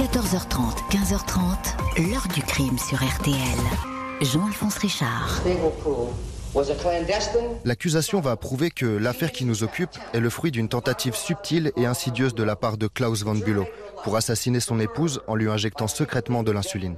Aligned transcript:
14h30, 0.00 0.88
15h30, 0.90 2.10
l'heure 2.10 2.26
du 2.34 2.40
crime 2.40 2.78
sur 2.78 2.96
RTL. 2.96 3.36
Jean-Alphonse 4.22 4.78
Richard. 4.78 5.42
L'accusation 7.66 8.22
va 8.22 8.34
prouver 8.36 8.70
que 8.70 8.86
l'affaire 8.86 9.30
qui 9.30 9.44
nous 9.44 9.62
occupe 9.62 9.90
est 10.14 10.20
le 10.20 10.30
fruit 10.30 10.52
d'une 10.52 10.70
tentative 10.70 11.14
subtile 11.14 11.72
et 11.76 11.84
insidieuse 11.84 12.34
de 12.34 12.42
la 12.42 12.56
part 12.56 12.78
de 12.78 12.86
Klaus 12.86 13.24
von 13.24 13.34
Bülow 13.34 13.66
pour 14.02 14.16
assassiner 14.16 14.60
son 14.60 14.80
épouse 14.80 15.20
en 15.26 15.34
lui 15.34 15.50
injectant 15.50 15.86
secrètement 15.86 16.42
de 16.42 16.52
l'insuline. 16.52 16.96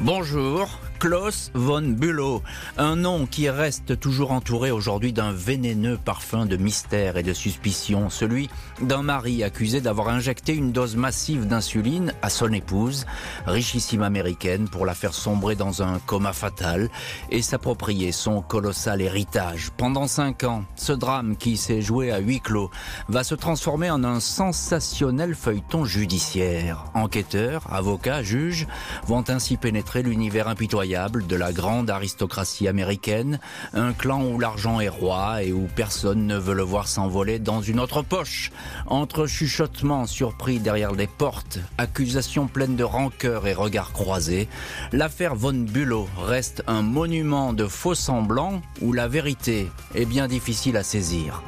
Bonjour, 0.00 0.68
Klaus 1.06 1.52
von 1.54 1.82
Bülow, 1.82 2.42
un 2.78 2.96
nom 2.96 3.26
qui 3.26 3.48
reste 3.48 4.00
toujours 4.00 4.32
entouré 4.32 4.72
aujourd'hui 4.72 5.12
d'un 5.12 5.30
vénéneux 5.30 6.00
parfum 6.04 6.46
de 6.46 6.56
mystère 6.56 7.16
et 7.16 7.22
de 7.22 7.32
suspicion, 7.32 8.10
celui 8.10 8.50
d'un 8.82 9.02
mari 9.02 9.44
accusé 9.44 9.80
d'avoir 9.80 10.08
injecté 10.08 10.52
une 10.52 10.72
dose 10.72 10.96
massive 10.96 11.46
d'insuline 11.46 12.12
à 12.22 12.28
son 12.28 12.52
épouse, 12.52 13.06
richissime 13.46 14.02
américaine, 14.02 14.68
pour 14.68 14.84
la 14.84 14.94
faire 14.94 15.14
sombrer 15.14 15.54
dans 15.54 15.80
un 15.80 16.00
coma 16.00 16.32
fatal 16.32 16.90
et 17.30 17.40
s'approprier 17.40 18.10
son 18.10 18.42
colossal 18.42 19.00
héritage. 19.00 19.70
Pendant 19.76 20.08
cinq 20.08 20.42
ans, 20.42 20.64
ce 20.74 20.92
drame 20.92 21.36
qui 21.36 21.56
s'est 21.56 21.82
joué 21.82 22.10
à 22.10 22.18
huis 22.18 22.40
clos 22.40 22.68
va 23.08 23.22
se 23.22 23.36
transformer 23.36 23.92
en 23.92 24.02
un 24.02 24.18
sensationnel 24.18 25.36
feuilleton 25.36 25.84
judiciaire. 25.84 26.86
Enquêteurs, 26.94 27.72
avocats, 27.72 28.24
juges 28.24 28.66
vont 29.06 29.22
ainsi 29.28 29.56
pénétrer 29.56 30.02
l'univers 30.02 30.48
impitoyable 30.48 30.95
de 30.96 31.36
la 31.36 31.52
grande 31.52 31.90
aristocratie 31.90 32.68
américaine, 32.68 33.38
un 33.74 33.92
clan 33.92 34.24
où 34.24 34.40
l'argent 34.40 34.80
est 34.80 34.88
roi 34.88 35.42
et 35.42 35.52
où 35.52 35.68
personne 35.76 36.26
ne 36.26 36.38
veut 36.38 36.54
le 36.54 36.62
voir 36.62 36.88
s'envoler 36.88 37.38
dans 37.38 37.60
une 37.60 37.80
autre 37.80 38.00
poche. 38.00 38.50
Entre 38.86 39.26
chuchotements 39.26 40.06
surpris 40.06 40.58
derrière 40.58 40.92
des 40.92 41.06
portes, 41.06 41.58
accusations 41.76 42.46
pleines 42.46 42.76
de 42.76 42.84
rancœur 42.84 43.46
et 43.46 43.52
regards 43.52 43.92
croisés, 43.92 44.48
l'affaire 44.92 45.34
Von 45.34 45.66
Bülow 45.68 46.08
reste 46.16 46.62
un 46.66 46.80
monument 46.80 47.52
de 47.52 47.66
faux 47.66 47.94
semblants 47.94 48.62
où 48.80 48.94
la 48.94 49.06
vérité 49.06 49.68
est 49.94 50.06
bien 50.06 50.28
difficile 50.28 50.78
à 50.78 50.82
saisir. 50.82 51.42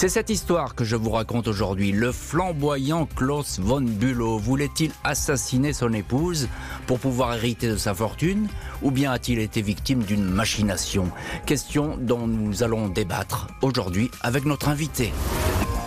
C'est 0.00 0.08
cette 0.08 0.30
histoire 0.30 0.74
que 0.74 0.82
je 0.82 0.96
vous 0.96 1.10
raconte 1.10 1.46
aujourd'hui. 1.46 1.92
Le 1.92 2.10
flamboyant 2.10 3.04
Klaus 3.04 3.60
von 3.60 3.82
Bülow 3.82 4.38
voulait-il 4.38 4.92
assassiner 5.04 5.74
son 5.74 5.92
épouse 5.92 6.48
pour 6.86 6.98
pouvoir 6.98 7.34
hériter 7.34 7.68
de 7.68 7.76
sa 7.76 7.92
fortune 7.92 8.48
ou 8.80 8.90
bien 8.90 9.12
a-t-il 9.12 9.38
été 9.38 9.60
victime 9.60 10.02
d'une 10.02 10.24
machination? 10.24 11.10
Question 11.44 11.98
dont 12.00 12.26
nous 12.26 12.62
allons 12.62 12.88
débattre 12.88 13.48
aujourd'hui 13.60 14.10
avec 14.22 14.46
notre 14.46 14.70
invité. 14.70 15.12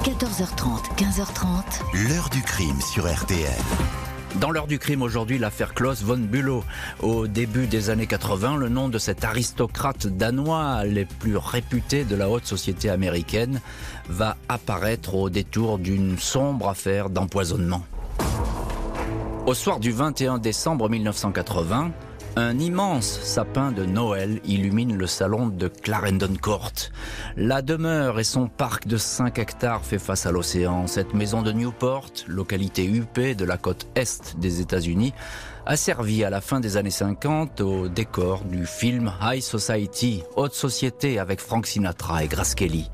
14h30, 0.03 0.95
15h30. 0.95 2.07
L'heure 2.07 2.29
du 2.29 2.43
crime 2.43 2.81
sur 2.81 3.11
RTL. 3.11 3.49
Dans 4.39 4.49
l'heure 4.49 4.65
du 4.65 4.79
crime 4.79 5.03
aujourd'hui, 5.03 5.37
l'affaire 5.37 5.75
Klaus 5.75 6.01
von 6.01 6.17
Bülow. 6.17 6.63
Au 7.01 7.27
début 7.27 7.67
des 7.67 7.91
années 7.91 8.07
80, 8.07 8.57
le 8.57 8.67
nom 8.67 8.89
de 8.89 8.97
cet 8.97 9.23
aristocrate 9.23 10.07
danois, 10.07 10.85
les 10.85 11.05
plus 11.05 11.37
réputés 11.37 12.03
de 12.03 12.15
la 12.15 12.29
haute 12.29 12.45
société 12.45 12.89
américaine, 12.89 13.61
va 14.09 14.35
apparaître 14.49 15.13
au 15.13 15.29
détour 15.29 15.77
d'une 15.77 16.17
sombre 16.17 16.69
affaire 16.69 17.11
d'empoisonnement. 17.11 17.83
Au 19.45 19.53
soir 19.53 19.79
du 19.79 19.91
21 19.91 20.39
décembre 20.39 20.89
1980, 20.89 21.91
un 22.35 22.57
immense 22.57 23.19
sapin 23.21 23.71
de 23.71 23.85
Noël 23.85 24.39
illumine 24.45 24.97
le 24.97 25.07
salon 25.07 25.47
de 25.47 25.67
Clarendon 25.67 26.33
Court. 26.41 26.71
La 27.37 27.61
demeure 27.61 28.19
et 28.19 28.23
son 28.23 28.47
parc 28.47 28.87
de 28.87 28.97
5 28.97 29.37
hectares 29.37 29.85
fait 29.85 29.99
face 29.99 30.25
à 30.25 30.31
l'océan. 30.31 30.87
Cette 30.87 31.13
maison 31.13 31.41
de 31.41 31.51
Newport, 31.51 32.09
localité 32.27 32.85
huppée 32.85 33.35
de 33.35 33.45
la 33.45 33.57
côte 33.57 33.87
est 33.95 34.35
des 34.37 34.61
États-Unis, 34.61 35.13
a 35.65 35.77
servi 35.77 36.23
à 36.23 36.29
la 36.29 36.41
fin 36.41 36.59
des 36.59 36.75
années 36.77 36.89
50 36.89 37.61
au 37.61 37.87
décor 37.87 38.43
du 38.45 38.65
film 38.65 39.13
High 39.21 39.41
Society, 39.41 40.23
Haute 40.35 40.53
Société 40.53 41.19
avec 41.19 41.39
Frank 41.39 41.67
Sinatra 41.67 42.23
et 42.23 42.27
Grace 42.27 42.55
Kelly. 42.55 42.89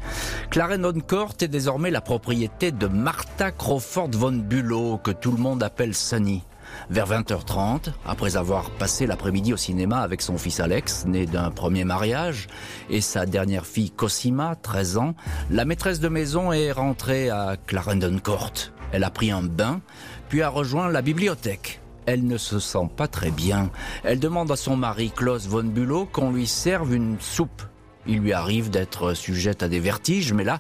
Clarendon 0.50 1.00
Court 1.08 1.34
est 1.42 1.48
désormais 1.48 1.92
la 1.92 2.02
propriété 2.02 2.72
de 2.72 2.88
Martha 2.88 3.52
Crawford 3.52 4.12
von 4.12 4.34
Bülow, 4.34 4.98
que 4.98 5.12
tout 5.12 5.32
le 5.32 5.38
monde 5.38 5.64
appelle 5.64 5.96
Sunny. 5.96 6.44
Vers 6.90 7.08
20h30, 7.08 7.92
après 8.06 8.36
avoir 8.36 8.70
passé 8.72 9.06
l'après-midi 9.06 9.54
au 9.54 9.58
cinéma 9.58 10.00
avec 10.00 10.22
son 10.22 10.38
fils 10.38 10.60
Alex, 10.60 11.06
né 11.06 11.26
d'un 11.26 11.52
premier 11.52 11.84
mariage, 11.84 12.48
et 12.90 13.02
sa 13.02 13.26
dernière 13.26 13.66
fille 13.66 13.92
Cosima, 13.92 14.56
13 14.56 14.98
ans, 14.98 15.16
la 15.52 15.66
maîtresse 15.66 16.00
de 16.00 16.10
maison 16.10 16.52
est 16.52 16.72
rentrée 16.72 17.30
à 17.30 17.58
Clarendon 17.68 18.18
Court. 18.24 18.54
Elle 18.92 19.04
a 19.04 19.12
pris 19.12 19.32
un 19.32 19.44
bain, 19.44 19.82
puis 20.30 20.42
a 20.42 20.50
rejoint 20.50 20.90
la 20.90 21.02
bibliothèque. 21.02 21.82
Elle 22.06 22.26
ne 22.26 22.38
se 22.38 22.60
sent 22.60 22.90
pas 22.96 23.08
très 23.08 23.30
bien. 23.30 23.70
Elle 24.04 24.20
demande 24.20 24.52
à 24.52 24.56
son 24.56 24.76
mari 24.76 25.12
Klaus 25.16 25.48
von 25.48 25.64
Bülow 25.64 26.06
qu'on 26.06 26.32
lui 26.32 26.48
serve 26.48 26.96
une 26.96 27.18
soupe. 27.20 27.62
Il 28.08 28.20
lui 28.20 28.34
arrive 28.34 28.72
d'être 28.72 29.14
sujette 29.14 29.62
à 29.62 29.68
des 29.68 29.80
vertiges, 29.80 30.34
mais 30.34 30.44
là, 30.44 30.60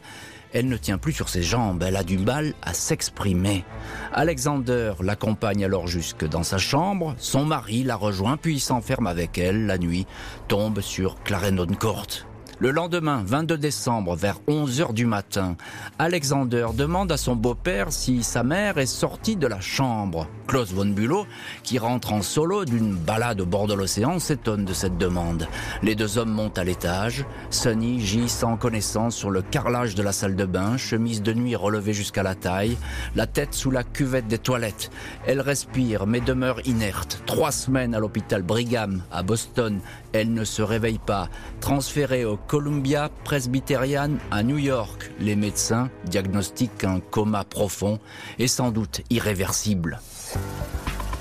elle 0.54 0.68
ne 0.68 0.78
tient 0.78 0.98
plus 0.98 1.14
sur 1.14 1.30
ses 1.30 1.44
jambes, 1.44 1.84
elle 1.86 1.96
a 1.96 2.04
du 2.04 2.18
mal 2.18 2.54
à 2.62 2.74
s'exprimer. 2.74 3.66
Alexander 4.14 4.94
l'accompagne 5.02 5.66
alors 5.66 5.88
jusque 5.88 6.28
dans 6.28 6.44
sa 6.44 6.58
chambre, 6.58 7.16
son 7.18 7.46
mari 7.46 7.84
la 7.84 7.96
rejoint 7.96 8.38
puis 8.38 8.60
s'enferme 8.60 9.08
avec 9.08 9.38
elle 9.38 9.66
la 9.66 9.78
nuit, 9.78 10.06
tombe 10.48 10.82
sur 10.82 11.22
Clarendon 11.24 11.74
Court. 11.80 12.29
Le 12.62 12.72
lendemain, 12.72 13.24
22 13.25 13.58
décembre, 13.58 14.18
vers 14.18 14.42
11 14.47 14.81
heures 14.81 14.92
du 14.92 15.06
matin, 15.06 15.56
Alexander 15.97 16.68
demande 16.75 17.09
à 17.09 17.16
son 17.16 17.38
beau-père 17.38 17.94
si 17.94 18.22
sa 18.22 18.44
mère 18.44 18.78
est 18.78 18.86
sortie 18.86 19.38
de 19.38 19.47
la 19.47 19.62
chambre. 19.62 20.28
Klaus 20.46 20.74
von 20.74 20.88
Bülow, 20.88 21.25
qui 21.64 21.80
rentre 21.80 22.12
en 22.12 22.22
solo 22.22 22.66
d'une 22.66 22.96
balade 22.96 23.40
au 23.40 23.46
bord 23.46 23.68
de 23.68 23.74
l'océan, 23.74 24.19
s'étonne 24.19 24.66
de 24.66 24.74
cette 24.74 24.98
demande. 24.98 25.48
Les 25.84 25.96
deux 25.96 26.18
hommes 26.18 26.34
montent 26.34 26.58
à 26.58 26.66
l'étage. 26.66 27.24
Sonny 27.50 28.02
gît 28.02 28.28
sans 28.28 28.58
connaissance 28.58 29.16
sur 29.16 29.30
le 29.30 29.42
carrelage 29.42 29.96
de 29.96 30.03
la 30.03 30.12
salle 30.12 30.36
de 30.36 30.46
bain, 30.46 30.75
chemise 30.75 31.22
de 31.22 31.31
nuit 31.31 31.56
relevée 31.56 31.94
jusqu'à 31.94 32.24
la 32.24 32.36
taille, 32.36 32.75
la 33.16 33.25
tête 33.25 33.53
sous 33.53 33.72
la 33.72 33.86
cuvette 33.86 34.28
des 34.28 34.38
toilettes. 34.38 34.90
Elle 35.25 35.40
respire 35.40 36.08
mais 36.08 36.19
demeure 36.19 36.59
inerte. 36.68 37.24
Trois 37.25 37.53
semaines 37.53 37.96
à 37.96 38.00
l'hôpital 38.00 38.42
Brigham 38.42 39.02
à 39.14 39.24
Boston, 39.24 39.80
elle 40.14 40.34
ne 40.34 40.44
se 40.44 40.62
réveille 40.62 41.00
pas. 41.00 41.30
Transférée 41.62 42.25
au 42.25 42.38
Columbia 42.38 43.09
Presbyterian 43.24 44.12
à 44.31 44.44
New 44.44 44.58
York, 44.58 45.12
les 45.20 45.36
médecins 45.36 45.90
diagnostiquent 46.06 46.84
un 46.84 47.00
coma 47.00 47.44
profond 47.44 48.00
et 48.38 48.48
sans 48.48 48.72
doute 48.72 49.02
irréversible. 49.09 50.00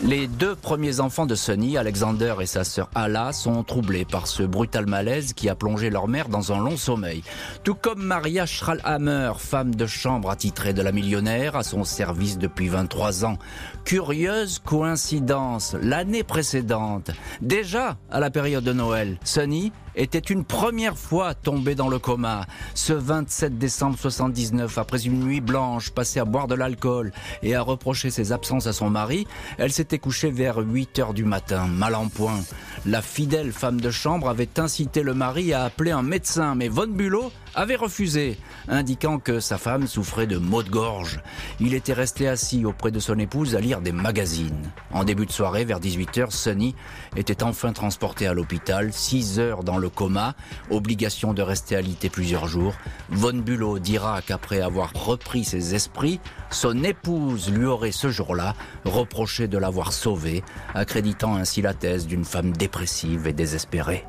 Les 0.05 0.29
deux 0.29 0.55
premiers 0.55 1.01
enfants 1.01 1.27
de 1.27 1.35
Sonny, 1.35 1.77
Alexander 1.77 2.37
et 2.41 2.47
sa 2.47 2.63
sœur 2.63 2.89
Ala, 2.95 3.33
sont 3.33 3.65
troublés 3.65 4.05
par 4.05 4.29
ce 4.29 4.45
brutal 4.45 4.87
malaise 4.87 5.33
qui 5.33 5.49
a 5.49 5.57
plongé 5.57 5.91
leur 5.91 6.07
mère 6.07 6.29
dans 6.29 6.53
un 6.53 6.59
long 6.59 6.77
sommeil. 6.77 7.25
Tout 7.65 7.75
comme 7.75 8.05
Maria 8.05 8.47
Schralhammer, 8.47 9.33
femme 9.39 9.75
de 9.75 9.87
chambre 9.87 10.31
attitrée 10.31 10.73
de 10.73 10.83
la 10.83 10.93
millionnaire, 10.93 11.57
à 11.57 11.65
son 11.65 11.83
service 11.83 12.39
depuis 12.39 12.69
23 12.69 13.25
ans. 13.25 13.39
Curieuse 13.85 14.61
coïncidence, 14.61 15.75
l'année 15.83 16.23
précédente, 16.23 17.11
déjà 17.41 17.97
à 18.09 18.21
la 18.21 18.31
période 18.31 18.65
de 18.65 18.73
Noël, 18.73 19.19
Sonny 19.25 19.73
était 19.99 20.19
une 20.19 20.45
première 20.45 20.97
fois 20.97 21.35
tombée 21.35 21.75
dans 21.75 21.89
le 21.89 21.99
coma. 21.99 22.47
Ce 22.75 22.93
27 22.93 23.59
décembre 23.59 23.99
79, 23.99 24.79
après 24.79 25.05
une 25.05 25.21
nuit 25.21 25.41
blanche 25.41 25.91
passée 25.91 26.21
à 26.21 26.25
boire 26.25 26.47
de 26.47 26.55
l'alcool 26.55 27.13
et 27.43 27.55
à 27.55 27.63
reprocher 27.63 28.11
ses 28.11 28.33
absences 28.33 28.67
à 28.67 28.73
son 28.73 28.91
mari, 28.91 29.27
elle 29.59 29.73
s'était 29.73 29.99
couchée 29.99 30.31
vers 30.31 30.59
8 30.59 30.99
heures 31.01 31.15
du 31.15 31.25
matin, 31.25 31.67
mal 31.67 31.95
en 31.95 32.09
point. 32.09 32.41
La 32.87 33.03
fidèle 33.03 33.53
femme 33.53 33.81
de 33.81 33.91
chambre 33.91 34.29
avait 34.29 34.59
incité 34.59 35.03
le 35.03 35.15
mari 35.15 35.53
à 35.53 35.65
appeler 35.65 35.91
un 35.91 36.03
médecin, 36.03 36.55
mais 36.55 36.69
Von 36.69 36.87
Bülow 36.87 37.33
avait 37.55 37.77
refusé, 37.77 38.39
indiquant 38.69 39.19
que 39.19 39.41
sa 39.41 39.59
femme 39.59 39.87
souffrait 39.87 40.27
de 40.27 40.39
maux 40.39 40.63
de 40.63 40.71
gorge. 40.71 41.21
Il 41.61 41.75
était 41.75 41.93
resté 41.93 42.29
assis 42.29 42.65
auprès 42.65 42.91
de 42.91 43.01
son 43.01 43.19
épouse 43.19 43.55
à 43.55 43.61
lire 43.61 43.81
des 43.81 43.93
magazines. 43.93 44.71
En 44.93 45.05
début 45.05 45.27
de 45.27 45.33
soirée, 45.33 45.65
vers 45.65 45.81
18h, 45.81 46.31
Sonny 46.31 46.75
était 47.17 47.43
enfin 47.43 47.73
transporté 47.73 48.27
à 48.27 48.35
l'hôpital, 48.35 48.93
6 48.93 49.39
heures 49.39 49.65
dans 49.65 49.79
le 49.79 49.89
coma, 49.89 50.35
obligation 50.71 51.35
de 51.35 51.43
rester 51.43 51.77
alité 51.77 52.09
plusieurs 52.09 52.47
jours. 52.47 52.75
Von 53.11 53.35
Bülow 53.35 53.79
dira 53.79 54.23
qu'après 54.23 54.61
avoir 54.61 54.93
repris 54.95 55.45
ses 55.45 55.75
esprits, 55.75 56.21
son 56.51 56.83
épouse 56.85 57.51
lui 57.51 57.67
aurait 57.67 57.93
ce 57.93 58.11
jour-là 58.11 58.55
reproché 58.85 59.49
de 59.49 59.59
l'avoir 59.59 59.93
sauvé, 59.93 60.43
accréditant 60.75 61.37
ainsi 61.37 61.63
la 61.63 61.75
thèse 61.75 62.07
d'une 62.07 62.25
femme 62.25 62.53
dépressive 62.53 63.27
et 63.27 63.33
désespérée. 63.33 64.05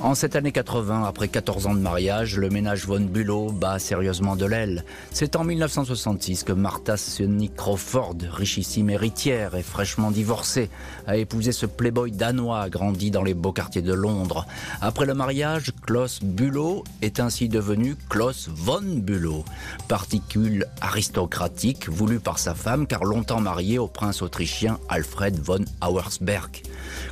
En 0.00 0.14
cette 0.14 0.36
année 0.36 0.52
80, 0.52 1.04
après 1.04 1.26
14 1.26 1.66
ans 1.66 1.74
de 1.74 1.80
mariage, 1.80 2.36
le 2.36 2.50
ménage 2.50 2.86
von 2.86 3.00
Bülow 3.00 3.50
bat 3.50 3.80
sérieusement 3.80 4.36
de 4.36 4.46
l'aile. 4.46 4.84
C'est 5.10 5.34
en 5.34 5.42
1966 5.42 6.44
que 6.44 6.52
Martha 6.52 6.96
Sonny 6.96 7.50
Crawford, 7.50 8.16
richissime 8.30 8.90
héritière 8.90 9.56
et 9.56 9.64
fraîchement 9.64 10.12
divorcée, 10.12 10.70
a 11.08 11.16
épousé 11.16 11.50
ce 11.50 11.66
playboy 11.66 12.12
danois 12.12 12.68
grandi 12.68 13.10
dans 13.10 13.24
les 13.24 13.34
beaux 13.34 13.52
quartiers 13.52 13.82
de 13.82 13.92
Londres. 13.92 14.46
Après 14.80 15.04
le 15.04 15.14
mariage, 15.14 15.72
Klaus 15.84 16.20
Bülow 16.22 16.84
est 17.02 17.18
ainsi 17.18 17.48
devenu 17.48 17.96
Klaus 18.08 18.48
von 18.54 18.82
Bülow, 18.82 19.44
particule 19.88 20.66
aristocratique 20.80 21.88
voulu 21.88 22.20
par 22.20 22.38
sa 22.38 22.54
femme 22.54 22.86
car 22.86 23.04
longtemps 23.04 23.40
marié 23.40 23.80
au 23.80 23.88
prince 23.88 24.22
autrichien 24.22 24.78
Alfred 24.88 25.40
von 25.40 25.64
Auersberg. 25.80 26.62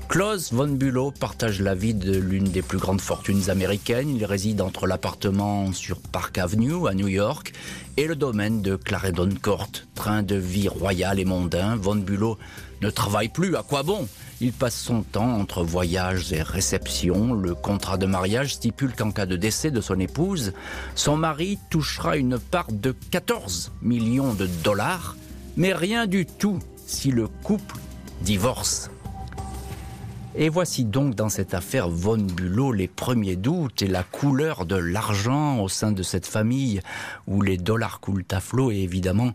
Klaus 0.08 0.52
von 0.52 0.68
Bülow 0.68 1.10
partage 1.10 1.60
la 1.60 1.74
vie 1.74 1.94
de 1.94 2.16
l'une 2.16 2.44
des 2.44 2.62
plus 2.62 2.78
grandes 2.78 3.00
fortunes 3.00 3.50
américaines. 3.50 4.08
Il 4.08 4.24
réside 4.24 4.60
entre 4.60 4.86
l'appartement 4.86 5.72
sur 5.72 6.00
Park 6.00 6.38
Avenue 6.38 6.88
à 6.88 6.94
New 6.94 7.08
York 7.08 7.52
et 7.96 8.06
le 8.06 8.16
domaine 8.16 8.62
de 8.62 8.76
Clarendon 8.76 9.30
Court. 9.42 9.68
Train 9.94 10.22
de 10.22 10.36
vie 10.36 10.68
royal 10.68 11.18
et 11.18 11.24
mondain, 11.24 11.76
von 11.76 11.96
Bülow 11.96 12.38
ne 12.82 12.90
travaille 12.90 13.28
plus. 13.28 13.56
À 13.56 13.62
quoi 13.62 13.82
bon? 13.82 14.06
Il 14.40 14.52
passe 14.52 14.78
son 14.78 15.02
temps 15.02 15.38
entre 15.38 15.62
voyages 15.62 16.32
et 16.32 16.42
réceptions. 16.42 17.32
Le 17.32 17.54
contrat 17.54 17.96
de 17.96 18.06
mariage 18.06 18.54
stipule 18.54 18.92
qu'en 18.94 19.10
cas 19.10 19.26
de 19.26 19.36
décès 19.36 19.70
de 19.70 19.80
son 19.80 19.98
épouse, 19.98 20.52
son 20.94 21.16
mari 21.16 21.58
touchera 21.70 22.16
une 22.16 22.38
part 22.38 22.70
de 22.70 22.94
14 23.10 23.72
millions 23.82 24.34
de 24.34 24.46
dollars, 24.62 25.16
mais 25.56 25.72
rien 25.72 26.06
du 26.06 26.26
tout 26.26 26.58
si 26.86 27.10
le 27.10 27.28
couple 27.28 27.76
divorce. 28.20 28.90
Et 30.38 30.50
voici 30.50 30.84
donc 30.84 31.14
dans 31.14 31.30
cette 31.30 31.54
affaire 31.54 31.88
Von 31.88 32.18
Bülow 32.18 32.70
les 32.70 32.88
premiers 32.88 33.36
doutes 33.36 33.80
et 33.80 33.86
la 33.86 34.02
couleur 34.02 34.66
de 34.66 34.76
l'argent 34.76 35.60
au 35.60 35.68
sein 35.70 35.92
de 35.92 36.02
cette 36.02 36.26
famille 36.26 36.82
où 37.26 37.40
les 37.40 37.56
dollars 37.56 38.00
coulent 38.00 38.26
à 38.30 38.40
flot 38.40 38.70
et 38.70 38.76
évidemment 38.80 39.32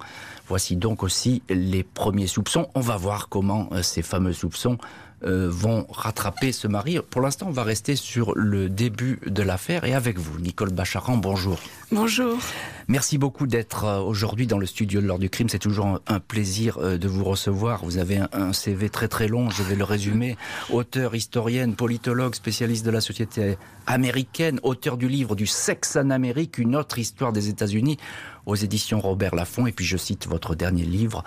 voici 0.48 0.76
donc 0.76 1.02
aussi 1.02 1.42
les 1.50 1.82
premiers 1.82 2.28
soupçons. 2.28 2.68
On 2.76 2.82
va 2.82 2.98
voir 2.98 3.30
comment 3.30 3.68
euh, 3.72 3.82
ces 3.82 4.04
fameux 4.04 4.34
soupçons 4.34 4.78
euh, 5.24 5.48
vont 5.50 5.88
rattraper 5.90 6.52
ce 6.52 6.68
mari. 6.68 7.00
Pour 7.10 7.22
l'instant, 7.22 7.48
on 7.48 7.52
va 7.52 7.64
rester 7.64 7.96
sur 7.96 8.34
le 8.36 8.70
début 8.70 9.20
de 9.26 9.42
l'affaire 9.42 9.86
et 9.86 9.96
avec 9.96 10.20
vous, 10.20 10.40
Nicole 10.40 10.72
Bacharan, 10.72 11.18
bonjour. 11.18 11.58
Bonjour. 11.94 12.38
Merci 12.88 13.18
beaucoup 13.18 13.48
d'être 13.48 13.84
euh, 13.84 14.00
aujourd'hui 14.00 14.48
dans 14.48 14.58
le 14.58 14.66
studio 14.66 15.02
de 15.02 15.08
l'heure 15.08 15.20
du 15.20 15.30
crime. 15.30 15.50
C'est 15.50 15.60
toujours 15.60 16.00
un 16.08 16.20
plaisir 16.22 16.78
euh, 16.78 16.98
de 16.98 17.08
vous 17.10 17.26
recevoir. 17.26 17.84
Vous 17.84 17.98
avez 17.98 18.20
un 18.32 18.54
CV 18.54 18.90
très 18.90 19.10
très 19.10 19.28
long, 19.28 19.50
je 19.50 19.62
vais 19.62 19.76
le 19.76 19.84
résumer. 19.84 20.38
Auteur, 20.70 21.16
historienne, 21.16 21.76
politologue, 21.76 22.34
spécialiste 22.34 22.86
de 22.86 22.92
la 22.92 23.02
société 23.02 23.58
américaine, 23.88 24.60
auteur 24.64 24.96
du 24.96 25.10
livre 25.10 25.36
du 25.36 25.48
sexe 25.48 25.98
en 25.98 26.12
Amérique, 26.12 26.58
une 26.58 26.76
autre 26.78 26.98
histoire 26.98 27.34
des 27.34 27.50
États-Unis 27.50 27.98
aux 28.46 28.56
éditions 28.56 29.00
Robert 29.00 29.36
Laffont. 29.36 29.68
Et 29.68 29.72
puis 29.72 29.86
je 29.86 29.98
cite 29.98 30.28
votre 30.28 30.56
dernier 30.56 30.84
livre, 30.84 31.24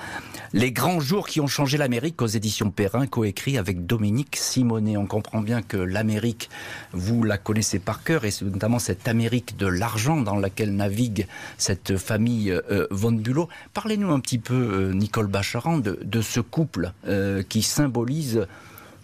Les 0.53 0.73
grands 0.73 1.01
jours 1.01 1.29
qui 1.29 1.41
ont 1.41 1.47
changé 1.47 1.79
l'Amérique 1.79 2.21
aux 2.23 2.27
éditions 2.27 2.71
Perrin, 2.71 3.07
coécrit 3.07 3.59
avec 3.59 3.87
Dominique 3.87 4.37
Simonet. 4.37 4.97
On 4.97 5.07
comprend 5.07 5.41
bien 5.41 5.63
que 5.63 5.77
l'Amérique, 5.77 6.51
vous 6.93 7.23
la 7.23 7.39
connaissez 7.39 7.79
par 7.79 8.03
cœur, 8.03 8.25
et 8.25 8.31
notamment 8.43 8.79
cette 8.79 9.07
Amérique 9.09 9.57
de 9.57 9.67
l'argent 9.67 10.21
dans 10.21 10.37
laquelle 10.37 10.54
navigue 10.63 11.27
cette 11.59 11.97
famille 11.97 12.51
euh, 12.51 12.87
von 12.91 13.13
Bülow. 13.13 13.49
Parlez-nous 13.73 14.11
un 14.11 14.21
petit 14.21 14.39
peu, 14.39 14.55
euh, 14.55 14.93
Nicole 14.93 15.27
Bacharan, 15.27 15.79
de, 15.79 16.21
ce 16.23 16.41
couple 16.41 16.93
euh, 17.07 17.43
qui 17.43 17.63
symbolise 17.63 18.47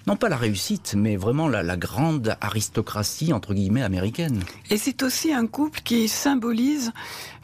non 0.06 0.17
pas 0.17 0.29
la 0.29 0.37
réussite, 0.37 0.94
mais 0.97 1.17
vraiment 1.17 1.49
la, 1.49 1.76
grande 1.76 2.37
aristocratie, 2.41 3.32
entre 3.32 3.55
guillemets, 3.55 3.82
américaine. 3.82 4.41
Et 4.70 4.76
c'est 4.76 5.02
aussi 5.02 5.32
un 5.32 5.47
couple 5.47 5.81
qui 5.85 6.08
symbolise 6.08 6.93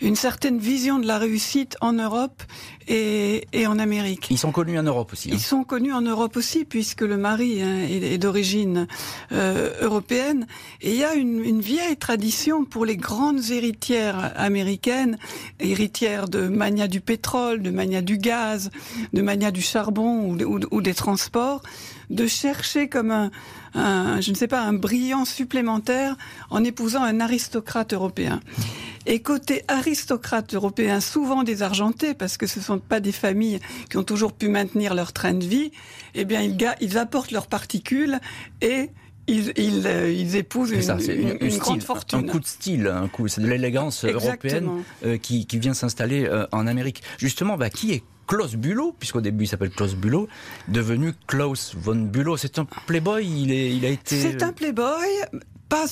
une 0.00 0.16
certaine 0.16 0.58
vision 0.58 0.98
de 0.98 1.06
la 1.06 1.18
réussite 1.18 1.76
en 1.80 1.92
Europe 1.94 2.42
et, 2.88 3.46
en 3.66 3.78
Amérique. 3.78 4.28
Ils 4.30 4.38
sont 4.38 4.52
connus 4.52 4.78
en 4.78 4.82
Europe 4.82 5.12
aussi. 5.12 5.30
Hein. 5.30 5.34
Ils 5.34 5.40
sont 5.40 5.64
connus 5.64 5.92
en 5.92 6.02
Europe 6.02 6.36
aussi, 6.36 6.64
puisque 6.64 7.02
le 7.02 7.16
mari 7.16 7.62
hein, 7.62 7.78
est, 7.88 8.18
d'origine 8.18 8.86
euh, 9.32 9.72
européenne. 9.80 10.46
Et 10.80 10.90
il 10.90 10.96
y 10.96 11.04
a 11.04 11.14
une, 11.14 11.60
vieille 11.60 11.96
tradition 11.96 12.64
pour 12.64 12.84
les 12.84 12.96
grandes 12.96 13.50
héritières 13.50 14.32
américaines, 14.36 15.18
héritières 15.60 16.28
de 16.28 16.48
mania 16.48 16.88
du 16.88 17.00
pétrole, 17.00 17.62
de 17.62 17.70
mania 17.70 18.02
du 18.02 18.18
gaz, 18.18 18.70
de 19.12 19.22
mania 19.22 19.50
du 19.50 19.62
charbon 19.62 20.36
ou 20.70 20.82
des 20.82 20.94
transports, 20.94 21.62
de 22.10 22.26
chercher 22.26 22.88
comme 22.88 23.10
un, 23.10 24.20
je 24.20 24.30
ne 24.30 24.36
sais 24.36 24.48
pas, 24.48 24.62
un 24.62 24.72
brillant 24.72 25.24
supplémentaire 25.24 26.16
en 26.50 26.64
épousant 26.64 27.02
un 27.02 27.20
aristocrate 27.20 27.92
européen. 27.92 28.40
Et 29.06 29.20
côté 29.20 29.62
aristocrate 29.68 30.54
européen, 30.54 31.00
souvent 31.00 31.44
désargentés, 31.44 32.14
parce 32.14 32.36
que 32.36 32.46
ce 32.46 32.58
ne 32.58 32.64
sont 32.64 32.78
pas 32.80 32.98
des 32.98 33.12
familles 33.12 33.60
qui 33.88 33.98
ont 33.98 34.02
toujours 34.02 34.32
pu 34.32 34.48
maintenir 34.48 34.94
leur 34.94 35.12
train 35.12 35.34
de 35.34 35.44
vie, 35.44 35.70
eh 36.14 36.24
bien, 36.24 36.42
ils, 36.42 36.56
ils 36.80 36.98
apportent 36.98 37.30
leurs 37.30 37.46
particules 37.46 38.18
et 38.60 38.90
ils, 39.28 39.52
ils, 39.56 39.86
euh, 39.86 40.10
ils, 40.10 40.36
épousent 40.36 40.70
une, 40.70 41.36
une, 41.40 41.58
grande 41.58 41.82
fortune. 41.82 42.18
Un 42.18 42.22
coup 42.22 42.40
de 42.40 42.46
style, 42.46 42.86
un 42.86 43.08
coup, 43.08 43.28
c'est 43.28 43.40
de 43.40 43.48
l'élégance 43.48 44.04
européenne 44.04 44.68
euh, 45.04 45.18
qui, 45.18 45.46
qui, 45.46 45.58
vient 45.58 45.74
s'installer 45.74 46.26
euh, 46.26 46.46
en 46.52 46.66
Amérique. 46.66 47.02
Justement, 47.18 47.56
bah, 47.56 47.70
qui 47.70 47.92
est 47.92 48.02
Klaus 48.26 48.54
Bülow, 48.54 48.94
puisqu'au 48.98 49.20
début 49.20 49.44
il 49.44 49.48
s'appelle 49.48 49.70
Klaus 49.70 49.94
Bülow, 49.94 50.28
devenu 50.68 51.12
Klaus 51.26 51.74
von 51.76 51.96
Bülow. 51.96 52.36
C'est 52.36 52.58
un 52.58 52.66
playboy, 52.86 53.24
il, 53.24 53.52
est, 53.52 53.74
il 53.74 53.84
a 53.84 53.88
été... 53.88 54.20
C'est 54.20 54.42
un 54.42 54.52
playboy, 54.52 55.06
pas 55.68 55.86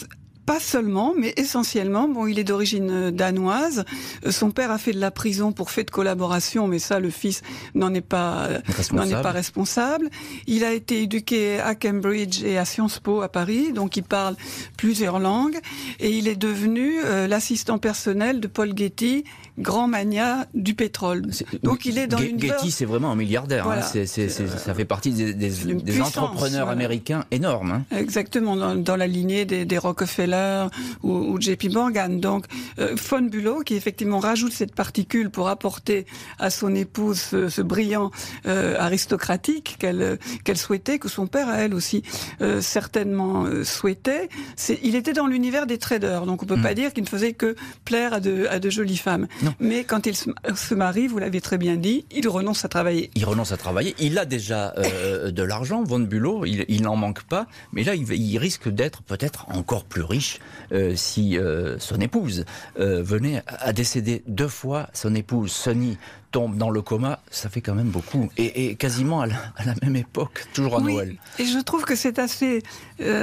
pas 0.46 0.60
seulement, 0.60 1.14
mais 1.16 1.32
essentiellement. 1.36 2.08
Bon, 2.08 2.26
il 2.26 2.38
est 2.38 2.44
d'origine 2.44 2.90
euh, 2.90 3.10
danoise. 3.10 3.84
Euh, 4.26 4.30
son 4.30 4.50
père 4.50 4.70
a 4.70 4.78
fait 4.78 4.92
de 4.92 5.00
la 5.00 5.10
prison 5.10 5.52
pour 5.52 5.70
fait 5.70 5.84
de 5.84 5.90
collaboration, 5.90 6.68
mais 6.68 6.78
ça, 6.78 7.00
le 7.00 7.10
fils 7.10 7.42
n'en 7.74 7.94
est 7.94 8.00
pas 8.00 8.46
euh, 8.46 8.60
n'en 8.92 9.04
est 9.04 9.22
pas 9.22 9.30
responsable. 9.30 10.10
Il 10.46 10.64
a 10.64 10.72
été 10.72 11.02
éduqué 11.02 11.60
à 11.60 11.74
Cambridge 11.74 12.42
et 12.44 12.58
à 12.58 12.64
Sciences 12.64 12.98
Po 12.98 13.22
à 13.22 13.28
Paris, 13.28 13.72
donc 13.72 13.96
il 13.96 14.02
parle 14.02 14.36
plusieurs 14.76 15.18
langues 15.18 15.58
et 16.00 16.10
il 16.10 16.28
est 16.28 16.36
devenu 16.36 17.00
l'assistant 17.28 17.78
personnel 17.78 18.40
de 18.40 18.46
Paul 18.46 18.76
Getty, 18.76 19.24
grand 19.58 19.86
mania 19.86 20.46
du 20.54 20.74
pétrole. 20.74 21.22
Donc 21.62 21.84
il 21.84 21.98
est 21.98 22.06
dans 22.06 22.18
une 22.18 22.40
Getty, 22.40 22.70
c'est 22.70 22.84
vraiment 22.84 23.12
un 23.12 23.16
milliardaire. 23.16 23.68
Hein. 23.68 23.80
ça 23.82 24.74
fait 24.74 24.84
partie 24.84 25.12
des, 25.12 25.32
des, 25.32 26.00
entrepreneurs 26.00 26.68
américains 26.68 27.24
énormes. 27.30 27.70
Hein. 27.70 27.96
Exactement, 27.96 28.56
dans, 28.56 28.74
dans, 28.74 28.96
la 28.96 29.06
lignée 29.06 29.44
des, 29.44 29.64
des 29.64 29.78
Rockefeller 29.78 30.66
ou, 31.02 31.40
JP 31.40 31.72
Morgan. 31.72 32.20
Donc, 32.20 32.46
euh, 32.78 32.94
Von 33.08 33.22
Bülow, 33.22 33.60
qui 33.60 33.74
effectivement 33.74 34.18
rajoute 34.18 34.52
cette 34.52 34.74
particule 34.74 35.30
pour 35.30 35.48
apporter 35.48 36.06
à 36.38 36.50
son 36.50 36.74
épouse 36.74 37.20
ce, 37.20 37.62
brillant 37.62 38.10
euh, 38.46 38.76
aristocratique 38.78 39.76
qu'elle 39.78 40.18
qu'elle 40.44 40.58
souhaitait, 40.58 40.98
que 40.98 41.08
son 41.08 41.26
père, 41.26 41.48
à 41.48 41.58
elle 41.58 41.74
aussi, 41.74 42.02
euh, 42.40 42.60
certainement 42.60 43.46
souhaitait. 43.64 44.28
C'est, 44.56 44.78
il 44.82 44.96
était 44.96 45.12
dans 45.12 45.26
l'univers 45.26 45.66
des 45.66 45.78
traders, 45.78 46.26
donc 46.26 46.42
on 46.42 46.46
peut 46.46 46.56
hmm. 46.56 46.62
pas 46.62 46.74
dire 46.74 46.92
qu'il 46.92 47.04
ne 47.04 47.08
faisait 47.08 47.32
que 47.32 47.54
plaire 47.84 48.14
à 48.14 48.20
de, 48.20 48.46
à 48.50 48.58
de 48.58 48.70
jolies 48.70 48.96
femmes. 48.96 49.26
Mais 49.60 49.84
quand 49.84 50.06
il 50.06 50.16
se, 50.16 50.74
marie, 50.74 51.06
vous 51.06 51.18
l'avez 51.18 51.40
très 51.40 51.58
bien 51.58 51.76
dit, 51.76 52.04
il 52.10 52.28
renonce 52.28 52.64
à 52.64 52.68
travailler. 52.68 53.10
Il 53.14 53.24
renonce 53.24 53.52
à 53.52 53.56
travailler. 53.56 53.94
Il 53.98 54.18
a 54.18 54.24
déjà 54.24 54.74
de 54.74 55.42
l'argent, 55.42 55.82
Von 55.84 56.00
Bülow, 56.00 56.44
il 56.44 56.82
n'en 56.82 56.96
manque 56.96 57.22
pas, 57.24 57.46
mais 57.72 57.84
là, 57.84 57.94
il, 57.94 58.04
il 58.12 58.38
risque 58.38 58.68
d'être 58.68 59.02
peut-être 59.02 59.46
encore 59.50 59.84
plus 59.84 60.02
riche 60.02 60.38
euh, 60.72 60.94
si 60.96 61.38
euh, 61.38 61.78
son 61.78 62.00
épouse 62.00 62.44
euh, 62.78 63.02
venait 63.02 63.42
à 63.46 63.72
décéder 63.72 64.22
deux 64.26 64.48
fois. 64.48 64.88
Son 64.92 65.14
épouse, 65.14 65.52
Sonny, 65.52 65.98
tombe 66.30 66.56
dans 66.56 66.70
le 66.70 66.82
coma, 66.82 67.20
ça 67.30 67.48
fait 67.48 67.60
quand 67.60 67.74
même 67.74 67.90
beaucoup. 67.90 68.28
Et, 68.36 68.74
quasiment 68.76 69.20
à 69.20 69.26
la, 69.26 69.74
même 69.82 69.96
époque, 69.96 70.46
toujours 70.52 70.78
à 70.78 70.80
Noël. 70.80 71.16
Et 71.38 71.44
je 71.44 71.58
trouve 71.60 71.84
que 71.84 71.94
c'est 71.94 72.18
assez 72.18 72.62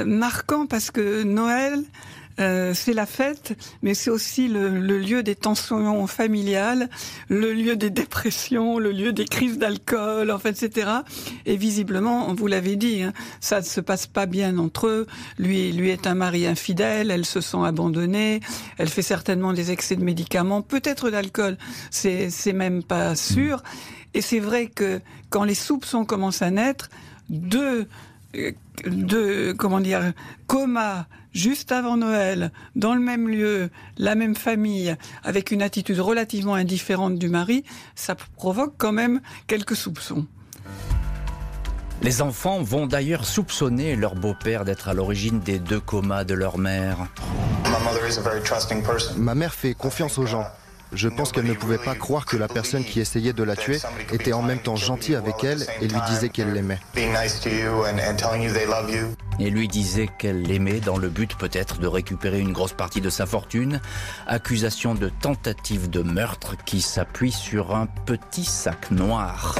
marquant 0.06 0.66
parce 0.66 0.90
que 0.90 1.22
Noël, 1.22 1.82
euh, 2.40 2.72
c'est 2.74 2.92
la 2.92 3.06
fête, 3.06 3.56
mais 3.82 3.94
c'est 3.94 4.10
aussi 4.10 4.48
le, 4.48 4.68
lieu 4.78 5.22
des 5.22 5.34
tensions 5.34 6.06
familiales, 6.06 6.88
le 7.28 7.52
lieu 7.52 7.76
des 7.76 7.90
dépressions, 7.90 8.78
le 8.78 8.92
lieu 8.92 9.12
des 9.12 9.24
crises 9.24 9.58
d'alcool, 9.58 10.30
en 10.30 10.38
fait, 10.38 10.62
etc. 10.62 10.90
Et 11.46 11.56
visiblement, 11.56 12.32
vous 12.34 12.46
l'avez 12.46 12.76
dit, 12.76 13.02
hein, 13.02 13.12
ça 13.40 13.60
ne 13.60 13.64
se 13.64 13.80
passe 13.80 14.06
pas 14.06 14.26
bien 14.26 14.58
entre 14.58 14.86
eux. 14.86 15.06
Lui, 15.38 15.72
lui 15.72 15.90
est 15.90 16.06
un 16.06 16.14
mari 16.14 16.46
infidèle, 16.46 17.10
elle 17.10 17.26
se 17.26 17.40
sent 17.40 17.64
abandonnée, 17.64 18.40
elle 18.78 18.88
fait 18.88 19.02
certainement 19.02 19.52
des 19.52 19.70
excès 19.70 19.96
de 19.96 20.04
médicaments, 20.04 20.62
peut-être 20.62 21.10
d'alcool, 21.10 21.56
c'est, 21.90 22.30
c'est 22.30 22.52
même 22.52 22.82
pas 22.82 23.14
sûr. 23.14 23.62
Et 24.14 24.20
c'est 24.20 24.40
vrai 24.40 24.66
que 24.66 25.00
quand 25.30 25.44
les 25.44 25.54
soupçons 25.54 26.04
commencent 26.04 26.42
à 26.42 26.50
naître, 26.50 26.90
deux, 27.30 27.86
deux 28.86 29.54
comment 29.54 29.80
dire, 29.80 30.12
coma 30.46 31.06
juste 31.32 31.72
avant 31.72 31.96
Noël, 31.96 32.52
dans 32.76 32.94
le 32.94 33.00
même 33.00 33.28
lieu, 33.28 33.70
la 33.98 34.14
même 34.14 34.34
famille, 34.34 34.94
avec 35.24 35.50
une 35.50 35.62
attitude 35.62 36.00
relativement 36.00 36.54
indifférente 36.54 37.18
du 37.18 37.28
mari, 37.28 37.64
ça 37.94 38.14
provoque 38.14 38.74
quand 38.76 38.92
même 38.92 39.20
quelques 39.46 39.76
soupçons. 39.76 40.26
Les 42.02 42.20
enfants 42.20 42.62
vont 42.62 42.86
d'ailleurs 42.86 43.24
soupçonner 43.24 43.94
leur 43.94 44.16
beau-père 44.16 44.64
d'être 44.64 44.88
à 44.88 44.94
l'origine 44.94 45.38
des 45.38 45.60
deux 45.60 45.78
comas 45.78 46.24
de 46.24 46.34
leur 46.34 46.58
mère. 46.58 47.06
Ma 49.16 49.34
mère 49.34 49.54
fait 49.54 49.74
confiance 49.74 50.18
aux 50.18 50.26
gens. 50.26 50.46
Je 50.92 51.08
pense 51.08 51.32
qu'elle 51.32 51.46
ne 51.46 51.54
pouvait 51.54 51.78
pas 51.78 51.94
croire 51.94 52.26
que 52.26 52.36
la 52.36 52.48
personne 52.48 52.84
qui 52.84 53.00
essayait 53.00 53.32
de 53.32 53.42
la 53.42 53.56
tuer 53.56 53.78
était 54.12 54.32
en 54.32 54.42
même 54.42 54.58
temps 54.58 54.76
gentille 54.76 55.14
avec 55.14 55.42
elle 55.42 55.66
et 55.80 55.88
lui 55.88 56.00
disait 56.08 56.28
qu'elle 56.28 56.52
l'aimait. 56.52 56.78
Et 59.38 59.50
lui 59.50 59.68
disait 59.68 60.08
qu'elle 60.18 60.42
l'aimait 60.42 60.80
dans 60.80 60.98
le 60.98 61.08
but 61.08 61.34
peut-être 61.36 61.78
de 61.78 61.86
récupérer 61.86 62.40
une 62.40 62.52
grosse 62.52 62.74
partie 62.74 63.00
de 63.00 63.10
sa 63.10 63.26
fortune. 63.26 63.80
Accusation 64.26 64.94
de 64.94 65.08
tentative 65.08 65.88
de 65.88 66.02
meurtre 66.02 66.56
qui 66.64 66.82
s'appuie 66.82 67.32
sur 67.32 67.74
un 67.74 67.86
petit 67.86 68.44
sac 68.44 68.90
noir. 68.90 69.56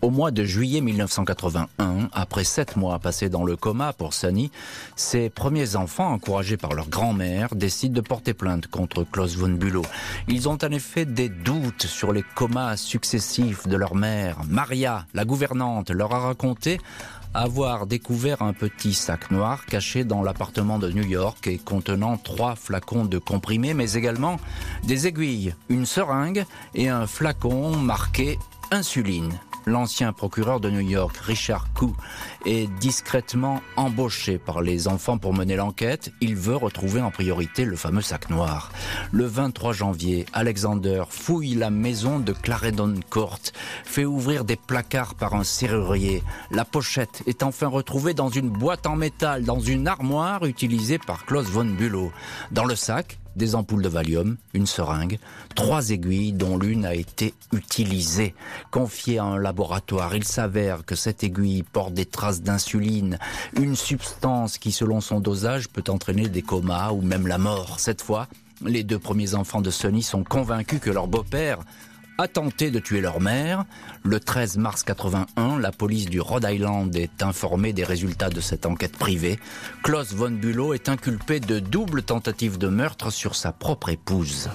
Au 0.00 0.10
mois 0.10 0.30
de 0.30 0.44
juillet 0.44 0.80
1981, 0.80 2.08
après 2.12 2.44
sept 2.44 2.76
mois 2.76 3.00
passés 3.00 3.28
dans 3.28 3.44
le 3.44 3.56
coma 3.56 3.92
pour 3.92 4.14
Sunny, 4.14 4.52
ses 4.94 5.28
premiers 5.28 5.74
enfants, 5.74 6.12
encouragés 6.12 6.56
par 6.56 6.74
leur 6.74 6.88
grand-mère, 6.88 7.56
décident 7.56 7.94
de 7.94 8.00
porter 8.00 8.32
plainte 8.32 8.68
contre 8.68 9.02
Klaus 9.02 9.36
von 9.36 9.48
Bülow. 9.48 9.82
Ils 10.28 10.48
ont 10.48 10.58
en 10.62 10.70
effet 10.70 11.04
des 11.04 11.28
doutes 11.28 11.86
sur 11.86 12.12
les 12.12 12.22
comas 12.22 12.76
successifs 12.76 13.66
de 13.66 13.76
leur 13.76 13.96
mère. 13.96 14.38
Maria, 14.48 15.04
la 15.14 15.24
gouvernante, 15.24 15.90
leur 15.90 16.14
a 16.14 16.20
raconté 16.20 16.78
avoir 17.34 17.86
découvert 17.86 18.42
un 18.42 18.52
petit 18.52 18.94
sac 18.94 19.30
noir 19.30 19.66
caché 19.66 20.04
dans 20.04 20.22
l'appartement 20.22 20.78
de 20.78 20.90
New 20.90 21.04
York 21.04 21.46
et 21.46 21.58
contenant 21.58 22.16
trois 22.16 22.54
flacons 22.54 23.04
de 23.04 23.18
comprimés, 23.18 23.74
mais 23.74 23.94
également 23.94 24.38
des 24.84 25.06
aiguilles, 25.06 25.54
une 25.68 25.86
seringue 25.86 26.44
et 26.74 26.88
un 26.88 27.06
flacon 27.06 27.76
marqué 27.76 28.38
insuline 28.70 29.38
l'ancien 29.68 30.12
procureur 30.12 30.60
de 30.60 30.70
New 30.70 30.80
York, 30.80 31.16
Richard 31.18 31.72
Koo, 31.74 31.94
est 32.46 32.66
discrètement 32.78 33.60
embauché 33.76 34.38
par 34.38 34.62
les 34.62 34.88
enfants 34.88 35.18
pour 35.18 35.34
mener 35.34 35.56
l'enquête. 35.56 36.12
Il 36.20 36.36
veut 36.36 36.56
retrouver 36.56 37.00
en 37.00 37.10
priorité 37.10 37.64
le 37.64 37.76
fameux 37.76 38.02
sac 38.02 38.30
noir. 38.30 38.72
Le 39.12 39.26
23 39.26 39.72
janvier, 39.72 40.26
Alexander 40.32 41.04
fouille 41.08 41.54
la 41.54 41.70
maison 41.70 42.18
de 42.18 42.32
Clarendon 42.32 42.94
Court, 43.10 43.38
fait 43.84 44.04
ouvrir 44.04 44.44
des 44.44 44.56
placards 44.56 45.14
par 45.14 45.34
un 45.34 45.44
serrurier. 45.44 46.22
La 46.50 46.64
pochette 46.64 47.22
est 47.26 47.42
enfin 47.42 47.68
retrouvée 47.68 48.14
dans 48.14 48.30
une 48.30 48.48
boîte 48.48 48.86
en 48.86 48.96
métal, 48.96 49.44
dans 49.44 49.60
une 49.60 49.86
armoire 49.86 50.46
utilisée 50.46 50.98
par 50.98 51.26
Klaus 51.26 51.46
von 51.46 51.66
Bülow. 51.66 52.10
Dans 52.50 52.64
le 52.64 52.74
sac, 52.74 53.18
des 53.38 53.54
ampoules 53.54 53.82
de 53.82 53.88
Valium, 53.88 54.36
une 54.52 54.66
seringue, 54.66 55.18
trois 55.54 55.90
aiguilles 55.90 56.32
dont 56.32 56.58
l'une 56.58 56.84
a 56.84 56.94
été 56.94 57.32
utilisée. 57.52 58.34
Confiée 58.70 59.18
à 59.18 59.24
un 59.24 59.38
laboratoire, 59.38 60.14
il 60.14 60.24
s'avère 60.24 60.84
que 60.84 60.94
cette 60.94 61.24
aiguille 61.24 61.62
porte 61.62 61.94
des 61.94 62.04
traces 62.04 62.42
d'insuline, 62.42 63.18
une 63.56 63.76
substance 63.76 64.58
qui 64.58 64.72
selon 64.72 65.00
son 65.00 65.20
dosage 65.20 65.68
peut 65.68 65.84
entraîner 65.88 66.28
des 66.28 66.42
comas 66.42 66.90
ou 66.90 67.00
même 67.00 67.26
la 67.26 67.38
mort. 67.38 67.80
Cette 67.80 68.02
fois, 68.02 68.26
les 68.64 68.82
deux 68.82 68.98
premiers 68.98 69.34
enfants 69.34 69.60
de 69.60 69.70
Sonny 69.70 70.02
sont 70.02 70.24
convaincus 70.24 70.80
que 70.80 70.90
leur 70.90 71.06
beau-père 71.06 71.60
a 72.18 72.26
tenté 72.26 72.72
de 72.72 72.80
tuer 72.80 73.00
leur 73.00 73.20
mère. 73.20 73.64
Le 74.02 74.18
13 74.18 74.58
mars 74.58 74.82
81, 74.82 75.60
la 75.60 75.70
police 75.70 76.06
du 76.06 76.20
Rhode 76.20 76.46
Island 76.48 76.94
est 76.96 77.22
informée 77.22 77.72
des 77.72 77.84
résultats 77.84 78.28
de 78.28 78.40
cette 78.40 78.66
enquête 78.66 78.96
privée. 78.96 79.38
Klaus 79.84 80.12
von 80.12 80.32
Bülow 80.32 80.74
est 80.74 80.88
inculpé 80.88 81.38
de 81.38 81.60
double 81.60 82.02
tentative 82.02 82.58
de 82.58 82.66
meurtre 82.66 83.10
sur 83.10 83.36
sa 83.36 83.52
propre 83.52 83.90
épouse. 83.90 84.50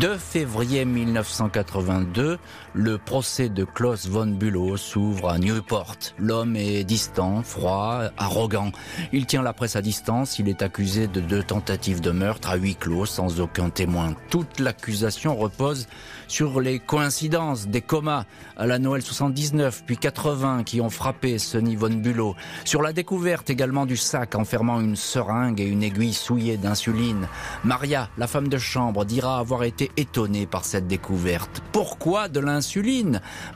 2 0.00 0.16
février 0.18 0.84
1982, 0.84 2.38
le 2.74 2.98
procès 2.98 3.48
de 3.48 3.64
Klaus 3.64 4.08
von 4.08 4.26
Bülow 4.26 4.76
s'ouvre 4.76 5.28
à 5.28 5.38
Newport. 5.38 5.96
L'homme 6.18 6.56
est 6.56 6.82
distant, 6.82 7.42
froid, 7.42 8.02
arrogant. 8.18 8.72
Il 9.12 9.26
tient 9.26 9.42
la 9.42 9.52
presse 9.52 9.76
à 9.76 9.82
distance. 9.82 10.40
Il 10.40 10.48
est 10.48 10.60
accusé 10.60 11.06
de 11.06 11.20
deux 11.20 11.44
tentatives 11.44 12.00
de 12.00 12.10
meurtre 12.10 12.50
à 12.50 12.56
huis 12.56 12.74
clos 12.74 13.06
sans 13.06 13.40
aucun 13.40 13.70
témoin. 13.70 14.14
Toute 14.28 14.58
l'accusation 14.58 15.36
repose 15.36 15.86
sur 16.26 16.60
les 16.60 16.80
coïncidences 16.80 17.68
des 17.68 17.80
comas 17.80 18.24
à 18.56 18.66
la 18.66 18.80
Noël 18.80 19.02
79 19.02 19.84
puis 19.86 19.96
80 19.96 20.64
qui 20.64 20.80
ont 20.80 20.90
frappé 20.90 21.38
Sonny 21.38 21.76
von 21.76 21.90
Bülow. 21.90 22.34
Sur 22.64 22.82
la 22.82 22.92
découverte 22.92 23.50
également 23.50 23.86
du 23.86 23.96
sac 23.96 24.34
enfermant 24.34 24.80
une 24.80 24.96
seringue 24.96 25.60
et 25.60 25.66
une 25.66 25.84
aiguille 25.84 26.12
souillée 26.12 26.56
d'insuline. 26.56 27.28
Maria, 27.62 28.08
la 28.18 28.26
femme 28.26 28.48
de 28.48 28.58
chambre, 28.58 29.04
dira 29.04 29.38
avoir 29.38 29.62
été 29.62 29.92
étonnée 29.96 30.46
par 30.46 30.64
cette 30.64 30.88
découverte. 30.88 31.62
Pourquoi 31.70 32.28
de 32.28 32.40
l'insuline 32.40 32.63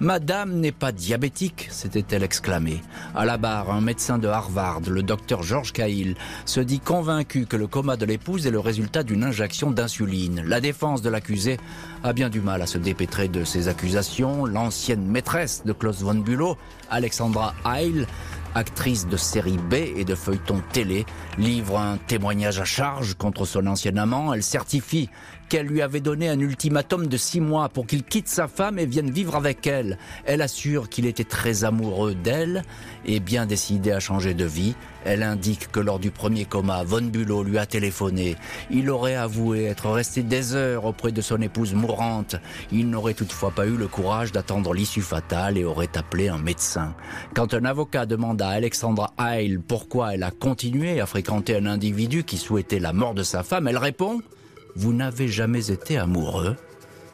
Madame 0.01 0.55
n'est 0.61 0.73
pas 0.73 0.93
diabétique, 0.93 1.69
s'était-elle 1.71 2.23
exclamée. 2.23 2.83
À 3.15 3.25
la 3.25 3.37
barre, 3.37 3.71
un 3.71 3.81
médecin 3.81 4.19
de 4.19 4.29
Harvard, 4.29 4.81
le 4.89 5.03
docteur 5.03 5.43
George 5.43 5.73
Cahill, 5.73 6.17
se 6.45 6.61
dit 6.61 6.81
convaincu 6.81 7.47
que 7.47 7.57
le 7.57 7.67
coma 7.67 7.97
de 7.97 8.05
l'épouse 8.05 8.47
est 8.47 8.51
le 8.51 8.61
résultat 8.61 9.03
d'une 9.03 9.25
injection 9.25 9.71
d'insuline. 9.71 10.43
La 10.47 10.61
défense 10.61 11.03
de 11.03 11.11
l'accusé 11.11 11.59
a 12.05 12.13
bien 12.13 12.29
du 12.29 12.41
mal 12.41 12.63
à 12.63 12.67
se 12.67 12.79
dépêtrer 12.79 13.29
de 13.29 13.45
ces 13.45 13.69
accusations. 13.69 14.47
L'ancienne 14.47 15.07
maîtresse 15.07 15.63
de 15.65 15.73
Klaus 15.73 16.03
von 16.03 16.15
Bülow, 16.15 16.57
Alexandra 16.91 17.55
Heil, 17.65 18.07
actrice 18.55 19.07
de 19.07 19.17
série 19.17 19.59
B 19.59 19.75
et 19.75 20.05
de 20.05 20.15
feuilleton 20.15 20.63
télé, 20.73 21.07
livre 21.39 21.79
un 21.79 21.97
témoignage 21.97 22.61
à 22.61 22.65
charge 22.65 23.15
contre 23.15 23.45
son 23.45 23.67
ancien 23.67 23.97
amant. 23.97 24.33
Elle 24.33 24.43
certifie 24.43 25.09
qu'elle 25.49 25.67
lui 25.67 25.83
avait 25.83 26.01
donné 26.01 26.29
un 26.29 26.39
ultimatum 26.39 27.07
de 27.07 27.17
six 27.17 27.41
mois 27.41 27.69
pour 27.69 27.87
qu'il 27.87 28.05
quitte 28.05 28.29
sa 28.29 28.49
femme 28.49 28.79
et 28.79 28.87
vienne 28.87 29.11
vivre 29.11 29.37
avec 29.37 29.67
elle. 29.67 29.99
Elle 30.25 30.43
assure 30.43 30.89
qu'il 30.89 31.07
était 31.07 31.25
très 31.25 31.65
amoureux 31.65 32.15
d'elle 32.15 32.63
et 33.05 33.21
bien 33.21 33.47
décidé 33.47 33.93
à 33.93 34.01
changer 34.01 34.35
de 34.35 34.45
vie. 34.45 34.75
Elle 35.05 35.23
indique 35.23 35.71
que 35.71 35.81
lors 35.81 35.99
du 35.99 36.11
premier 36.11 36.45
coma, 36.45 36.83
Von 36.85 37.03
Bülow 37.03 37.43
lui 37.43 37.59
a 37.59 37.67
téléphoné. 37.67 38.37
Il 38.71 38.91
aurait 38.91 39.15
avoué 39.15 39.65
être 39.65 39.91
resté 39.91 40.23
des 40.23 40.55
heures 40.55 40.85
auprès 40.85 41.13
de 41.13 41.21
son 41.21 41.41
épouse 41.41 41.73
mourante. 41.73 42.37
Il 42.73 42.91
n'aurait 42.91 43.15
toutefois 43.15 43.51
pas 43.51 43.67
eu 43.67 43.77
le 43.77 43.89
courage 43.89 44.33
d'attendre 44.33 44.75
l'issue 44.75 45.03
fatale 45.03 45.57
et 45.57 45.65
aurait 45.65 45.97
appelé 45.97 46.29
un 46.29 46.39
médecin. 46.39 46.95
Quand 47.35 47.55
un 47.55 47.65
avocat 47.65 48.07
demande 48.07 48.43
à 48.43 48.49
Alexandra 48.49 49.15
Heil 49.19 49.59
pourquoi 49.59 50.15
elle 50.15 50.25
a 50.25 50.31
continué 50.31 51.01
à 51.01 51.07
fréquenter 51.07 51.57
un 51.57 51.67
individu 51.67 52.25
qui 52.25 52.37
souhaitait 52.37 52.81
la 52.81 52.93
mort 52.93 53.15
de 53.15 53.23
sa 53.23 53.43
femme, 53.43 53.69
elle 53.69 53.79
répond 53.79 54.21
vous 54.79 54.93
n'avez 54.93 55.27
jamais 55.27 55.71
été 55.73 55.99
amoureux? 55.99 56.57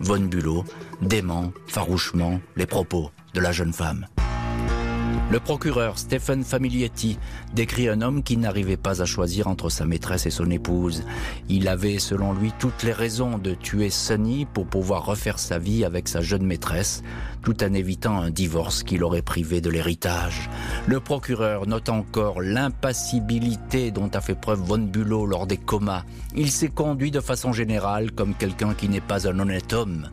Von 0.01 0.21
Bülow 0.21 0.65
dément 1.01 1.51
farouchement 1.67 2.39
les 2.57 2.67
propos 2.67 3.11
de 3.33 3.41
la 3.41 3.53
jeune 3.53 3.73
femme. 3.73 4.07
Le 5.35 5.41
procureur 5.41 5.99
Stephen 5.99 6.45
Familietti 6.45 7.19
décrit 7.55 7.89
un 7.89 8.03
homme 8.03 8.23
qui 8.23 8.37
n'arrivait 8.37 8.77
pas 8.77 9.03
à 9.03 9.05
choisir 9.05 9.49
entre 9.49 9.69
sa 9.69 9.85
maîtresse 9.85 10.27
et 10.27 10.31
son 10.31 10.49
épouse. 10.49 11.03
Il 11.49 11.67
avait, 11.67 11.99
selon 11.99 12.35
lui, 12.35 12.53
toutes 12.61 12.85
les 12.85 12.93
raisons 12.93 13.37
de 13.37 13.53
tuer 13.53 13.91
Sunny 13.91 14.45
pour 14.45 14.65
pouvoir 14.65 15.05
refaire 15.05 15.41
sa 15.41 15.59
vie 15.59 15.85
avec 15.85 16.07
sa 16.07 16.21
jeune 16.21 16.47
maîtresse, 16.47 17.03
tout 17.43 17.65
en 17.65 17.75
évitant 17.75 18.17
un 18.17 18.31
divorce 18.31 18.85
qui 18.85 18.97
l'aurait 18.97 19.23
privé 19.23 19.61
de 19.61 19.71
l'héritage. 19.71 20.49
Le 20.87 21.01
procureur 21.01 21.67
note 21.67 21.89
encore 21.89 22.41
l'impassibilité 22.41 23.91
dont 23.91 24.11
a 24.15 24.21
fait 24.21 24.37
preuve 24.37 24.61
Von 24.61 24.79
Bülow 24.79 25.27
lors 25.27 25.49
des 25.49 25.57
comas. 25.57 26.05
Il 26.37 26.53
s'est 26.53 26.69
conduit 26.69 27.11
de 27.11 27.19
façon 27.19 27.53
générale 27.53 28.13
comme 28.13 28.35
quelqu'un 28.35 28.73
qui 28.75 28.89
n'est 28.89 29.01
pas 29.01 29.27
un 29.27 29.37
honnête 29.41 29.73
homme. 29.73 30.11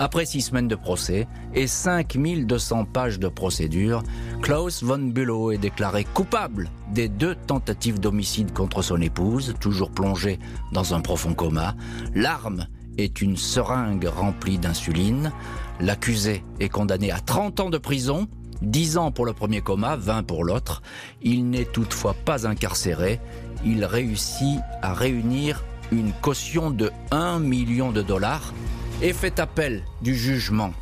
Après 0.00 0.24
six 0.24 0.42
semaines 0.42 0.68
de 0.68 0.76
procès 0.76 1.26
et 1.54 1.66
5200 1.66 2.84
pages 2.84 3.18
de 3.18 3.26
procédure, 3.26 4.04
Klaus 4.42 4.84
von 4.84 4.98
Bülow 4.98 5.50
est 5.50 5.58
déclaré 5.58 6.04
coupable 6.04 6.70
des 6.94 7.08
deux 7.08 7.34
tentatives 7.34 7.98
d'homicide 7.98 8.52
contre 8.52 8.82
son 8.82 9.00
épouse, 9.00 9.54
toujours 9.58 9.90
plongée 9.90 10.38
dans 10.72 10.94
un 10.94 11.00
profond 11.00 11.34
coma. 11.34 11.74
L'arme 12.14 12.68
est 12.96 13.20
une 13.20 13.36
seringue 13.36 14.06
remplie 14.06 14.58
d'insuline. 14.58 15.32
L'accusé 15.80 16.44
est 16.60 16.68
condamné 16.68 17.10
à 17.10 17.18
30 17.18 17.58
ans 17.58 17.70
de 17.70 17.78
prison, 17.78 18.28
10 18.62 18.98
ans 18.98 19.10
pour 19.10 19.26
le 19.26 19.32
premier 19.32 19.62
coma, 19.62 19.96
20 19.96 20.22
pour 20.22 20.44
l'autre. 20.44 20.80
Il 21.22 21.50
n'est 21.50 21.64
toutefois 21.64 22.14
pas 22.14 22.46
incarcéré. 22.46 23.18
Il 23.64 23.84
réussit 23.84 24.60
à 24.80 24.94
réunir 24.94 25.64
une 25.90 26.12
caution 26.12 26.70
de 26.70 26.92
1 27.10 27.40
million 27.40 27.90
de 27.90 28.02
dollars 28.02 28.52
et 29.00 29.12
fait 29.12 29.38
appel 29.38 29.84
du 30.02 30.14
jugement. 30.14 30.72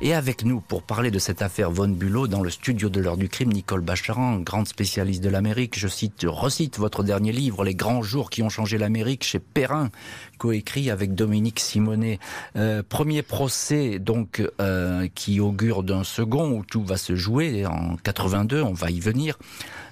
Et 0.00 0.12
avec 0.12 0.44
nous, 0.44 0.60
pour 0.60 0.82
parler 0.82 1.10
de 1.10 1.18
cette 1.18 1.40
affaire 1.40 1.70
Von 1.70 1.88
Bulow, 1.88 2.26
dans 2.26 2.42
le 2.42 2.50
studio 2.50 2.90
de 2.90 3.00
l'heure 3.00 3.16
du 3.16 3.30
crime, 3.30 3.52
Nicole 3.52 3.80
Bacharan, 3.80 4.40
grande 4.40 4.68
spécialiste 4.68 5.22
de 5.22 5.30
l'Amérique. 5.30 5.78
Je 5.78 5.88
cite, 5.88 6.26
recite 6.26 6.78
votre 6.78 7.02
dernier 7.02 7.32
livre, 7.32 7.64
Les 7.64 7.74
grands 7.74 8.02
jours 8.02 8.28
qui 8.28 8.42
ont 8.42 8.50
changé 8.50 8.76
l'Amérique, 8.76 9.24
chez 9.24 9.38
Perrin, 9.38 9.90
coécrit 10.36 10.90
avec 10.90 11.14
Dominique 11.14 11.60
Simonet. 11.60 12.18
Euh, 12.56 12.82
premier 12.86 13.22
procès, 13.22 13.98
donc, 13.98 14.42
euh, 14.60 15.08
qui 15.14 15.40
augure 15.40 15.84
d'un 15.84 16.04
second 16.04 16.50
où 16.50 16.64
tout 16.64 16.84
va 16.84 16.98
se 16.98 17.16
jouer 17.16 17.64
en 17.64 17.96
82, 17.96 18.60
on 18.60 18.74
va 18.74 18.90
y 18.90 19.00
venir. 19.00 19.38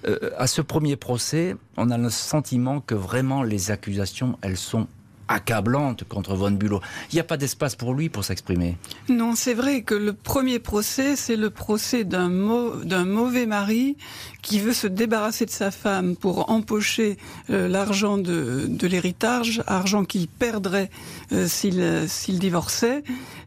Euh, 0.07 0.31
à 0.37 0.47
ce 0.47 0.61
premier 0.61 0.97
procès, 0.97 1.57
on 1.79 1.91
a 1.91 1.97
le 1.97 2.11
sentiment 2.11 2.81
que 2.81 2.95
vraiment 2.95 3.43
les 3.43 3.71
accusations, 3.71 4.37
elles 4.43 4.59
sont 4.59 4.89
accablante 5.33 6.05
contre 6.05 6.35
Von 6.35 6.53
Bülow. 6.53 6.81
Il 7.11 7.15
n'y 7.17 7.21
a 7.21 7.25
pas 7.25 7.37
d'espace 7.37 7.75
pour 7.75 7.95
lui 7.95 8.09
pour 8.09 8.25
s'exprimer. 8.25 8.77
Non, 9.09 9.35
c'est 9.35 9.55
vrai 9.55 9.83
que 9.83 9.95
le 9.95 10.13
premier 10.13 10.59
procès, 10.59 11.17
c'est 11.17 11.37
le 11.37 11.51
procès 11.51 12.05
d'un 12.05 12.29
mauvais 12.29 13.47
mari 13.47 13.97
qui 14.43 14.61
veut 14.61 14.73
se 14.73 14.87
débarrasser 14.87 15.47
de 15.47 15.51
sa 15.51 15.71
femme 15.71 16.17
pour 16.17 16.51
empocher 16.51 17.17
euh, 17.51 17.69
l'argent 17.69 18.19
de, 18.19 18.69
l'héritage, 18.87 19.63
argent 19.67 20.05
qu'il 20.05 20.29
perdrait 20.29 20.91
euh, 21.33 21.47
s'il 21.49 22.39
divorçait. 22.39 23.03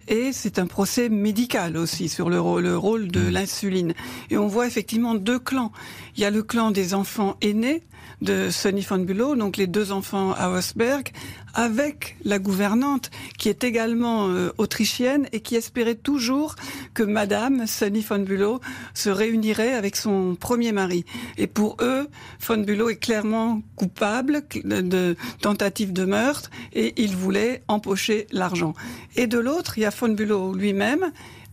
Et 0.07 0.31
c'est 0.33 0.59
un 0.59 0.67
procès 0.67 1.09
médical 1.09 1.77
aussi 1.77 2.09
sur 2.09 2.29
le, 2.29 2.37
le 2.61 2.77
rôle 2.77 3.07
de 3.07 3.21
mmh. 3.21 3.29
l'insuline. 3.29 3.93
Et 4.29 4.37
on 4.37 4.47
voit 4.47 4.67
effectivement 4.67 5.15
deux 5.15 5.39
clans. 5.39 5.71
Il 6.15 6.21
y 6.21 6.25
a 6.25 6.31
le 6.31 6.43
clan 6.43 6.71
des 6.71 6.93
enfants 6.93 7.37
aînés, 7.41 7.83
de 8.21 8.49
Sonny 8.49 8.81
von 8.81 8.99
Bülow, 8.99 9.35
donc 9.35 9.57
les 9.57 9.67
deux 9.67 9.91
enfants 9.91 10.33
à 10.33 10.49
Osberg, 10.49 11.11
avec 11.55 12.17
la 12.23 12.37
gouvernante 12.37 13.09
qui 13.39 13.49
est 13.49 13.63
également 13.63 14.27
euh, 14.27 14.51
autrichienne 14.57 15.27
et 15.31 15.39
qui 15.39 15.55
espérait 15.55 15.95
toujours 15.95 16.55
que 16.93 17.01
Madame 17.01 17.65
Sonny 17.65 18.01
von 18.01 18.19
Bülow 18.19 18.59
se 18.93 19.09
réunirait 19.09 19.73
avec 19.73 19.95
son 19.95 20.35
premier 20.35 20.71
mari. 20.71 21.05
Et 21.37 21.47
pour 21.47 21.77
eux, 21.81 22.07
von 22.45 22.57
Bülow 22.57 22.89
est 22.89 22.97
clairement 22.97 23.61
coupable 23.75 24.43
de 24.63 25.15
tentative 25.41 25.93
de 25.93 26.05
meurtre 26.05 26.51
et 26.73 26.93
il 27.01 27.15
voulait 27.15 27.63
empocher 27.67 28.27
l'argent. 28.31 28.73
Et 29.15 29.27
de 29.27 29.39
l'autre, 29.39 29.77
il 29.77 29.81
y 29.81 29.85
a 29.85 29.89
von 29.89 30.09
Bülow 30.09 30.53
lui-même 30.53 31.11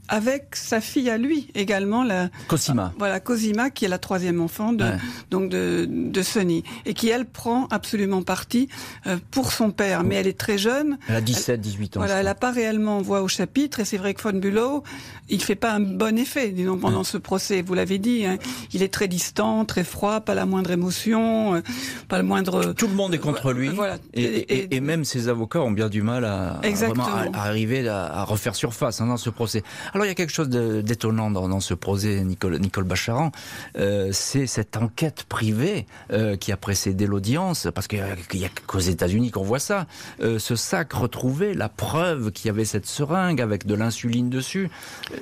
avec 0.09 0.57
sa 0.57 0.81
fille 0.81 1.09
à 1.09 1.19
lui 1.19 1.49
également, 1.55 2.05
la 2.05 2.29
Cosima. 2.49 2.93
Voilà, 2.99 3.21
Cosima, 3.21 3.71
qui 3.71 3.85
est 3.85 3.89
la 3.89 3.99
troisième 3.99 4.41
enfant 4.41 4.73
de 4.73 4.85
donc 5.31 5.49
de, 5.49 5.87
de 5.89 6.23
Sonny 6.23 6.65
et 6.87 6.95
qui 6.95 7.09
elle 7.09 7.25
prend 7.25 7.67
absolument 7.71 8.23
parti 8.23 8.69
euh, 9.07 9.17
pour 9.31 9.53
son 9.53 9.71
père, 9.71 10.05
mais 10.05 10.17
elle 10.17 10.27
est 10.27 10.39
très 10.39 10.59
jeune. 10.59 10.99
Elle 11.09 11.17
a 11.17 11.21
17, 11.21 11.61
18 11.61 11.97
ans. 11.97 12.01
Voilà, 12.01 12.17
elle 12.17 12.27
n'a 12.27 12.35
pas 12.35 12.51
réellement 12.51 13.01
voix 13.01 13.23
au 13.23 13.29
chapitre 13.29 13.81
et 13.81 13.85
c'est 13.85 13.97
vrai 13.97 14.15
que 14.15 14.23
Von 14.23 14.39
Bülow, 14.39 14.83
il 15.29 15.43
fait 15.43 15.55
pas 15.55 15.73
un 15.73 15.81
bon 15.81 16.19
effet, 16.19 16.51
disons, 16.51 16.79
pendant 16.79 17.05
ce 17.05 17.17
procès. 17.17 17.63
Vous 17.63 17.75
l'avez 17.75 17.99
dit, 17.99 18.27
hein. 18.27 18.39
il 18.73 18.83
est 18.83 18.93
très 18.93 19.09
distant, 19.09 19.65
très 19.65 19.85
froid, 19.85 20.21
pas 20.21 20.35
la 20.35 20.47
moindre 20.47 20.71
émotion, 20.71 21.55
euh, 21.55 21.61
pas 22.09 22.19
le 22.19 22.25
moindre. 22.25 22.73
Tout 22.75 22.89
le 22.89 22.95
monde 22.95 23.15
est 23.15 23.19
contre 23.19 23.53
lui. 23.53 23.69
Voilà. 23.69 23.97
Et, 24.15 24.77
et, 24.77 24.81
même 24.81 25.05
ses 25.05 25.29
avocats 25.29 25.61
ont 25.61 25.71
bien 25.71 25.89
du 25.89 26.03
mal 26.03 26.25
à, 26.25 26.61
à, 26.61 27.45
arriver 27.47 27.89
à, 27.89 28.25
refaire 28.25 28.55
surface 28.55 29.01
hein, 29.01 29.07
dans 29.07 29.17
ce 29.17 29.31
procès. 29.31 29.63
Alors 29.95 30.07
il 30.07 30.09
y 30.09 30.13
a 30.13 30.15
quelque 30.15 30.33
chose 30.33 30.49
d'étonnant 30.49 31.31
dans, 31.31 31.49
dans, 31.49 31.61
ce 31.61 31.75
procès, 31.75 32.23
Nicole, 32.25 32.59
Nicole 32.59 32.85
Bacharan, 32.85 33.31
euh, 33.77 34.09
c'est 34.13 34.47
cette 34.47 34.79
enquête 34.79 35.25
privée 35.25 35.87
euh, 36.13 36.37
qui 36.37 36.51
a 36.51 36.57
précédé 36.57 37.07
l'audience, 37.07 37.69
parce 37.75 37.89
qu'il 37.89 38.03
n'y 38.35 38.45
a, 38.45 38.49
qu'aux 38.67 38.79
États-Unis 38.79 39.31
qu'on 39.31 39.43
voit 39.43 39.59
ça. 39.59 39.87
Euh, 40.23 40.39
ce 40.39 40.57
sac 40.57 40.95
retrouvé, 40.95 41.53
la 41.53 41.69
preuve 41.69 42.33
qu'il 42.33 42.47
y 42.47 42.51
avait 42.51 42.65
cette 42.65 42.87
seringue 42.87 43.43
avec 43.43 43.67
de 43.67 43.75
l'insuline 43.75 44.31
dessus, 44.31 44.71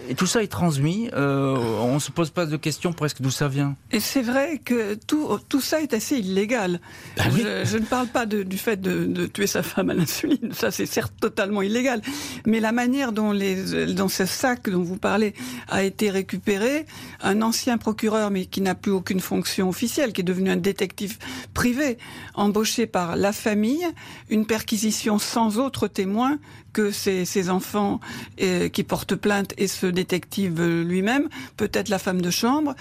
et 0.08 0.14
tout 0.14 0.26
ça 0.26 0.42
est 0.42 0.48
transmis. 0.48 1.10
on 1.14 1.98
se 1.98 2.12
pose 2.12 2.30
pas 2.30 2.46
de 2.46 2.56
questions 2.56 2.92
presque 2.92 3.22
d'où 3.22 3.30
ça 3.30 3.48
vient. 3.48 3.74
Et 3.90 3.98
c'est 3.98 4.22
vrai 4.22 4.60
que 4.64 4.94
tout, 4.94 5.28
tout 5.48 5.60
ça 5.60 5.80
est 5.80 5.94
assez 5.94 6.16
illégal. 6.16 6.80
Ah 7.18 7.24
je, 7.64 7.76
ne 7.76 7.84
parle 7.84 8.06
pas 8.06 8.24
de, 8.24 8.44
du 8.44 8.56
fait 8.56 8.80
de, 8.80 9.04
de, 9.04 9.26
tuer 9.26 9.48
sa 9.48 9.62
femme 9.64 9.90
à 9.90 9.94
l'insuline, 9.94 10.52
ça 10.52 10.70
c'est 10.70 10.86
certes 10.86 11.14
totalement 11.20 11.62
illégal, 11.62 12.02
mais 12.46 12.60
la 12.60 12.72
manière 12.72 13.12
dont, 13.12 13.32
les, 13.32 13.86
dont 13.94 14.08
ce 14.08 14.26
sac 14.26 14.59
dont 14.68 14.82
vous 14.82 14.98
parlez 14.98 15.32
a 15.68 15.82
été 15.82 16.10
récupéré. 16.10 16.84
Un 17.22 17.40
ancien 17.40 17.78
procureur, 17.78 18.30
mais 18.30 18.44
qui 18.44 18.60
n'a 18.60 18.74
plus 18.74 18.92
aucune 18.92 19.20
fonction 19.20 19.68
officielle, 19.68 20.12
qui 20.12 20.20
est 20.20 20.24
devenu 20.24 20.50
un 20.50 20.56
détective 20.56 21.18
privé, 21.54 21.96
embauché 22.34 22.86
par 22.86 23.16
la 23.16 23.32
famille, 23.32 23.86
une 24.28 24.44
perquisition 24.44 25.18
sans 25.18 25.58
autre 25.58 25.88
témoin 25.88 26.38
que 26.72 26.90
ses, 26.90 27.50
enfants 27.50 28.00
euh, 28.40 28.68
qui 28.68 28.84
portent 28.84 29.16
plainte 29.16 29.54
et 29.56 29.66
ce 29.66 29.86
détective 29.86 30.62
lui-même, 30.62 31.28
peut-être 31.56 31.88
la 31.88 31.98
femme 31.98 32.20
de 32.20 32.30
chambre. 32.30 32.74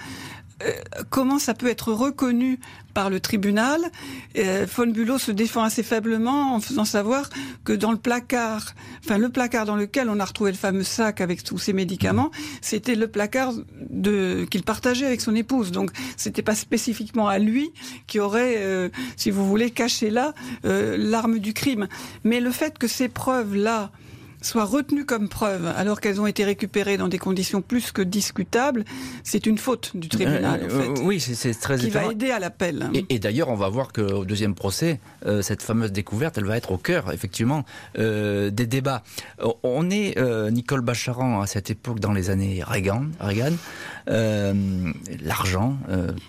Euh, 0.62 0.72
comment 1.08 1.38
ça 1.38 1.54
peut 1.54 1.68
être 1.68 1.92
reconnu 1.92 2.58
par 2.94 3.10
le 3.10 3.20
tribunal? 3.20 3.80
Euh, 4.36 4.66
Von 4.74 5.18
se 5.18 5.30
défend 5.30 5.62
assez 5.62 5.82
faiblement 5.82 6.54
en 6.54 6.60
faisant 6.60 6.84
savoir 6.84 7.30
que 7.64 7.72
dans 7.72 7.92
le 7.92 7.98
placard, 7.98 8.74
enfin 9.04 9.18
le 9.18 9.28
placard 9.28 9.64
dans 9.64 9.76
lequel 9.76 10.08
on 10.08 10.20
a 10.20 10.24
retrouvé 10.24 10.50
le 10.50 10.56
fameux 10.56 10.82
sac 10.82 11.20
avec 11.20 11.42
tous 11.42 11.58
ces 11.58 11.72
médicaments, 11.72 12.30
c'était 12.60 12.94
le 12.94 13.08
placard 13.08 13.52
qu'il 14.50 14.62
partageait 14.64 15.06
avec 15.06 15.20
son 15.20 15.34
épouse. 15.34 15.70
Donc 15.70 15.92
c'était 16.16 16.42
pas 16.42 16.54
spécifiquement 16.54 17.28
à 17.28 17.38
lui 17.38 17.70
qui 18.06 18.20
aurait, 18.20 18.56
euh, 18.58 18.88
si 19.16 19.30
vous 19.30 19.46
voulez, 19.46 19.70
caché 19.70 20.10
là 20.10 20.34
l'arme 20.64 21.38
du 21.38 21.54
crime. 21.54 21.88
Mais 22.24 22.40
le 22.40 22.50
fait 22.50 22.78
que 22.78 22.88
ces 22.88 23.08
preuves 23.08 23.54
là 23.54 23.90
soient 24.42 24.64
retenues 24.64 25.04
comme 25.04 25.28
preuve 25.28 25.66
alors 25.76 26.00
qu'elles 26.00 26.20
ont 26.20 26.26
été 26.26 26.44
récupérées 26.44 26.96
dans 26.96 27.08
des 27.08 27.18
conditions 27.18 27.62
plus 27.62 27.92
que 27.92 28.02
discutables, 28.02 28.84
c'est 29.22 29.46
une 29.46 29.58
faute 29.58 29.92
du 29.94 30.08
tribunal. 30.08 30.62
en 30.62 30.74
euh, 30.74 30.94
fait, 30.94 31.02
oui, 31.02 31.20
c'est 31.20 31.54
très 31.54 31.78
qui 31.78 31.90
va 31.90 32.06
aider 32.06 32.30
à 32.30 32.38
l'appel. 32.38 32.90
Et, 33.08 33.18
d'ailleurs, 33.18 33.48
on 33.48 33.54
va 33.54 33.68
voir 33.68 33.92
qu'au 33.92 34.24
deuxième 34.24 34.54
procès, 34.54 35.00
euh, 35.26 35.42
cette 35.42 35.62
fameuse 35.62 35.92
découverte, 35.92 36.38
elle 36.38 36.44
va 36.44 36.56
être 36.56 36.72
au 36.72 36.78
cœur, 36.78 37.12
effectivement, 37.12 37.64
euh, 37.98 38.50
des 38.50 38.66
débats. 38.66 39.02
On 39.62 39.90
est 39.90 40.18
Nicole 40.50 40.80
Bacharan 40.80 41.40
à 41.40 41.46
cette 41.46 41.70
époque 41.70 42.00
dans 42.00 42.12
les 42.12 42.30
années 42.30 42.62
Reagan. 42.64 43.06
Reagan 43.20 43.52
L'argent 45.22 45.78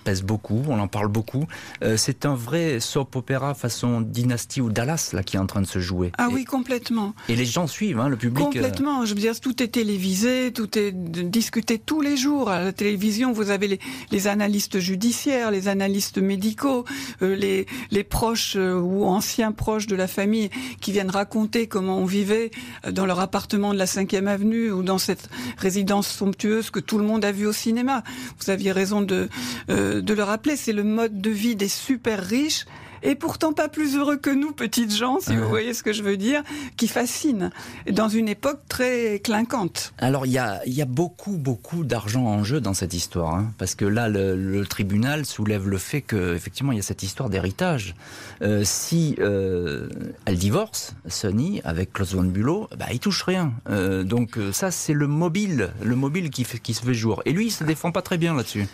pèse 0.03 0.23
beaucoup, 0.23 0.61
on 0.67 0.79
en 0.79 0.87
parle 0.87 1.07
beaucoup. 1.07 1.47
c'est 1.95 2.25
un 2.25 2.35
vrai 2.35 2.79
soap 2.79 3.15
opéra 3.15 3.53
façon 3.53 4.01
Dynasty 4.01 4.61
ou 4.61 4.69
Dallas 4.69 5.11
là 5.13 5.23
qui 5.23 5.37
est 5.37 5.39
en 5.39 5.47
train 5.47 5.61
de 5.61 5.67
se 5.67 5.79
jouer. 5.79 6.11
Ah 6.17 6.29
oui, 6.31 6.45
complètement. 6.45 7.13
Et 7.29 7.35
les 7.35 7.45
gens 7.45 7.67
suivent. 7.67 8.00
Hein. 8.01 8.11
Euh, 8.11 8.29
Complètement. 8.29 9.05
Je 9.05 9.13
veux 9.13 9.19
dire, 9.19 9.39
tout 9.39 9.61
est 9.61 9.69
télévisé, 9.69 10.51
tout 10.51 10.77
est 10.77 10.91
discuté 10.91 11.79
tous 11.79 12.01
les 12.01 12.17
jours. 12.17 12.49
À 12.49 12.63
la 12.63 12.71
télévision, 12.71 13.31
vous 13.31 13.49
avez 13.49 13.79
les, 14.11 14.27
analystes 14.27 14.79
judiciaires, 14.79 15.51
les 15.51 15.67
analystes 15.67 16.17
médicaux, 16.17 16.85
euh, 17.21 17.35
les, 17.35 17.65
les 17.91 18.03
proches 18.03 18.55
euh, 18.55 18.79
ou 18.79 19.05
anciens 19.05 19.51
proches 19.51 19.87
de 19.87 19.95
la 19.95 20.07
famille 20.07 20.49
qui 20.79 20.91
viennent 20.91 21.09
raconter 21.09 21.67
comment 21.67 21.97
on 21.97 22.05
vivait 22.05 22.51
dans 22.89 23.05
leur 23.05 23.19
appartement 23.19 23.73
de 23.73 23.79
la 23.79 23.85
5e 23.85 24.27
avenue 24.27 24.71
ou 24.71 24.83
dans 24.83 24.97
cette 24.97 25.29
résidence 25.57 26.07
somptueuse 26.07 26.69
que 26.69 26.79
tout 26.79 26.97
le 26.97 27.05
monde 27.05 27.25
a 27.25 27.31
vue 27.31 27.47
au 27.47 27.53
cinéma. 27.53 28.03
Vous 28.39 28.49
aviez 28.49 28.71
raison 28.71 29.01
de, 29.01 29.29
de 29.67 30.13
le 30.13 30.23
rappeler. 30.23 30.55
C'est 30.55 30.73
le 30.73 30.83
mode 30.83 31.21
de 31.21 31.29
vie 31.29 31.55
des 31.55 31.67
super 31.67 32.23
riches 32.23 32.65
et 33.03 33.15
pourtant 33.15 33.53
pas 33.53 33.69
plus 33.69 33.95
heureux 33.95 34.17
que 34.17 34.29
nous, 34.29 34.51
petites 34.51 34.95
gens, 34.95 35.19
si 35.19 35.35
vous 35.35 35.47
voyez 35.47 35.73
ce 35.73 35.83
que 35.83 35.93
je 35.93 36.03
veux 36.03 36.17
dire, 36.17 36.43
qui 36.77 36.87
fascinent, 36.87 37.51
dans 37.89 38.09
une 38.09 38.29
époque 38.29 38.61
très 38.67 39.19
clinquante. 39.19 39.93
Alors 39.97 40.25
il 40.25 40.31
y 40.31 40.37
a, 40.37 40.61
y 40.65 40.81
a 40.81 40.85
beaucoup, 40.85 41.37
beaucoup 41.37 41.83
d'argent 41.83 42.25
en 42.25 42.43
jeu 42.43 42.61
dans 42.61 42.73
cette 42.73 42.93
histoire, 42.93 43.35
hein, 43.35 43.51
parce 43.57 43.75
que 43.75 43.85
là, 43.85 44.09
le, 44.09 44.65
tribunal 44.65 45.25
soulève 45.25 45.67
le 45.67 45.77
fait 45.77 46.01
qu'effectivement, 46.01 46.71
il 46.71 46.77
y 46.77 46.79
a 46.79 46.83
cette 46.83 47.03
histoire 47.03 47.29
d'héritage. 47.29 47.95
Euh, 48.41 48.61
si 48.63 49.15
euh, 49.19 49.89
elle 50.25 50.37
divorce, 50.37 50.95
Sonny, 51.07 51.61
avec 51.63 51.93
Klaus 51.93 52.13
von 52.13 52.23
Bülow, 52.23 52.67
bah, 52.77 52.85
il 52.91 52.99
touche 52.99 53.23
rien. 53.23 53.53
Euh, 53.69 54.03
donc 54.03 54.37
ça, 54.51 54.71
c'est 54.71 54.93
le 54.93 55.07
mobile, 55.07 55.71
le 55.83 55.95
mobile 55.95 56.29
qui, 56.29 56.43
fait, 56.43 56.59
qui 56.59 56.73
se 56.73 56.83
fait 56.83 56.93
jour. 56.93 57.21
Et 57.25 57.31
lui, 57.31 57.47
il 57.47 57.51
se 57.51 57.63
défend 57.63 57.91
pas 57.91 58.01
très 58.01 58.17
bien 58.17 58.35
là-dessus. 58.35 58.67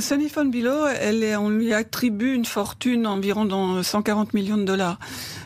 Sonny 0.00 0.28
von 0.28 0.46
Bülow, 0.46 0.86
elle 0.86 1.22
est, 1.22 1.36
on 1.36 1.50
lui 1.50 1.72
attribue 1.72 2.34
une 2.34 2.44
fortune 2.44 3.06
environ 3.06 3.44
dans 3.50 3.82
140 3.82 4.32
millions 4.34 4.56
de 4.56 4.64
dollars. 4.64 4.98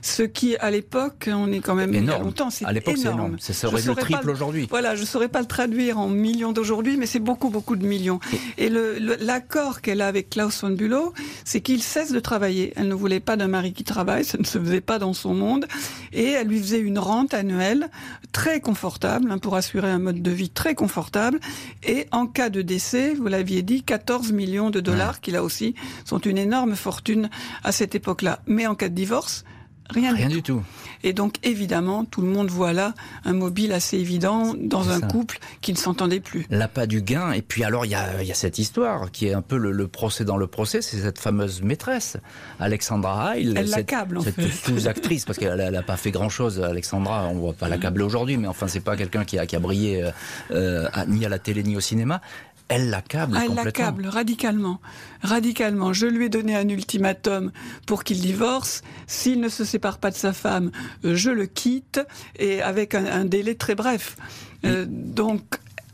Ce 0.02 0.22
qui, 0.22 0.56
à 0.56 0.70
l'époque, 0.70 1.28
on 1.32 1.50
est 1.50 1.60
quand 1.60 1.74
même 1.74 1.94
énorme. 1.94 2.24
longtemps, 2.24 2.50
c'est 2.50 2.64
à 2.64 2.72
l'époque, 2.72 2.96
c'est 2.96 3.10
énorme. 3.10 3.36
Ça 3.40 3.52
serait 3.52 3.82
le 3.82 3.94
triple 3.94 4.30
aujourd'hui. 4.30 4.66
Voilà, 4.70 4.94
je 4.94 5.00
ne 5.00 5.06
saurais 5.06 5.28
pas 5.28 5.40
le 5.40 5.46
traduire 5.46 5.98
en 5.98 6.08
millions 6.08 6.52
d'aujourd'hui, 6.52 6.96
mais 6.96 7.06
c'est 7.06 7.18
beaucoup, 7.18 7.50
beaucoup 7.50 7.76
de 7.76 7.86
millions. 7.86 8.20
Et, 8.58 8.70
l'accord 8.70 9.80
qu'elle 9.80 10.00
a 10.00 10.06
avec 10.06 10.30
Klaus 10.30 10.62
von 10.62 10.70
Bülow, 10.70 11.12
c'est 11.44 11.60
qu'il 11.60 11.82
cesse 11.82 12.12
de 12.12 12.20
travailler. 12.20 12.72
Elle 12.76 12.88
ne 12.88 12.94
voulait 12.94 13.20
pas 13.20 13.36
d'un 13.36 13.48
mari 13.48 13.72
qui 13.72 13.84
travaille, 13.84 14.24
ça 14.24 14.38
ne 14.38 14.44
se 14.44 14.58
faisait 14.58 14.80
pas 14.80 14.98
dans 14.98 15.12
son 15.12 15.34
monde. 15.34 15.66
Et 16.12 16.30
elle 16.30 16.48
lui 16.48 16.60
faisait 16.60 16.80
une 16.80 16.98
rente 16.98 17.34
annuelle 17.34 17.88
très 18.32 18.60
confortable, 18.60 19.30
hein, 19.30 19.38
pour 19.38 19.56
assurer 19.56 19.90
un 19.90 19.98
mode 19.98 20.22
de 20.22 20.30
vie 20.30 20.50
très 20.50 20.74
confortable. 20.74 21.40
Et 21.82 22.06
en 22.12 22.26
cas 22.26 22.50
de 22.50 22.62
décès, 22.62 23.14
vous 23.14 23.26
l'aviez 23.26 23.62
dit, 23.62 23.82
14 23.82 24.32
millions 24.32 24.70
de 24.70 24.80
dollars, 24.80 25.20
qui 25.20 25.30
là 25.30 25.42
aussi 25.42 25.74
sont 26.04 26.18
une 26.18 26.38
énorme 26.38 26.74
fortune 26.76 27.30
à 27.62 27.72
cette 27.72 27.93
époque-là. 27.94 28.40
Mais 28.46 28.66
en 28.66 28.74
cas 28.74 28.88
de 28.88 28.94
divorce, 28.94 29.44
Rien, 29.90 30.14
Rien 30.14 30.28
du, 30.28 30.42
tout. 30.42 30.62
Et 31.02 31.12
donc, 31.12 31.34
évidemment, 31.42 32.06
tout 32.06 32.22
le 32.22 32.28
monde 32.28 32.48
voit 32.48 32.72
là 32.72 32.94
un 33.26 33.34
mobile 33.34 33.70
assez 33.72 33.98
évident 33.98 34.54
dans 34.58 34.88
un 34.88 35.00
couple 35.00 35.38
qui 35.60 35.72
ne 35.72 35.76
s'entendait 35.76 36.20
plus. 36.20 36.46
L'appât 36.48 36.86
du 36.86 37.02
gain. 37.02 37.32
Et 37.32 37.42
puis, 37.42 37.64
alors, 37.64 37.84
il 37.84 37.90
y 37.90 37.94
a, 37.94 38.22
y 38.22 38.32
a, 38.32 38.34
cette 38.34 38.58
histoire 38.58 39.10
qui 39.10 39.26
est 39.26 39.34
un 39.34 39.42
peu 39.42 39.58
le, 39.58 39.86
procès 39.86 40.24
dans 40.24 40.38
le 40.38 40.46
procès. 40.46 40.80
C'est 40.80 40.96
cette 40.96 41.18
fameuse 41.18 41.60
maîtresse, 41.60 42.16
Alexandra 42.58 43.36
Heil. 43.36 43.52
Elle 43.54 43.68
l'accable, 43.68 44.18
en 44.18 44.22
cette 44.22 44.40
sous-actrice, 44.40 45.24
parce 45.26 45.38
qu'elle 45.38 45.70
n'a 45.70 45.82
pas 45.82 45.98
fait 45.98 46.10
grand-chose, 46.10 46.62
Alexandra. 46.62 47.28
On 47.28 47.34
ne 47.34 47.40
voit 47.40 47.52
pas 47.52 47.68
l'accabler 47.68 48.04
aujourd'hui, 48.04 48.38
mais 48.38 48.48
enfin, 48.48 48.68
c'est 48.68 48.80
pas 48.80 48.96
quelqu'un 48.96 49.26
qui 49.26 49.38
a, 49.38 49.44
qui 49.44 49.54
a 49.54 49.60
brillé 49.60 50.02
euh, 50.02 50.10
euh, 50.50 50.88
ni 51.08 51.26
à 51.26 51.28
la 51.28 51.38
télé 51.38 51.62
ni 51.62 51.76
au 51.76 51.80
cinéma 51.80 52.22
Elle 52.68 52.88
l'accable 52.88 53.38
Elle 53.42 53.54
l'accable 53.54 54.06
radicalement. 54.06 54.80
Radicalement. 55.22 55.92
Je 55.92 56.06
lui 56.06 56.26
ai 56.26 56.28
donné 56.28 56.56
un 56.56 56.68
ultimatum 56.68 57.52
pour 57.86 58.04
qu'il 58.04 58.20
divorce. 58.20 58.82
S'il 59.06 59.40
ne 59.40 59.48
se 59.48 59.64
sépare 59.64 59.98
pas 59.98 60.10
de 60.10 60.16
sa 60.16 60.32
femme, 60.32 60.70
je 61.02 61.30
le 61.30 61.46
quitte 61.46 62.00
et 62.38 62.62
avec 62.62 62.94
un, 62.94 63.24
délai 63.24 63.54
très 63.54 63.74
bref. 63.74 64.16
Euh, 64.64 64.86
donc 64.88 65.42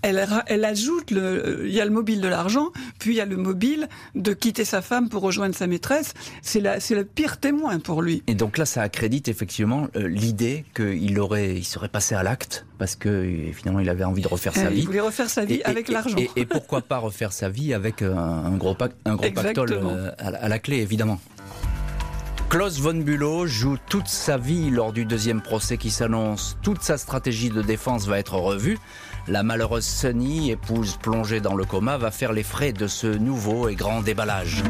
elle, 0.02 0.64
ajoute, 0.64 1.10
le, 1.10 1.64
il 1.66 1.72
y 1.72 1.80
a 1.80 1.84
le 1.84 1.90
mobile 1.90 2.20
de 2.20 2.28
l'argent, 2.28 2.70
puis 2.98 3.12
il 3.12 3.16
y 3.16 3.20
a 3.20 3.26
le 3.26 3.36
mobile 3.36 3.88
de 4.14 4.32
quitter 4.32 4.64
sa 4.64 4.82
femme 4.82 5.08
pour 5.08 5.22
rejoindre 5.22 5.54
sa 5.54 5.66
maîtresse. 5.66 6.14
C'est 6.42 6.60
le 6.60 7.04
pire 7.04 7.38
témoin 7.38 7.78
pour 7.78 8.02
lui. 8.02 8.22
Et 8.26 8.34
donc 8.34 8.58
là, 8.58 8.66
ça 8.66 8.82
accrédite 8.82 9.28
effectivement 9.28 9.88
euh, 9.96 10.08
l'idée 10.08 10.64
qu'il 10.74 11.18
aurait, 11.18 11.56
il 11.56 11.64
serait 11.64 11.88
passé 11.88 12.14
à 12.14 12.22
l'acte 12.22 12.66
parce 12.78 12.96
que 12.96 13.08
euh, 13.08 13.52
finalement, 13.52 13.80
il 13.80 13.88
avait 13.88 14.04
envie 14.04 14.22
de 14.22 14.28
refaire 14.28 14.54
sa 14.54 14.66
euh, 14.66 14.70
vie. 14.70 14.80
Il 14.80 14.86
voulait 14.86 15.00
refaire 15.00 15.28
sa 15.28 15.44
vie 15.44 15.62
avec 15.64 15.88
l'argent. 15.88 16.16
Et, 16.36 16.46
pourquoi 16.46 16.82
pas 16.82 16.98
refaire 16.98 17.32
sa 17.32 17.48
vie 17.48 17.74
avec 17.74 18.02
un, 18.02 18.56
gros, 18.56 18.76
un 19.04 19.16
gros 19.16 19.30
pactole 19.30 20.14
à, 20.18 20.48
la 20.48 20.58
clé, 20.58 20.78
évidemment. 20.78 21.20
Klaus 22.48 22.80
von 22.80 22.94
Bülow 22.94 23.46
joue 23.46 23.76
toute 23.88 24.08
sa 24.08 24.36
vie 24.36 24.70
lors 24.70 24.92
du 24.92 25.04
deuxième 25.04 25.40
procès 25.40 25.76
qui 25.76 25.90
s'annonce. 25.90 26.56
Toute 26.62 26.82
sa 26.82 26.98
stratégie 26.98 27.48
de 27.48 27.62
défense 27.62 28.08
va 28.08 28.18
être 28.18 28.34
revue. 28.34 28.76
La 29.28 29.42
malheureuse 29.42 29.84
Sunny, 29.84 30.50
épouse 30.50 30.96
plongée 30.96 31.40
dans 31.40 31.54
le 31.54 31.64
coma, 31.64 31.98
va 31.98 32.10
faire 32.10 32.32
les 32.32 32.42
frais 32.42 32.72
de 32.72 32.86
ce 32.86 33.06
nouveau 33.06 33.68
et 33.68 33.74
grand 33.74 34.00
déballage. 34.00 34.62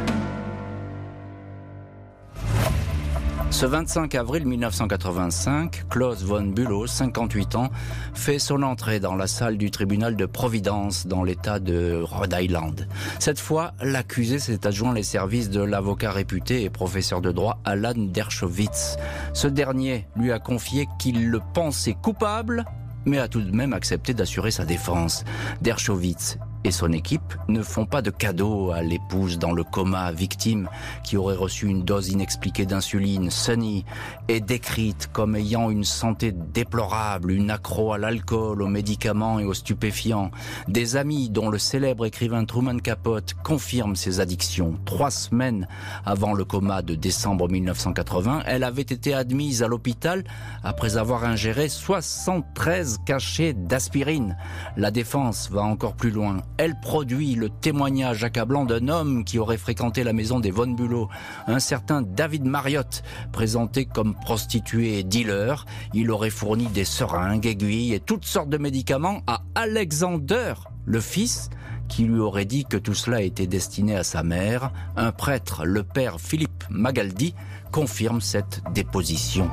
Ce 3.50 3.66
25 3.66 4.14
avril 4.14 4.46
1985, 4.46 5.88
Klaus 5.90 6.22
von 6.22 6.42
Bülow, 6.42 6.86
58 6.86 7.56
ans, 7.56 7.70
fait 8.14 8.38
son 8.38 8.62
entrée 8.62 9.00
dans 9.00 9.14
la 9.14 9.26
salle 9.26 9.58
du 9.58 9.70
tribunal 9.70 10.16
de 10.16 10.24
Providence 10.24 11.06
dans 11.06 11.22
l'état 11.22 11.58
de 11.58 12.00
Rhode 12.02 12.34
Island. 12.38 12.88
Cette 13.18 13.38
fois, 13.38 13.72
l'accusé 13.82 14.38
s'est 14.38 14.66
adjoint 14.66 14.94
les 14.94 15.02
services 15.02 15.50
de 15.50 15.60
l'avocat 15.60 16.10
réputé 16.10 16.62
et 16.62 16.70
professeur 16.70 17.20
de 17.20 17.32
droit 17.32 17.60
Alan 17.64 17.94
Dershowitz. 17.96 18.96
Ce 19.34 19.46
dernier 19.46 20.06
lui 20.16 20.32
a 20.32 20.38
confié 20.38 20.88
qu'il 20.98 21.28
le 21.28 21.40
pensait 21.52 21.96
coupable 22.00 22.64
mais 23.04 23.18
a 23.18 23.28
tout 23.28 23.40
de 23.40 23.54
même 23.54 23.72
accepté 23.72 24.14
d'assurer 24.14 24.50
sa 24.50 24.64
défense. 24.64 25.24
Dershowitz 25.62 26.38
et 26.64 26.70
son 26.70 26.92
équipe 26.92 27.34
ne 27.48 27.62
font 27.62 27.86
pas 27.86 28.02
de 28.02 28.10
cadeau 28.10 28.70
à 28.70 28.82
l'épouse 28.82 29.38
dans 29.38 29.52
le 29.52 29.64
coma 29.64 30.12
victime 30.12 30.68
qui 31.04 31.16
aurait 31.16 31.36
reçu 31.36 31.66
une 31.66 31.82
dose 31.82 32.08
inexpliquée 32.10 32.66
d'insuline. 32.66 33.30
Sunny 33.30 33.84
est 34.28 34.40
décrite 34.40 35.08
comme 35.12 35.36
ayant 35.36 35.70
une 35.70 35.84
santé 35.84 36.32
déplorable, 36.32 37.32
une 37.32 37.50
accro 37.50 37.92
à 37.92 37.98
l'alcool, 37.98 38.62
aux 38.62 38.68
médicaments 38.68 39.38
et 39.38 39.44
aux 39.44 39.54
stupéfiants. 39.54 40.30
Des 40.68 40.96
amis 40.96 41.30
dont 41.30 41.48
le 41.48 41.58
célèbre 41.58 42.06
écrivain 42.06 42.44
Truman 42.44 42.78
Capote 42.78 43.34
confirme 43.42 43.96
ses 43.96 44.20
addictions. 44.20 44.78
Trois 44.84 45.10
semaines 45.10 45.66
avant 46.04 46.34
le 46.34 46.44
coma 46.44 46.82
de 46.82 46.94
décembre 46.94 47.48
1980, 47.48 48.42
elle 48.46 48.64
avait 48.64 48.82
été 48.82 49.14
admise 49.14 49.62
à 49.62 49.68
l'hôpital 49.68 50.24
après 50.62 50.96
avoir 50.96 51.24
ingéré 51.24 51.68
73 51.68 52.98
cachets 53.06 53.54
d'aspirine. 53.54 54.36
La 54.76 54.90
défense 54.90 55.50
va 55.50 55.62
encore 55.62 55.94
plus 55.94 56.10
loin 56.10 56.38
elle 56.56 56.78
produit 56.78 57.34
le 57.34 57.48
témoignage 57.48 58.24
accablant 58.24 58.64
d'un 58.64 58.88
homme 58.88 59.24
qui 59.24 59.38
aurait 59.38 59.56
fréquenté 59.56 60.04
la 60.04 60.12
maison 60.12 60.40
des 60.40 60.50
Von 60.50 60.68
Bulow, 60.68 61.08
un 61.46 61.58
certain 61.58 62.02
David 62.02 62.44
Marriott, 62.44 63.02
présenté 63.32 63.86
comme 63.86 64.14
prostitué 64.14 64.98
et 64.98 65.02
dealer. 65.02 65.64
Il 65.94 66.10
aurait 66.10 66.30
fourni 66.30 66.66
des 66.66 66.84
seringues, 66.84 67.46
aiguilles 67.46 67.94
et 67.94 68.00
toutes 68.00 68.24
sortes 68.24 68.50
de 68.50 68.58
médicaments 68.58 69.22
à 69.26 69.42
Alexander, 69.54 70.54
le 70.84 71.00
fils, 71.00 71.50
qui 71.88 72.04
lui 72.04 72.20
aurait 72.20 72.44
dit 72.44 72.64
que 72.64 72.76
tout 72.76 72.94
cela 72.94 73.22
était 73.22 73.46
destiné 73.46 73.96
à 73.96 74.04
sa 74.04 74.22
mère. 74.22 74.72
Un 74.96 75.12
prêtre, 75.12 75.64
le 75.64 75.82
père 75.82 76.20
Philippe 76.20 76.64
Magaldi, 76.70 77.34
confirme 77.72 78.20
cette 78.20 78.62
déposition. 78.72 79.50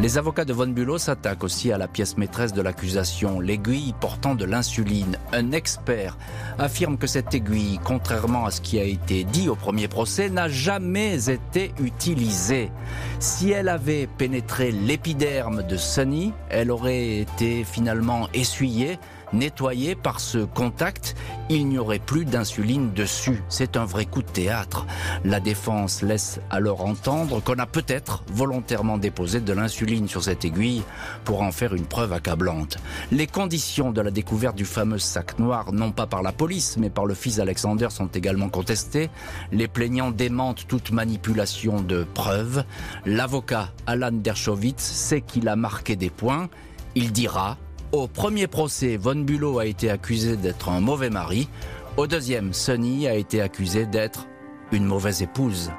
Les 0.00 0.18
avocats 0.18 0.44
de 0.44 0.52
Von 0.52 0.66
Bulow 0.66 0.98
s'attaquent 0.98 1.44
aussi 1.44 1.70
à 1.70 1.78
la 1.78 1.86
pièce 1.86 2.18
maîtresse 2.18 2.52
de 2.52 2.60
l'accusation, 2.60 3.38
l'aiguille 3.38 3.94
portant 4.00 4.34
de 4.34 4.44
l'insuline. 4.44 5.16
Un 5.32 5.52
expert 5.52 6.18
affirme 6.58 6.98
que 6.98 7.06
cette 7.06 7.32
aiguille, 7.32 7.78
contrairement 7.84 8.44
à 8.44 8.50
ce 8.50 8.60
qui 8.60 8.80
a 8.80 8.84
été 8.84 9.22
dit 9.22 9.48
au 9.48 9.54
premier 9.54 9.86
procès, 9.86 10.30
n'a 10.30 10.48
jamais 10.48 11.30
été 11.30 11.72
utilisée. 11.78 12.72
Si 13.20 13.52
elle 13.52 13.68
avait 13.68 14.08
pénétré 14.08 14.72
l'épiderme 14.72 15.62
de 15.62 15.76
Sunny, 15.76 16.32
elle 16.50 16.72
aurait 16.72 17.18
été 17.18 17.62
finalement 17.62 18.28
essuyée 18.34 18.98
nettoyé 19.34 19.94
par 19.94 20.20
ce 20.20 20.38
contact, 20.38 21.14
il 21.50 21.68
n'y 21.68 21.78
aurait 21.78 21.98
plus 21.98 22.24
d'insuline 22.24 22.92
dessus. 22.92 23.42
C'est 23.48 23.76
un 23.76 23.84
vrai 23.84 24.06
coup 24.06 24.22
de 24.22 24.28
théâtre. 24.28 24.86
La 25.24 25.40
défense 25.40 26.02
laisse 26.02 26.40
alors 26.50 26.84
entendre 26.84 27.42
qu'on 27.42 27.58
a 27.58 27.66
peut-être 27.66 28.24
volontairement 28.32 28.96
déposé 28.96 29.40
de 29.40 29.52
l'insuline 29.52 30.08
sur 30.08 30.22
cette 30.22 30.44
aiguille 30.44 30.82
pour 31.24 31.42
en 31.42 31.52
faire 31.52 31.74
une 31.74 31.84
preuve 31.84 32.12
accablante. 32.12 32.78
Les 33.10 33.26
conditions 33.26 33.90
de 33.90 34.00
la 34.00 34.10
découverte 34.10 34.56
du 34.56 34.64
fameux 34.64 34.98
sac 34.98 35.38
noir, 35.38 35.72
non 35.72 35.92
pas 35.92 36.06
par 36.06 36.22
la 36.22 36.32
police, 36.32 36.76
mais 36.78 36.90
par 36.90 37.04
le 37.04 37.14
fils 37.14 37.38
Alexander, 37.38 37.88
sont 37.90 38.08
également 38.08 38.48
contestées. 38.48 39.10
Les 39.52 39.68
plaignants 39.68 40.10
démentent 40.10 40.66
toute 40.66 40.92
manipulation 40.92 41.80
de 41.80 42.04
preuves. 42.14 42.64
L'avocat 43.04 43.70
Alan 43.86 44.12
Dershowitz 44.12 44.80
sait 44.80 45.20
qu'il 45.20 45.48
a 45.48 45.56
marqué 45.56 45.96
des 45.96 46.10
points. 46.10 46.48
Il 46.94 47.12
dira 47.12 47.58
au 47.94 48.08
premier 48.08 48.48
procès, 48.48 48.96
Von 48.96 49.14
Bulow 49.14 49.60
a 49.60 49.66
été 49.66 49.88
accusé 49.88 50.36
d'être 50.36 50.68
un 50.68 50.80
mauvais 50.80 51.10
mari. 51.10 51.48
Au 51.96 52.08
deuxième, 52.08 52.52
Sunny 52.52 53.06
a 53.06 53.14
été 53.14 53.40
accusé 53.40 53.86
d'être 53.86 54.26
une 54.72 54.84
mauvaise 54.84 55.22
épouse. 55.22 55.70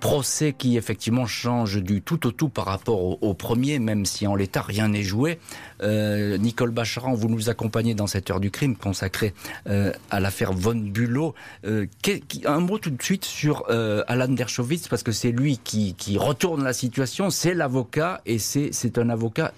Procès 0.00 0.52
qui 0.52 0.76
effectivement 0.76 1.24
change 1.24 1.80
du 1.80 2.02
tout 2.02 2.26
au 2.26 2.32
tout 2.32 2.50
par 2.50 2.66
rapport 2.66 3.22
au, 3.22 3.34
premier, 3.34 3.78
même 3.78 4.04
si 4.04 4.26
en 4.26 4.34
l'état 4.34 4.60
rien 4.60 4.88
n'est 4.88 5.04
joué. 5.04 5.38
Euh, 5.82 6.36
Nicole 6.36 6.72
Bacharan, 6.72 7.14
vous 7.14 7.28
nous 7.28 7.48
accompagnez 7.48 7.94
dans 7.94 8.08
cette 8.08 8.30
heure 8.30 8.40
du 8.40 8.50
crime 8.50 8.76
consacrée 8.76 9.32
euh, 9.68 9.92
à 10.10 10.20
l'affaire 10.20 10.52
Von 10.52 10.74
Bulow. 10.74 11.34
Euh, 11.64 11.86
un 12.44 12.60
mot 12.60 12.78
tout 12.78 12.90
de 12.90 13.02
suite 13.02 13.24
sur 13.24 13.64
Alan 13.70 14.28
Dershowitz, 14.28 14.88
parce 14.88 15.02
que 15.02 15.12
c'est 15.12 15.32
lui 15.32 15.58
qui, 15.64 15.94
qui 15.94 16.18
retourne 16.18 16.62
la 16.62 16.74
situation, 16.74 17.30
c'est 17.30 17.54
l'avocat, 17.54 18.20
et 18.26 18.38
c'est 18.38 18.98
un 18.98 19.08
avocat 19.08 19.54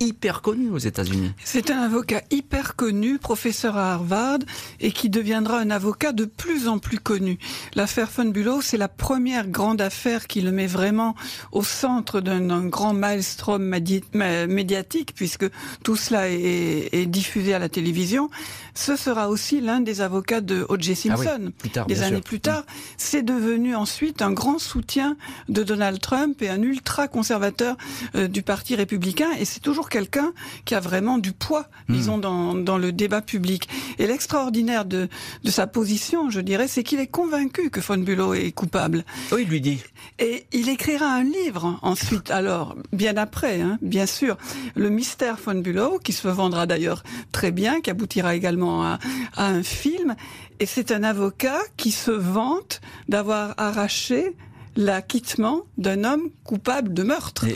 hyper 0.00 0.42
connu 0.42 0.70
aux 0.70 0.78
États-Unis. 0.78 1.32
C'est 1.44 1.70
un 1.70 1.78
avocat 1.78 2.22
hyper 2.30 2.76
connu, 2.76 3.18
professeur 3.18 3.76
à 3.76 3.92
Harvard, 3.92 4.38
et 4.80 4.92
qui 4.92 5.08
deviendra 5.08 5.58
un 5.58 5.70
avocat 5.70 6.12
de 6.12 6.24
plus 6.24 6.68
en 6.68 6.78
plus 6.78 6.98
connu. 6.98 7.38
L'affaire 7.74 8.10
Von 8.14 8.26
Bulow, 8.26 8.60
c'est 8.60 8.76
la 8.76 8.88
première 8.88 9.48
grande 9.48 9.80
affaire 9.80 10.26
qui 10.26 10.40
le 10.40 10.52
met 10.52 10.66
vraiment 10.66 11.14
au 11.52 11.62
centre 11.62 12.20
d'un 12.20 12.66
grand 12.66 12.94
maelstrom 12.94 13.62
médiatique, 13.64 15.14
puisque 15.14 15.46
tout 15.82 15.96
cela 15.96 16.28
est, 16.28 17.06
diffusé 17.06 17.54
à 17.54 17.58
la 17.58 17.68
télévision. 17.68 18.30
Ce 18.74 18.96
sera 18.96 19.28
aussi 19.28 19.60
l'un 19.60 19.80
des 19.80 20.00
avocats 20.00 20.40
de 20.40 20.66
O.J. 20.68 20.92
Ah 21.10 21.16
Simpson. 21.16 21.52
des 21.86 22.02
années 22.02 22.20
plus 22.20 22.40
tard, 22.40 22.64
c'est 22.96 23.22
devenu 23.22 23.74
ensuite 23.74 24.22
un 24.22 24.32
grand 24.32 24.58
soutien 24.58 25.16
de 25.48 25.62
Donald 25.62 26.00
Trump 26.00 26.40
et 26.42 26.48
un 26.48 26.62
ultra 26.62 27.08
conservateur 27.08 27.76
euh, 28.14 28.28
du 28.28 28.42
Parti 28.42 28.74
républicain, 28.74 29.30
et 29.38 29.44
c'est 29.44 29.60
toujours 29.60 29.83
quelqu'un 29.88 30.32
qui 30.64 30.74
a 30.74 30.80
vraiment 30.80 31.18
du 31.18 31.32
poids, 31.32 31.66
hmm. 31.88 31.92
disons, 31.94 32.18
dans, 32.18 32.54
dans 32.54 32.78
le 32.78 32.92
débat 32.92 33.22
public. 33.22 33.68
Et 33.98 34.06
l'extraordinaire 34.06 34.84
de, 34.84 35.08
de 35.42 35.50
sa 35.50 35.66
position, 35.66 36.30
je 36.30 36.40
dirais, 36.40 36.68
c'est 36.68 36.82
qu'il 36.82 37.00
est 37.00 37.06
convaincu 37.06 37.70
que 37.70 37.80
Von 37.80 37.98
Bulow 37.98 38.34
est 38.34 38.52
coupable. 38.52 39.04
Oui, 39.32 39.42
il 39.42 39.48
lui 39.48 39.60
dit. 39.60 39.82
Et 40.18 40.46
il 40.52 40.68
écrira 40.68 41.06
un 41.06 41.24
livre 41.24 41.78
ensuite, 41.82 42.30
alors, 42.30 42.76
bien 42.92 43.16
après, 43.16 43.60
hein, 43.60 43.78
bien 43.82 44.06
sûr, 44.06 44.36
Le 44.74 44.88
mystère 44.88 45.36
Von 45.36 45.56
Bulow, 45.56 45.98
qui 45.98 46.12
se 46.12 46.28
vendra 46.28 46.66
d'ailleurs 46.66 47.02
très 47.32 47.50
bien, 47.50 47.80
qui 47.80 47.90
aboutira 47.90 48.34
également 48.34 48.84
à, 48.84 48.98
à 49.36 49.46
un 49.46 49.62
film. 49.62 50.14
Et 50.60 50.66
c'est 50.66 50.92
un 50.92 51.02
avocat 51.02 51.58
qui 51.76 51.90
se 51.90 52.10
vante 52.10 52.80
d'avoir 53.08 53.54
arraché 53.56 54.34
l'acquittement 54.76 55.62
d'un 55.78 56.04
homme 56.04 56.30
coupable 56.44 56.92
de 56.92 57.02
meurtre. 57.02 57.46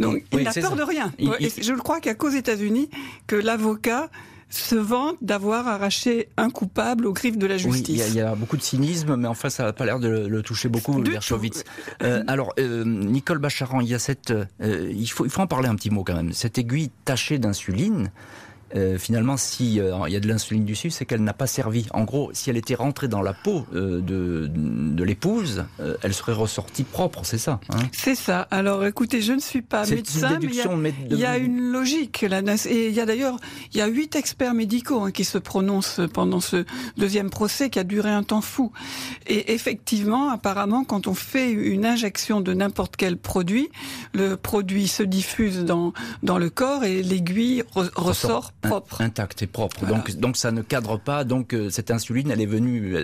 Donc, 0.00 0.24
il 0.32 0.42
n'a 0.42 0.52
peur 0.52 0.76
de 0.76 0.82
rien. 0.82 1.12
je 1.18 1.72
le 1.72 1.78
crois 1.78 2.00
qu'il 2.00 2.10
n'y 2.10 2.14
a 2.14 2.16
qu'aux 2.16 2.30
États-Unis 2.30 2.88
que 3.26 3.36
l'avocat 3.36 4.10
se 4.50 4.74
vante 4.74 5.16
d'avoir 5.20 5.68
arraché 5.68 6.28
un 6.36 6.50
coupable 6.50 7.06
aux 7.06 7.12
griffes 7.12 7.36
de 7.36 7.46
la 7.46 7.58
justice. 7.58 8.02
Oui, 8.02 8.08
il 8.08 8.14
y, 8.14 8.20
a 8.20 8.34
beaucoup 8.34 8.56
de 8.56 8.62
cynisme, 8.62 9.16
mais 9.16 9.28
enfin, 9.28 9.50
ça 9.50 9.64
n'a 9.64 9.72
pas 9.72 9.84
l'air 9.84 9.98
de 9.98 10.08
le, 10.08 10.42
toucher 10.42 10.68
beaucoup, 10.68 11.02
Dershowitz. 11.02 11.64
Euh, 12.02 12.24
alors, 12.26 12.54
euh, 12.58 12.84
Nicole 12.84 13.38
Bacharan, 13.38 13.80
il 13.80 13.88
y 13.88 13.94
a 13.94 13.98
cette, 13.98 14.30
euh, 14.30 14.46
il 14.90 15.10
faut, 15.10 15.26
il 15.26 15.30
faut 15.30 15.42
en 15.42 15.46
parler 15.46 15.68
un 15.68 15.74
petit 15.74 15.90
mot 15.90 16.02
quand 16.02 16.14
même. 16.14 16.32
Cette 16.32 16.56
aiguille 16.56 16.90
tachée 17.04 17.38
d'insuline, 17.38 18.10
euh, 18.76 18.98
finalement, 18.98 19.36
s'il 19.36 19.80
euh, 19.80 19.96
il 20.06 20.12
y 20.12 20.16
a 20.16 20.20
de 20.20 20.28
l'insuline 20.28 20.64
dessus, 20.64 20.90
c'est 20.90 21.06
qu'elle 21.06 21.22
n'a 21.22 21.32
pas 21.32 21.46
servi. 21.46 21.86
En 21.92 22.04
gros, 22.04 22.30
si 22.32 22.50
elle 22.50 22.56
était 22.56 22.74
rentrée 22.74 23.08
dans 23.08 23.22
la 23.22 23.32
peau 23.32 23.66
euh, 23.74 24.00
de, 24.00 24.50
de 24.52 25.04
l'épouse, 25.04 25.64
elle 26.02 26.14
serait 26.14 26.32
ressortie 26.32 26.84
propre, 26.84 27.20
c'est 27.24 27.38
ça 27.38 27.60
hein 27.70 27.78
C'est 27.92 28.14
ça. 28.14 28.42
Alors 28.50 28.84
écoutez, 28.84 29.22
je 29.22 29.32
ne 29.32 29.40
suis 29.40 29.62
pas 29.62 29.86
médecin, 29.86 30.38
mais 30.76 30.94
il 31.10 31.18
y, 31.18 31.24
a, 31.24 31.38
une 31.38 31.60
logique. 31.70 32.22
Là, 32.22 32.40
et 32.66 32.88
il 32.88 32.94
y 32.94 33.00
a 33.00 33.06
d'ailleurs, 33.06 33.36
il 33.72 33.78
y 33.78 33.80
a 33.80 33.86
huit 33.86 34.16
experts 34.16 34.54
médicaux 34.54 35.00
hein, 35.00 35.10
qui 35.10 35.24
se 35.24 35.38
prononcent 35.38 36.00
pendant 36.12 36.40
ce 36.40 36.64
deuxième 36.96 37.30
procès 37.30 37.70
qui 37.70 37.78
a 37.78 37.84
duré 37.84 38.10
un 38.10 38.22
temps 38.22 38.40
fou. 38.40 38.72
Et 39.26 39.52
effectivement, 39.52 40.30
apparemment, 40.30 40.84
quand 40.84 41.06
on 41.06 41.14
fait 41.14 41.50
une 41.50 41.86
injection 41.86 42.40
de 42.40 42.52
n'importe 42.52 42.96
quel 42.96 43.16
produit, 43.16 43.68
le 44.12 44.36
produit 44.36 44.88
se 44.88 45.02
diffuse 45.02 45.64
dans, 45.64 45.92
dans 46.22 46.38
le 46.38 46.50
corps 46.50 46.84
et 46.84 47.02
l'aiguille 47.02 47.64
ressort 47.74 48.52
propre. 48.60 49.00
Intact 49.00 49.42
et 49.42 49.46
propre. 49.46 49.86
Donc, 49.86 50.10
donc 50.16 50.36
ça 50.36 50.50
ne 50.50 50.62
cadre 50.62 50.98
pas. 50.98 51.24
Donc 51.24 51.54
euh, 51.54 51.70
cette 51.70 51.90
insuline, 51.90 52.30
elle 52.30 52.40
est 52.40 52.46
venue, 52.46 52.96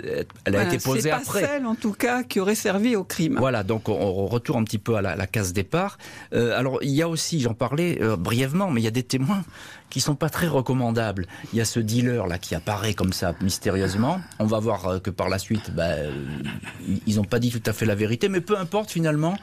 elle 0.44 0.56
a 0.56 0.64
été 0.64 0.78
posée 0.78 1.10
après. 1.10 1.40
C'est 1.40 1.46
pas 1.46 1.52
celle, 1.54 1.66
en 1.66 1.74
tout 1.74 1.92
cas, 1.92 2.22
qui 2.22 2.40
aurait 2.40 2.54
servi 2.54 2.96
au 2.96 3.04
crime. 3.04 3.36
Voilà. 3.38 3.62
Donc 3.62 3.88
on, 3.88 4.26
retourne 4.26 4.62
un 4.62 4.64
petit 4.64 4.78
peu 4.78 4.96
à 4.96 5.02
la, 5.02 5.26
case 5.26 5.52
départ. 5.52 5.98
Euh, 6.32 6.58
alors 6.58 6.78
il 6.82 6.90
y 6.90 7.02
a 7.02 7.08
aussi, 7.08 7.40
j'en 7.40 7.54
parlais 7.54 7.98
euh, 8.00 8.16
brièvement, 8.16 8.70
mais 8.70 8.80
il 8.80 8.84
y 8.84 8.88
a 8.88 8.92
des 8.92 9.02
témoins 9.02 9.44
qui 9.94 10.00
sont 10.00 10.16
pas 10.16 10.28
très 10.28 10.48
recommandables. 10.48 11.28
Il 11.52 11.56
y 11.56 11.62
a 11.62 11.64
ce 11.64 11.78
dealer 11.78 12.26
là 12.26 12.36
qui 12.36 12.56
apparaît 12.56 12.94
comme 12.94 13.12
ça 13.12 13.32
mystérieusement. 13.40 14.20
On 14.40 14.44
va 14.44 14.58
voir 14.58 15.00
que 15.00 15.10
par 15.10 15.28
la 15.28 15.38
suite, 15.38 15.70
bah, 15.72 15.92
ils 17.06 17.14
n'ont 17.14 17.22
pas 17.22 17.38
dit 17.38 17.52
tout 17.52 17.62
à 17.64 17.72
fait 17.72 17.86
la 17.86 17.94
vérité, 17.94 18.28
mais 18.28 18.40
peu 18.40 18.58
importe 18.58 18.90
finalement. 18.90 19.36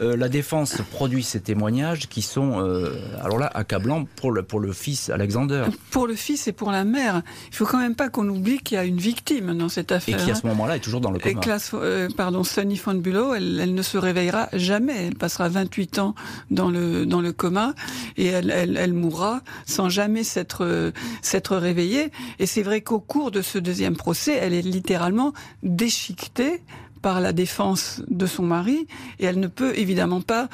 Euh, 0.00 0.16
la 0.16 0.28
défense 0.28 0.76
produit 0.92 1.24
ces 1.24 1.40
témoignages 1.40 2.08
qui 2.08 2.22
sont, 2.22 2.60
euh, 2.60 2.92
alors 3.20 3.38
là, 3.38 3.50
accablants 3.52 4.04
pour 4.14 4.30
le, 4.30 4.44
pour 4.44 4.60
le 4.60 4.72
fils 4.72 5.10
Alexander. 5.10 5.64
Pour 5.90 6.06
le 6.06 6.14
fils 6.14 6.46
et 6.46 6.52
pour 6.52 6.70
la 6.70 6.84
mère. 6.84 7.22
Il 7.48 7.56
faut 7.56 7.66
quand 7.66 7.78
même 7.78 7.96
pas 7.96 8.08
qu'on 8.08 8.28
oublie 8.28 8.58
qu'il 8.58 8.76
y 8.76 8.78
a 8.78 8.84
une 8.84 8.98
victime 8.98 9.58
dans 9.58 9.68
cette 9.68 9.90
affaire. 9.90 10.20
Et 10.20 10.24
qui, 10.24 10.30
à 10.30 10.36
ce 10.36 10.46
moment-là, 10.46 10.76
est 10.76 10.80
toujours 10.80 11.00
dans 11.00 11.10
le 11.10 11.18
coma. 11.18 11.40
Et 11.40 11.58
euh, 11.74 12.08
pardon, 12.16 12.44
Sonny 12.44 12.76
von 12.76 12.94
Bulow, 12.94 13.34
elle, 13.34 13.58
elle, 13.60 13.74
ne 13.74 13.82
se 13.82 13.98
réveillera 13.98 14.48
jamais. 14.52 15.08
Elle 15.08 15.16
passera 15.16 15.48
28 15.48 15.98
ans 15.98 16.14
dans 16.52 16.70
le, 16.70 17.04
dans 17.04 17.20
le 17.20 17.32
coma 17.32 17.74
et 18.16 18.26
elle, 18.26 18.50
elle, 18.50 18.76
elle 18.76 18.92
mourra 18.92 19.40
sans 19.66 19.88
jamais 19.88 19.97
s'être 20.24 20.92
s'être 21.22 21.56
réveillée. 21.56 22.10
Et 22.38 22.46
c'est 22.46 22.62
vrai 22.62 22.80
qu'au 22.80 23.00
cours 23.00 23.30
de 23.30 23.42
ce 23.42 23.58
deuxième 23.58 23.96
procès, 23.96 24.34
elle 24.34 24.54
est 24.54 24.62
littéralement 24.62 25.32
déchiquetée 25.62 26.62
par 27.00 27.20
la 27.20 27.32
défense 27.32 28.02
de 28.08 28.26
son 28.26 28.42
mari 28.42 28.86
et 29.18 29.24
elle 29.26 29.40
ne 29.40 29.46
peut 29.46 29.76
évidemment 29.76 30.20
pas 30.20 30.48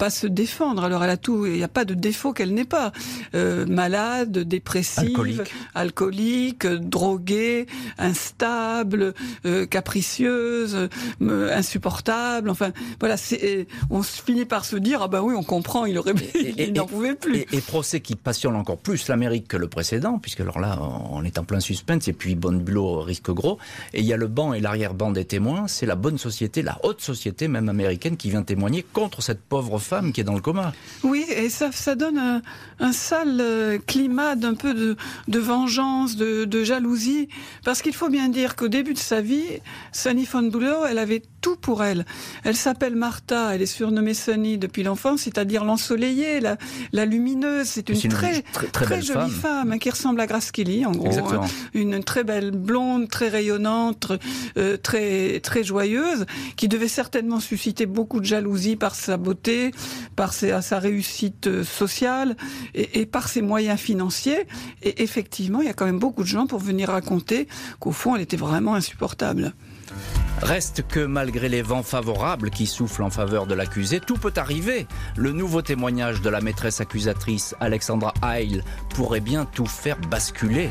pas 0.00 0.08
se 0.08 0.26
défendre. 0.26 0.82
Alors 0.82 1.04
elle 1.04 1.10
a 1.10 1.18
tout, 1.18 1.44
il 1.44 1.52
n'y 1.52 1.62
a 1.62 1.68
pas 1.68 1.84
de 1.84 1.92
défaut 1.92 2.32
qu'elle 2.32 2.54
n'ait 2.54 2.64
pas. 2.64 2.90
Euh, 3.34 3.66
malade, 3.66 4.38
dépressive, 4.38 5.44
alcoolique, 5.74 6.66
droguée, 6.66 7.66
instable, 7.98 9.12
euh, 9.44 9.66
capricieuse, 9.66 10.88
euh, 11.20 11.54
insupportable. 11.54 12.48
Enfin 12.48 12.72
voilà, 12.98 13.16
on 13.90 14.02
finit 14.02 14.46
par 14.46 14.64
se 14.64 14.76
dire 14.76 15.02
ah 15.02 15.08
ben 15.08 15.20
oui 15.20 15.34
on 15.36 15.42
comprend, 15.42 15.84
il 15.84 15.98
aurait 15.98 16.14
il 16.56 16.72
n'en 16.72 16.86
pouvait 16.86 17.14
plus. 17.14 17.44
Et, 17.52 17.60
procès 17.60 18.00
qui 18.00 18.16
passionne 18.16 18.56
encore 18.56 18.78
plus 18.78 19.06
l'Amérique 19.08 19.48
que 19.48 19.58
le 19.58 19.68
précédent, 19.68 20.18
puisque 20.18 20.40
alors 20.40 20.60
là 20.60 20.78
on 21.10 21.22
est 21.24 21.38
en 21.38 21.44
plein 21.44 21.60
suspense 21.60 22.08
et 22.08 22.14
puis 22.14 22.36
Bonnebulot 22.36 23.02
risque 23.02 23.30
gros. 23.30 23.58
Et 23.92 24.00
il 24.00 24.06
y 24.06 24.14
a 24.14 24.16
le 24.16 24.28
banc 24.28 24.54
et 24.54 24.60
l'arrière-banc 24.60 25.10
des 25.10 25.26
témoins, 25.26 25.68
c'est 25.68 25.84
la 25.90 25.96
bonne 25.96 26.18
société, 26.18 26.62
la 26.62 26.78
haute 26.84 27.00
société 27.00 27.48
même 27.48 27.68
américaine 27.68 28.16
qui 28.16 28.30
vient 28.30 28.44
témoigner 28.44 28.84
contre 28.92 29.22
cette 29.22 29.40
pauvre 29.40 29.80
femme 29.80 30.12
qui 30.12 30.20
est 30.20 30.24
dans 30.24 30.36
le 30.36 30.40
coma. 30.40 30.72
Oui, 31.02 31.26
et 31.28 31.48
ça, 31.50 31.96
donne 31.96 32.42
un, 32.78 32.92
sale 32.92 33.40
euh, 33.40 33.78
climat 33.84 34.36
d'un 34.36 34.54
peu 34.54 34.72
de, 34.72 35.38
vengeance, 35.40 36.14
de, 36.14 36.62
jalousie, 36.62 37.28
parce 37.64 37.82
qu'il 37.82 37.92
faut 37.92 38.08
bien 38.08 38.28
dire 38.28 38.54
qu'au 38.54 38.68
début 38.68 38.94
de 38.94 39.00
sa 39.00 39.20
vie, 39.20 39.42
Sunny 39.90 40.26
von 40.26 40.48
elle 40.88 40.98
avait 40.98 41.22
tout 41.40 41.56
pour 41.56 41.82
elle. 41.82 42.04
Elle 42.44 42.56
s'appelle 42.56 42.96
Martha, 42.96 43.54
elle 43.54 43.62
est 43.62 43.66
surnommée 43.66 44.14
Sunny 44.14 44.58
depuis 44.58 44.82
l'enfance, 44.82 45.22
c'est-à-dire 45.22 45.64
l'ensoleillée, 45.64 46.40
la, 46.40 46.56
la 46.92 47.04
lumineuse. 47.04 47.66
C'est 47.66 47.88
une, 47.88 48.10
très, 48.10 48.42
très, 48.72 49.02
jolie 49.02 49.30
femme, 49.30 49.72
hein, 49.72 49.78
qui 49.78 49.90
ressemble 49.90 50.20
à 50.20 50.26
Grace 50.26 50.50
Kelly, 50.50 50.86
en 50.86 50.92
gros. 50.92 51.34
Hein. 51.34 51.46
Une 51.74 52.02
très 52.02 52.24
belle 52.24 52.50
blonde, 52.50 53.08
très 53.08 53.28
rayonnante, 53.28 54.12
euh, 54.56 54.76
très, 54.76 55.40
très 55.40 55.64
joyeuse 55.64 56.26
qui 56.56 56.68
devait 56.68 56.88
certainement 56.88 57.40
susciter 57.40 57.86
beaucoup 57.86 58.20
de 58.20 58.26
jalousie 58.26 58.76
par 58.76 58.94
sa 58.94 59.16
beauté, 59.16 59.72
par 60.16 60.32
sa, 60.32 60.78
réussite 60.78 61.46
euh, 61.46 61.64
sociale 61.64 62.36
et, 62.74 63.06
par 63.06 63.28
ses 63.28 63.42
moyens 63.42 63.78
financiers. 63.78 64.46
Et 64.82 65.02
effectivement, 65.02 65.60
il 65.60 65.66
y 65.66 65.70
a 65.70 65.74
quand 65.74 65.86
même 65.86 65.98
beaucoup 65.98 66.22
de 66.22 66.28
gens 66.28 66.46
pour 66.46 66.58
venir 66.58 66.88
raconter 66.88 67.48
qu'au 67.78 67.92
fond, 67.92 68.16
elle 68.16 68.22
était 68.22 68.36
vraiment 68.36 68.74
insupportable. 68.74 69.54
Reste 70.42 70.86
que 70.86 71.00
malgré 71.00 71.48
les 71.48 71.62
vents 71.62 71.82
favorables 71.82 72.50
qui 72.50 72.66
soufflent 72.66 73.02
en 73.02 73.10
faveur 73.10 73.46
de 73.46 73.54
l'accusé, 73.54 74.00
tout 74.00 74.16
peut 74.16 74.32
arriver. 74.36 74.86
Le 75.16 75.32
nouveau 75.32 75.62
témoignage 75.62 76.22
de 76.22 76.30
la 76.30 76.40
maîtresse 76.40 76.80
accusatrice 76.80 77.54
Alexandra 77.60 78.14
Heil 78.22 78.62
pourrait 78.94 79.20
bien 79.20 79.44
tout 79.44 79.66
faire 79.66 79.98
basculer. 79.98 80.70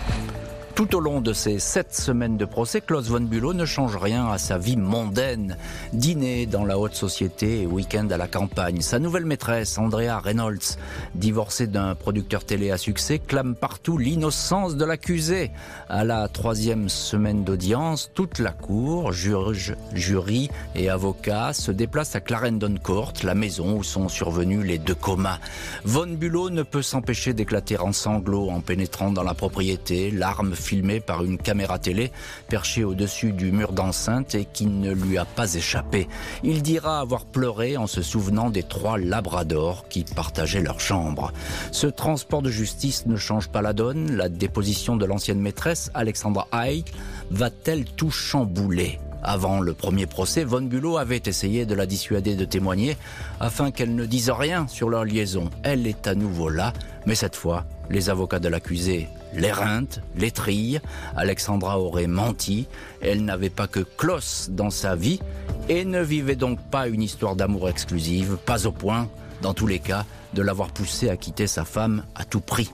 Tout 0.80 0.96
au 0.96 1.02
long 1.02 1.20
de 1.20 1.34
ces 1.34 1.60
sept 1.60 1.94
semaines 1.94 2.38
de 2.38 2.46
procès, 2.46 2.80
Klaus 2.80 3.10
von 3.10 3.20
Bülow 3.20 3.52
ne 3.52 3.66
change 3.66 3.98
rien 3.98 4.30
à 4.30 4.38
sa 4.38 4.58
vie 4.58 4.78
mondaine. 4.78 5.58
Dîner 5.92 6.46
dans 6.46 6.64
la 6.64 6.80
haute 6.80 6.96
société 6.96 7.64
et 7.64 7.68
week-end 7.68 8.08
à 8.12 8.16
la 8.16 8.30
campagne. 8.30 8.80
Sa 8.80 8.98
nouvelle 8.98 9.26
maîtresse, 9.26 9.78
Andrea 9.78 10.22
Reynolds, 10.24 10.78
divorcée 11.16 11.68
d'un 11.68 11.96
producteur 11.96 12.46
télé 12.46 12.72
à 12.72 12.78
succès, 12.78 13.20
clame 13.20 13.56
partout 13.56 13.98
l'innocence 13.98 14.78
de 14.78 14.86
l'accusé. 14.86 15.52
À 15.90 16.06
la 16.06 16.30
troisième 16.30 16.88
semaine 16.88 17.44
d'audience, 17.44 18.12
toute 18.14 18.40
la 18.40 18.54
cour, 18.54 19.12
juge, 19.12 19.76
jury 19.94 20.50
et 20.76 20.90
avocats 20.90 21.52
se 21.52 21.74
déplacent 21.74 22.16
à 22.16 22.22
Clarendon 22.22 22.76
Court, 22.82 23.12
la 23.24 23.36
maison 23.36 23.76
où 23.80 23.84
sont 23.84 24.08
survenus 24.08 24.66
les 24.66 24.78
deux 24.78 24.96
comas. 24.96 25.40
Von 25.84 26.08
Bülow 26.08 26.50
ne 26.50 26.64
peut 26.64 26.82
s'empêcher 26.82 27.34
d'éclater 27.34 27.78
en 27.78 27.92
sanglots 27.92 28.50
en 28.50 28.62
pénétrant 28.62 29.12
dans 29.12 29.24
la 29.24 29.34
propriété, 29.34 30.10
l'arme 30.10 30.56
filmé 30.70 31.00
par 31.00 31.24
une 31.24 31.40
caméra 31.40 31.80
télé 31.80 32.12
perchée 32.48 32.84
au-dessus 32.84 33.32
du 33.32 33.52
mur 33.52 33.72
d'enceinte 33.72 34.36
et 34.36 34.46
qui 34.46 34.68
ne 34.68 34.92
lui 34.92 35.18
a 35.18 35.26
pas 35.26 35.56
échappé. 35.56 36.08
Il 36.44 36.62
dira 36.62 37.00
avoir 37.00 37.26
pleuré 37.26 37.76
en 37.76 37.88
se 37.88 38.04
souvenant 38.04 38.52
des 38.52 38.62
trois 38.62 39.00
labradors 39.00 39.88
qui 39.90 40.04
partageaient 40.04 40.62
leur 40.62 40.80
chambre. 40.80 41.34
Ce 41.72 41.88
transport 41.88 42.44
de 42.44 42.52
justice 42.52 43.08
ne 43.08 43.16
change 43.16 43.48
pas 43.50 43.64
la 43.64 43.74
donne. 43.74 44.16
La 44.16 44.30
déposition 44.30 44.96
de 44.96 45.06
l'ancienne 45.06 45.40
maîtresse, 45.40 45.90
Alexandra 45.96 46.48
Haig, 46.54 46.86
va-t-elle 47.32 47.86
tout 47.86 48.12
chambouler? 48.12 49.00
Avant 49.24 49.60
le 49.60 49.74
premier 49.74 50.06
procès, 50.06 50.44
Von 50.44 50.62
Bulow 50.62 50.98
avait 50.98 51.22
essayé 51.26 51.66
de 51.66 51.76
la 51.76 51.86
dissuader 51.86 52.36
de 52.36 52.46
témoigner 52.46 52.98
afin 53.40 53.72
qu'elle 53.72 53.96
ne 53.96 54.06
dise 54.06 54.30
rien 54.30 54.68
sur 54.68 54.90
leur 54.90 55.06
liaison. 55.06 55.50
Elle 55.64 55.88
est 55.88 56.08
à 56.08 56.16
nouveau 56.16 56.50
là, 56.50 56.74
mais 57.06 57.16
cette 57.16 57.36
fois, 57.36 57.66
les 57.90 58.10
avocats 58.10 58.40
de 58.40 58.48
l'accusé 58.48 59.08
l'éreintent, 59.34 60.02
l'étrillent. 60.16 60.80
Alexandra 61.16 61.80
aurait 61.80 62.08
menti. 62.08 62.68
Elle 63.02 63.26
n'avait 63.26 63.50
pas 63.50 63.68
que 63.68 63.82
Klaus 63.82 64.50
dans 64.52 64.70
sa 64.70 64.96
vie 64.96 65.20
et 65.68 65.86
ne 65.86 66.02
vivait 66.02 66.36
donc 66.36 66.60
pas 66.60 66.88
une 66.88 67.02
histoire 67.02 67.36
d'amour 67.36 67.70
exclusive, 67.70 68.38
pas 68.46 68.66
au 68.68 68.72
point, 68.72 69.08
dans 69.42 69.54
tous 69.54 69.68
les 69.68 69.80
cas, 69.80 70.06
de 70.34 70.42
l'avoir 70.42 70.70
poussé 70.70 71.10
à 71.10 71.18
quitter 71.18 71.48
sa 71.48 71.66
femme 71.66 72.04
à 72.16 72.26
tout 72.26 72.42
prix. 72.42 72.72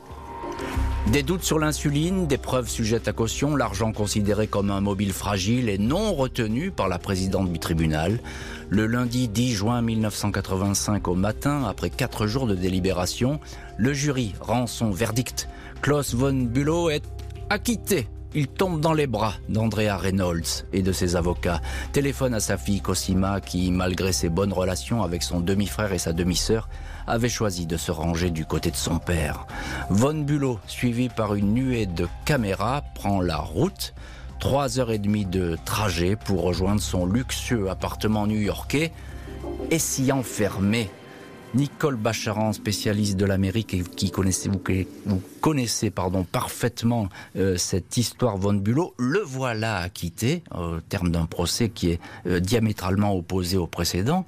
Des 1.12 1.22
doutes 1.22 1.44
sur 1.44 1.60
l'insuline, 1.60 2.26
des 2.26 2.38
preuves 2.38 2.68
sujettes 2.68 3.08
à 3.08 3.13
caution, 3.13 3.56
l'argent 3.56 3.94
considéré 3.94 4.48
comme 4.48 4.72
un 4.72 4.82
mobile 4.82 5.13
fragile 5.13 5.70
et 5.70 5.78
non 5.78 6.13
retenu 6.13 6.72
par 6.72 6.89
la 6.89 6.98
présidente 6.98 7.54
du 7.54 7.60
tribunal. 7.60 8.20
Le 8.70 8.88
lundi 8.88 9.28
10 9.28 9.54
juin 9.54 9.82
1985 9.82 11.08
au 11.08 11.13
matin, 11.13 11.63
après 11.63 11.91
quatre 11.91 12.26
jours 12.26 12.48
de 12.48 12.56
délibération, 12.56 13.39
le 13.78 13.94
jury 13.94 14.34
rend 14.41 14.65
son 14.65 14.89
verdict. 14.89 15.48
Klaus 15.82 16.15
von 16.15 16.34
Bülow 16.34 16.89
est 16.89 17.04
acquitté 17.50 18.08
il 18.36 18.48
tombe 18.48 18.82
dans 18.82 18.93
les 18.93 19.08
bras 19.08 19.34
d'Andrea 19.48 19.95
Reynolds 19.98 20.65
et 20.74 20.82
de 20.82 20.91
ses 20.91 21.15
avocats, 21.15 21.62
téléphone 21.93 22.34
à 22.34 22.41
sa 22.41 22.58
fille 22.58 22.82
Cosima 22.82 23.39
qui, 23.39 23.71
malgré 23.71 24.12
ses 24.12 24.28
bonnes 24.28 24.52
relations 24.52 25.04
avec 25.04 25.24
son 25.24 25.39
demi-frère 25.39 25.93
et 25.93 25.98
sa 25.98 26.12
demi-sœur, 26.12 26.67
avait 27.08 27.30
choisi 27.30 27.65
de 27.65 27.78
se 27.78 27.91
ranger 27.91 28.32
du 28.32 28.45
côté 28.45 28.71
de 28.71 28.76
son 28.76 29.00
père. 29.00 29.48
Von 29.89 30.15
Bülow, 30.15 30.60
suivi 30.67 31.08
par 31.08 31.36
une 31.36 31.54
nuée 31.54 31.86
de 31.86 32.08
caméras, 32.26 32.84
prend 32.93 33.21
la 33.21 33.38
route. 33.38 33.93
Trois 34.39 34.80
heures 34.80 34.91
et 34.91 35.00
demie 35.00 35.26
de 35.26 35.58
trajet 35.63 36.17
pour 36.17 36.41
rejoindre 36.43 36.82
son 36.82 37.06
luxueux 37.06 37.69
appartement 37.69 38.28
new-yorkais 38.28 38.91
et 39.71 39.80
s'y 39.80 40.12
enfermer 40.12 40.89
Nicole 41.56 41.96
Bacharan, 41.96 42.52
spécialiste 42.52 43.15
de 43.15 43.26
l'Amérique 43.26 43.74
et 43.74 43.82
qui 43.82 44.12
connaissez, 44.12 44.50
vous, 44.50 44.62
vous 45.06 45.22
connaissez 45.39 45.89
pardon, 45.89 46.26
parfaitement 46.30 47.08
euh, 47.38 47.56
cette 47.56 47.96
histoire 47.96 48.38
von 48.38 48.54
Bulow, 48.54 48.94
le 48.98 49.20
voilà 49.20 49.78
acquitté 49.78 50.44
au 50.54 50.82
terme 50.82 51.12
d'un 51.12 51.26
procès 51.26 51.70
qui 51.70 51.91
est 51.91 52.00
euh, 52.28 52.41
diamétralement 52.41 53.15
opposé 53.15 53.56
au 53.56 53.68
précédent. 53.68 54.26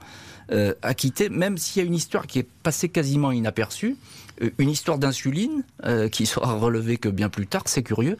Euh, 0.51 0.73
acquitté, 0.81 1.27
même 1.27 1.57
s'il 1.57 1.81
y 1.81 1.85
a 1.85 1.87
une 1.87 1.95
histoire 1.95 2.25
qui 2.25 2.39
est 2.39 2.47
passée 2.63 2.89
quasiment 2.89 3.31
inaperçue, 3.31 3.97
Euh, 4.41 4.49
une 4.57 4.69
histoire 4.69 4.97
d'insuline 4.97 5.63
euh, 5.85 6.09
qui 6.09 6.25
sera 6.25 6.53
relevée 6.53 6.97
que 6.97 7.09
bien 7.09 7.29
plus 7.29 7.47
tard, 7.47 7.63
c'est 7.65 7.83
curieux. 7.83 8.17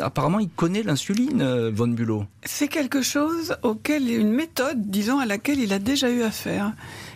apparemment, 0.00 0.38
il 0.38 0.48
connaît 0.48 0.82
l'insuline, 0.82 1.42
von 1.70 1.88
Bülow. 1.88 2.24
C'est 2.44 2.68
quelque 2.68 3.02
chose 3.02 3.56
auquel, 3.62 4.08
une 4.10 4.32
méthode, 4.32 4.90
disons, 4.90 5.18
à 5.18 5.26
laquelle 5.26 5.58
il 5.58 5.72
a 5.72 5.78
déjà 5.78 6.10
eu 6.10 6.22
affaire. 6.22 6.72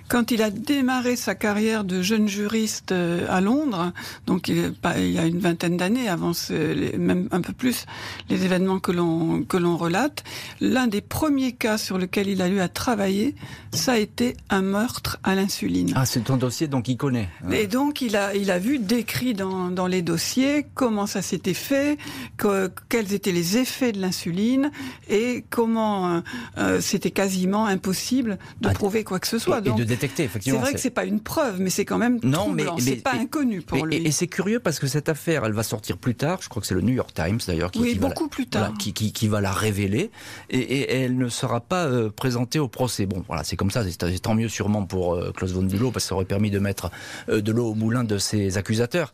Quand 0.09 0.31
il 0.31 0.43
a 0.43 0.51
démarré 0.51 1.17
sa 1.17 1.35
carrière 1.35 1.85
de 1.85 2.03
jeune 2.03 2.29
juriste 2.29 2.93
euh, 2.93 3.27
à 3.29 3.41
Londres, 3.41 3.93
donc 4.27 4.49
il, 4.49 4.75
y 5.13 5.19
a 5.19 5.27
une 5.27 5.39
vingtaine 5.39 5.77
d'années, 5.77 6.09
avant 6.09 6.33
même 6.51 7.29
un 7.31 7.41
peu 7.41 7.53
plus 7.53 7.87
les 8.29 8.45
événements 8.45 8.79
que 8.79 8.93
l'on 8.93 9.43
que 9.43 9.57
l'on 9.57 9.77
relate, 9.77 10.25
l'un 10.61 10.87
des 10.87 11.01
premiers 11.01 11.53
cas 11.53 11.79
sur 11.79 11.99
lequel 11.99 12.29
il 12.29 12.43
a 12.43 12.49
eu 12.49 12.61
à 12.61 12.69
travailler, 12.69 13.35
ça 13.73 13.93
a 13.93 13.99
été 13.99 14.37
un 14.51 14.63
meurtre 14.63 15.19
à 15.25 15.35
l'insuline. 15.35 15.93
Ah, 15.95 16.07
c'est 16.07 16.31
un 16.31 16.37
dossier 16.37 16.69
donc 16.69 16.89
il 16.89 16.97
connaît. 16.97 17.29
Et 17.53 17.67
donc 17.67 18.01
il 18.01 18.17
a 18.17 18.35
il 18.35 18.51
a 18.51 18.59
vu 18.59 18.79
décrit 18.79 19.35
dans 19.35 19.71
dans 19.71 19.87
les 19.87 20.03
dossiers 20.03 20.67
comment 20.75 21.07
ça 21.07 21.23
s'était 21.23 21.55
fait, 21.55 21.99
que, 22.37 22.71
quels 22.89 23.13
étaient 23.13 23.33
les 23.33 23.59
effets 23.59 23.93
de 23.93 24.01
l'insuline 24.01 24.71
et 25.09 25.45
comment 25.51 26.09
euh, 26.09 26.21
euh, 26.59 26.81
c'était 26.81 27.11
quasiment 27.11 27.67
impossible 27.67 28.39
de 28.61 28.69
ah, 28.69 28.73
prouver 28.73 29.05
quoi 29.05 29.19
que 29.21 29.27
ce 29.27 29.39
soit. 29.39 29.61
donc, 29.61 29.79
c'est 29.99 30.51
vrai 30.51 30.73
que 30.73 30.81
c'est 30.81 30.91
pas 30.91 31.05
une 31.05 31.21
preuve, 31.21 31.61
mais 31.61 31.71
c'est 31.71 31.85
quand 31.85 31.99
même 31.99 32.19
non, 32.23 32.51
mais, 32.51 32.65
c'est 32.79 32.97
pas 32.97 33.15
inconnu 33.15 33.63
pour 33.63 33.87
lui. 33.87 33.97
Et, 33.97 34.11
c'est 34.11 34.27
curieux 34.27 34.61
parce 34.61 34.79
que 34.79 34.87
cette 34.87 35.09
affaire, 35.09 35.45
elle 35.45 35.53
va 35.53 35.63
sortir 35.63 35.97
plus 35.97 36.15
tard. 36.15 36.39
Je 36.43 36.49
crois 36.49 36.61
que 36.61 36.67
c'est 36.67 36.75
le 36.75 36.81
New 36.81 36.95
York 36.95 37.13
Times 37.15 37.39
d'ailleurs 37.47 37.71
qui, 37.71 37.95
beaucoup 37.97 38.25
va, 38.25 38.31
plus 38.31 38.47
tard, 38.47 38.75
qui, 38.79 38.93
qui, 38.93 39.29
va 39.29 39.41
la 39.41 39.53
révéler 39.53 40.11
et, 40.51 40.93
elle 40.93 41.17
ne 41.17 41.29
sera 41.29 41.61
pas 41.61 41.87
euh, 41.87 42.11
présentée 42.11 42.59
au 42.59 42.69
procès. 42.69 43.07
Bon, 43.07 43.25
voilà, 43.27 43.45
c'est 43.45 43.57
comme 43.57 43.71
ça. 43.71 43.85
C'est 43.85 44.19
tant 44.21 44.35
mieux 44.35 44.49
sûrement 44.49 44.85
pour 44.85 45.15
euh, 45.15 45.33
Klaus 45.33 45.53
von 45.53 45.63
Bülow 45.63 45.91
parce 45.91 46.05
que 46.05 46.09
ça 46.09 46.15
aurait 46.15 46.25
permis 46.25 46.51
de 46.51 46.59
mettre 46.59 46.91
euh, 47.29 47.41
de 47.41 47.53
l'eau 47.53 47.71
au 47.71 47.75
moulin 47.75 48.05
de 48.05 48.19
ses 48.19 48.59
accusateurs. 48.59 49.13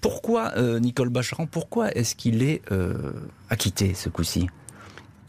pourquoi 0.00 0.52
Nicole 0.80 1.08
Bacharan 1.08 1.46
Pourquoi 1.46 1.92
est-ce 1.92 2.14
qu'il 2.14 2.42
est, 2.42 2.62
acquitté 3.50 3.94
ce 3.94 4.08
coup-ci? 4.08 4.48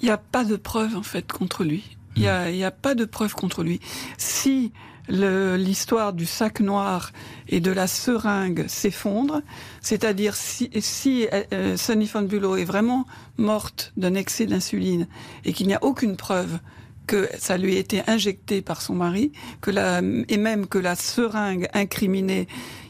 Il 0.01 0.05
n'y 0.05 0.12
a 0.12 0.17
pas 0.17 0.43
de 0.43 0.55
preuve 0.55 0.95
en 0.95 1.03
fait 1.03 1.31
contre 1.31 1.63
lui. 1.63 1.94
Il 2.15 2.21
n'y 2.21 2.63
a, 2.63 2.67
a, 2.67 2.71
pas 2.71 2.95
de 2.95 3.06
preuve 3.06 3.34
contre 3.34 3.63
lui. 3.63 3.80
Si 4.17 4.71
l'histoire 5.08 6.13
du 6.13 6.25
sac 6.25 6.60
noir 6.60 7.12
et 7.47 7.60
de 7.60 7.71
la 7.71 7.88
seringue 7.88 8.65
s'effondre, 8.67 9.41
c'est-à-dire 9.82 10.36
si, 10.36 10.69
si 10.80 11.28
euh, 11.54 11.78
Sunny 11.78 12.08
von 12.08 12.23
Bülow 12.23 12.56
est 12.56 12.65
vraiment 12.65 13.06
morte 13.38 13.93
d'un 13.97 14.15
excès 14.15 14.47
d'insuline 14.47 15.08
et 15.43 15.54
qu'il 15.54 15.67
n'y 15.67 15.75
a 15.75 15.84
aucune 15.84 16.17
preuve 16.17 16.58
que 17.06 17.30
ça 17.38 17.58
lui 17.58 17.75
a 17.75 17.80
été 17.80 18.01
injecté 18.08 18.63
par 18.63 18.82
son 18.82 18.95
mari, 18.95 19.32
que 19.62 19.69
la, 19.69 19.99
et 19.99 20.38
même 20.38 20.65
que 20.65 20.80
la 20.80 20.95
seringue 20.95 21.67
incriminée 21.73 22.47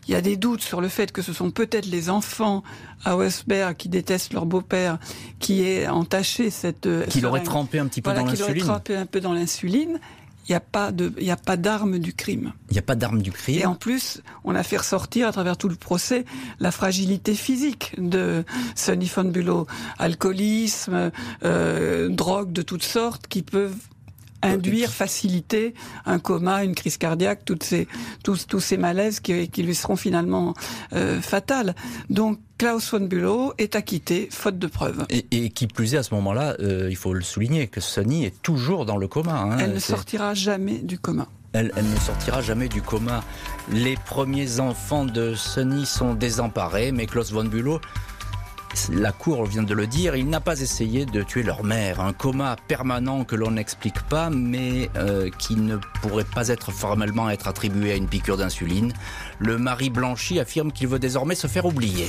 il 0.07 0.11
y 0.11 0.15
a 0.15 0.21
des 0.21 0.37
doutes 0.37 0.61
sur 0.61 0.81
le 0.81 0.87
fait 0.87 1.11
que 1.11 1.21
ce 1.21 1.33
sont 1.33 1.51
peut-être 1.51 1.85
les 1.85 2.09
enfants 2.09 2.63
à 3.03 3.15
Westberg 3.15 3.75
qui 3.75 3.89
détestent 3.89 4.33
leur 4.33 4.45
beau-père 4.45 4.97
qui 5.39 5.63
est 5.63 5.87
entaché 5.87 6.49
cette 6.49 6.85
euh, 6.85 7.05
qui 7.05 7.21
l'aurait 7.21 7.43
trempé 7.43 7.79
un 7.79 7.87
petit 7.87 8.01
peu 8.01 8.13
dans 8.13 8.25
l'insuline. 8.25 8.53
Qui 8.53 8.59
l'aurait 8.59 8.73
trempé 8.73 8.95
un 8.95 9.05
peu 9.05 9.21
dans 9.21 9.33
l'insuline. 9.33 9.99
Il 10.47 10.51
n'y 10.51 10.55
a 10.55 10.59
pas 10.59 10.91
de, 10.91 11.11
il 11.19 11.31
a 11.31 11.37
pas 11.37 11.57
d'arme 11.57 11.97
du 11.97 12.13
crime. 12.13 12.53
Il 12.69 12.73
n'y 12.73 12.79
a 12.79 12.83
pas 12.83 12.93
d'arme 12.93 13.23
du 13.23 13.31
crime. 13.31 13.61
Et 13.61 13.65
en 13.65 13.73
plus, 13.73 14.21
on 14.43 14.53
a 14.53 14.61
fait 14.61 14.77
ressortir 14.77 15.27
à 15.27 15.31
travers 15.31 15.57
tout 15.57 15.69
le 15.69 15.75
procès 15.75 16.23
la 16.59 16.69
fragilité 16.69 17.33
physique 17.33 17.95
de 17.97 18.43
Sonny 18.75 19.07
von 19.07 19.23
Bülow, 19.23 19.65
alcoolisme, 19.97 21.09
euh, 21.43 22.09
drogue 22.09 22.51
de 22.51 22.61
toutes 22.61 22.83
sortes 22.83 23.25
qui 23.25 23.41
peuvent 23.41 23.75
induire, 24.45 24.91
faciliter 24.91 25.73
un 26.05 26.19
coma, 26.19 26.63
une 26.63 26.75
crise 26.75 26.97
cardiaque, 26.97 27.43
toutes 27.45 27.63
ces, 27.63 27.87
tous, 28.23 28.47
tous 28.47 28.59
ces 28.59 28.77
malaises 28.77 29.19
qui, 29.19 29.49
qui 29.49 29.63
lui 29.63 29.75
seront 29.75 29.95
finalement 29.95 30.53
euh, 30.93 31.21
fatales. 31.21 31.75
Donc 32.09 32.39
Klaus 32.57 32.89
von 32.91 33.01
Bülow 33.01 33.53
est 33.57 33.75
acquitté, 33.75 34.29
faute 34.31 34.57
de 34.57 34.67
preuves. 34.67 35.05
Et, 35.09 35.25
et 35.31 35.49
qui 35.49 35.67
plus 35.67 35.93
est, 35.93 35.97
à 35.97 36.03
ce 36.03 36.13
moment-là, 36.13 36.55
euh, 36.59 36.87
il 36.89 36.95
faut 36.95 37.13
le 37.13 37.21
souligner, 37.21 37.67
que 37.67 37.81
Sonny 37.81 38.25
est 38.25 38.41
toujours 38.41 38.85
dans 38.85 38.97
le 38.97 39.07
coma. 39.07 39.33
Hein, 39.33 39.57
Elle 39.59 39.73
ne 39.73 39.79
sortira 39.79 40.33
jamais 40.33 40.79
du 40.79 40.97
coma. 40.97 41.27
Elle, 41.53 41.71
elle, 41.75 41.89
ne 41.89 41.97
sortira 41.97 42.41
jamais 42.41 42.67
du 42.67 42.81
coma. 42.81 43.23
Les 43.71 43.95
premiers 44.05 44.59
enfants 44.59 45.05
de 45.05 45.35
Sonny 45.35 45.85
sont 45.85 46.13
désemparés, 46.13 46.91
mais 46.91 47.05
Klaus 47.05 47.31
von 47.31 47.45
Bülow 47.45 47.79
la 48.91 49.11
Cour 49.11 49.45
vient 49.45 49.63
de 49.63 49.73
le 49.73 49.87
dire, 49.87 50.15
il 50.15 50.29
n'a 50.29 50.39
pas 50.39 50.59
essayé 50.59 51.05
de 51.05 51.23
tuer 51.23 51.43
leur 51.43 51.63
mère. 51.63 51.99
Un 51.99 52.13
coma 52.13 52.55
permanent 52.67 53.23
que 53.23 53.35
l'on 53.35 53.51
n'explique 53.51 54.01
pas, 54.03 54.29
mais 54.29 54.89
euh, 54.97 55.29
qui 55.37 55.55
ne 55.55 55.77
pourrait 56.01 56.25
pas 56.25 56.49
être 56.49 56.71
formellement 56.71 57.29
être 57.29 57.47
attribué 57.47 57.93
à 57.93 57.95
une 57.95 58.07
piqûre 58.07 58.37
d'insuline. 58.37 58.93
Le 59.39 59.57
mari 59.57 59.89
blanchi 59.89 60.39
affirme 60.39 60.71
qu'il 60.71 60.87
veut 60.87 60.99
désormais 60.99 61.35
se 61.35 61.47
faire 61.47 61.65
oublier. 61.65 62.07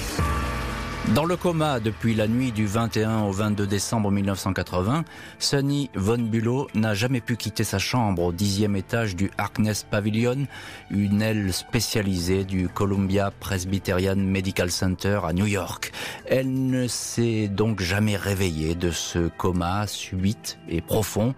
Dans 1.14 1.24
le 1.24 1.36
coma 1.36 1.78
depuis 1.78 2.14
la 2.14 2.26
nuit 2.26 2.50
du 2.50 2.66
21 2.66 3.22
au 3.22 3.30
22 3.30 3.66
décembre 3.66 4.10
1980, 4.10 5.04
Sonny 5.38 5.88
Von 5.94 6.18
Bülow 6.18 6.66
n'a 6.74 6.94
jamais 6.94 7.20
pu 7.20 7.36
quitter 7.36 7.62
sa 7.62 7.78
chambre 7.78 8.22
au 8.24 8.32
dixième 8.32 8.74
étage 8.74 9.14
du 9.14 9.30
Harkness 9.38 9.86
Pavilion, 9.88 10.46
une 10.90 11.22
aile 11.22 11.52
spécialisée 11.52 12.44
du 12.44 12.68
Columbia 12.68 13.32
Presbyterian 13.38 14.16
Medical 14.16 14.70
Center 14.70 15.20
à 15.24 15.32
New 15.32 15.46
York. 15.46 15.92
Elle 16.26 16.52
ne 16.52 16.88
s'est 16.88 17.48
donc 17.48 17.80
jamais 17.80 18.16
réveillée 18.16 18.74
de 18.74 18.90
ce 18.90 19.28
coma 19.28 19.86
subite 19.86 20.58
et 20.68 20.80
profond 20.80 21.34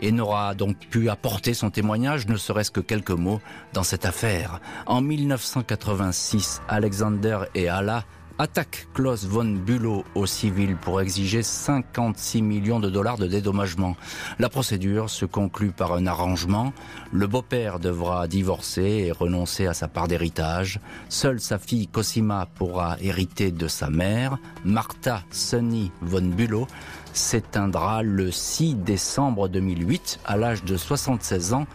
et 0.00 0.12
n'aura 0.12 0.54
donc 0.54 0.78
pu 0.78 1.10
apporter 1.10 1.54
son 1.54 1.70
témoignage, 1.70 2.28
ne 2.28 2.36
serait-ce 2.36 2.70
que 2.70 2.80
quelques 2.80 3.10
mots, 3.10 3.40
dans 3.72 3.82
cette 3.82 4.04
affaire. 4.04 4.60
En 4.86 5.00
1986, 5.00 6.62
Alexander 6.68 7.40
et 7.56 7.68
Ala 7.68 8.04
attaque 8.38 8.86
Klaus 8.94 9.24
von 9.24 9.44
Bülow 9.44 10.04
au 10.14 10.26
civil 10.26 10.76
pour 10.76 11.00
exiger 11.00 11.42
56 11.42 12.42
millions 12.42 12.78
de 12.78 12.88
dollars 12.88 13.18
de 13.18 13.26
dédommagement. 13.26 13.96
La 14.38 14.48
procédure 14.48 15.10
se 15.10 15.24
conclut 15.24 15.72
par 15.72 15.92
un 15.92 16.06
arrangement. 16.06 16.72
Le 17.12 17.26
beau-père 17.26 17.80
devra 17.80 18.28
divorcer 18.28 19.06
et 19.06 19.12
renoncer 19.12 19.66
à 19.66 19.74
sa 19.74 19.88
part 19.88 20.06
d'héritage. 20.06 20.80
Seule 21.08 21.40
sa 21.40 21.58
fille 21.58 21.88
Cosima 21.88 22.46
pourra 22.54 22.96
hériter 23.00 23.50
de 23.50 23.66
sa 23.66 23.90
mère. 23.90 24.38
Martha 24.64 25.24
Sunny 25.30 25.90
von 26.00 26.22
Bülow 26.22 26.66
s'éteindra 27.12 28.02
le 28.02 28.30
6 28.30 28.74
décembre 28.76 29.48
2008 29.48 30.20
à 30.24 30.36
l'âge 30.36 30.62
de 30.62 30.76
76 30.76 31.54
ans 31.54 31.66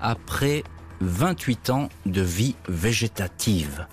après 0.00 0.62
28 1.02 1.70
ans 1.70 1.88
de 2.06 2.22
vie 2.22 2.54
végétative. 2.68 3.86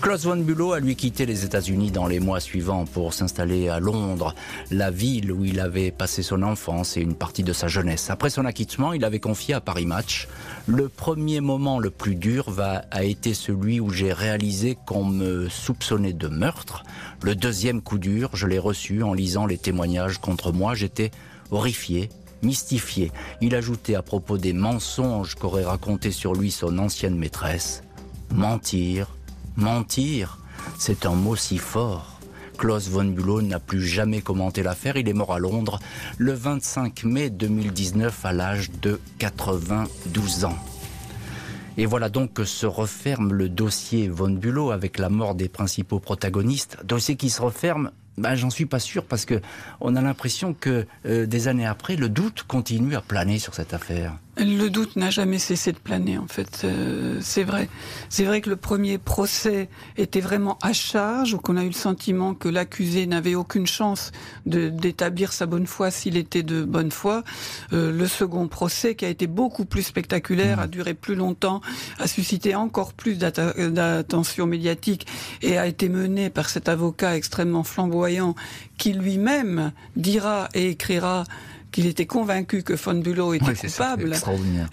Klaus 0.00 0.24
von 0.24 0.36
Bülow 0.36 0.72
a 0.72 0.80
lui 0.80 0.94
quitté 0.94 1.26
les 1.26 1.44
États-Unis 1.44 1.90
dans 1.90 2.06
les 2.06 2.20
mois 2.20 2.38
suivants 2.38 2.84
pour 2.84 3.12
s'installer 3.12 3.68
à 3.68 3.80
Londres, 3.80 4.34
la 4.70 4.90
ville 4.90 5.32
où 5.32 5.44
il 5.44 5.58
avait 5.58 5.90
passé 5.90 6.22
son 6.22 6.42
enfance 6.42 6.96
et 6.96 7.00
une 7.00 7.14
partie 7.14 7.42
de 7.42 7.52
sa 7.52 7.66
jeunesse. 7.66 8.08
Après 8.10 8.30
son 8.30 8.44
acquittement, 8.44 8.92
il 8.92 9.04
avait 9.04 9.20
confié 9.20 9.54
à 9.54 9.60
Paris 9.60 9.86
Match 9.86 10.28
le 10.66 10.88
premier 10.88 11.40
moment 11.40 11.78
le 11.78 11.90
plus 11.90 12.14
dur 12.14 12.50
va, 12.50 12.84
a 12.90 13.04
été 13.04 13.34
celui 13.34 13.80
où 13.80 13.90
j'ai 13.90 14.12
réalisé 14.12 14.78
qu'on 14.86 15.04
me 15.04 15.48
soupçonnait 15.48 16.12
de 16.12 16.28
meurtre. 16.28 16.84
Le 17.22 17.34
deuxième 17.34 17.82
coup 17.82 17.98
dur, 17.98 18.30
je 18.34 18.46
l'ai 18.46 18.58
reçu 18.58 19.02
en 19.02 19.12
lisant 19.12 19.44
les 19.44 19.58
témoignages 19.58 20.18
contre 20.18 20.52
moi. 20.52 20.74
J'étais 20.74 21.10
horrifié 21.50 22.08
mystifié. 22.44 23.10
Il 23.40 23.54
ajoutait 23.54 23.94
à 23.94 24.02
propos 24.02 24.38
des 24.38 24.52
mensonges 24.52 25.34
qu'aurait 25.34 25.64
raconté 25.64 26.10
sur 26.10 26.34
lui 26.34 26.50
son 26.50 26.78
ancienne 26.78 27.16
maîtresse. 27.16 27.82
Mentir, 28.32 29.08
mentir, 29.56 30.38
c'est 30.78 31.06
un 31.06 31.14
mot 31.14 31.36
si 31.36 31.58
fort. 31.58 32.20
Klaus 32.56 32.88
von 32.88 33.04
Bülow 33.04 33.42
n'a 33.42 33.58
plus 33.58 33.82
jamais 33.82 34.20
commenté 34.20 34.62
l'affaire. 34.62 34.96
Il 34.96 35.08
est 35.08 35.12
mort 35.12 35.32
à 35.32 35.38
Londres 35.38 35.80
le 36.18 36.32
25 36.32 37.04
mai 37.04 37.30
2019 37.30 38.24
à 38.24 38.32
l'âge 38.32 38.70
de 38.80 39.00
92 39.18 40.44
ans. 40.44 40.56
Et 41.76 41.86
voilà 41.86 42.08
donc 42.08 42.34
que 42.34 42.44
se 42.44 42.66
referme 42.66 43.32
le 43.32 43.48
dossier 43.48 44.08
von 44.08 44.30
Bülow 44.30 44.70
avec 44.70 44.98
la 44.98 45.08
mort 45.08 45.34
des 45.34 45.48
principaux 45.48 45.98
protagonistes. 45.98 46.78
Dossier 46.84 47.16
qui 47.16 47.30
se 47.30 47.42
referme 47.42 47.90
ben, 48.18 48.34
J'en 48.34 48.50
suis 48.50 48.66
pas 48.66 48.78
sûr 48.78 49.04
parce 49.04 49.24
que 49.24 49.40
on 49.80 49.96
a 49.96 50.02
l'impression 50.02 50.54
que 50.54 50.86
euh, 51.06 51.26
des 51.26 51.48
années 51.48 51.66
après, 51.66 51.96
le 51.96 52.08
doute 52.08 52.44
continue 52.46 52.96
à 52.96 53.00
planer 53.00 53.38
sur 53.38 53.54
cette 53.54 53.74
affaire. 53.74 54.14
Le 54.36 54.68
doute 54.68 54.96
n'a 54.96 55.10
jamais 55.10 55.38
cessé 55.38 55.70
de 55.70 55.78
planer, 55.78 56.18
en 56.18 56.26
fait. 56.26 56.62
Euh, 56.64 57.18
c'est 57.20 57.44
vrai. 57.44 57.68
C'est 58.08 58.24
vrai 58.24 58.40
que 58.40 58.50
le 58.50 58.56
premier 58.56 58.98
procès 58.98 59.68
était 59.96 60.20
vraiment 60.20 60.58
à 60.60 60.72
charge, 60.72 61.34
ou 61.34 61.38
qu'on 61.38 61.56
a 61.56 61.62
eu 61.62 61.68
le 61.68 61.72
sentiment 61.72 62.34
que 62.34 62.48
l'accusé 62.48 63.06
n'avait 63.06 63.36
aucune 63.36 63.66
chance 63.66 64.10
d'établir 64.44 65.32
sa 65.32 65.46
bonne 65.46 65.68
foi 65.68 65.92
s'il 65.92 66.16
était 66.16 66.42
de 66.42 66.64
bonne 66.64 66.90
foi. 66.90 67.22
Euh, 67.72 67.92
le 67.92 68.06
second 68.08 68.48
procès, 68.48 68.96
qui 68.96 69.04
a 69.04 69.08
été 69.08 69.28
beaucoup 69.28 69.66
plus 69.66 69.82
spectaculaire, 69.82 70.58
a 70.58 70.66
mmh. 70.66 70.70
duré 70.70 70.94
plus 70.94 71.14
longtemps, 71.14 71.60
a 72.00 72.08
suscité 72.08 72.56
encore 72.56 72.92
plus 72.92 73.18
d'attention 73.18 74.46
médiatique 74.46 75.06
et 75.42 75.58
a 75.58 75.66
été 75.66 75.88
mené 75.88 76.28
par 76.28 76.48
cet 76.48 76.68
avocat 76.68 77.16
extrêmement 77.16 77.62
flamboyant 77.62 78.34
qui 78.78 78.92
lui-même 78.92 79.72
dira 79.96 80.48
et 80.54 80.70
écrira 80.70 81.24
qu'il 81.74 81.86
était 81.86 82.06
convaincu 82.06 82.62
que 82.62 82.74
Von 82.74 82.94
Bülow 82.94 83.34
était 83.34 83.52
coupable. 83.52 84.14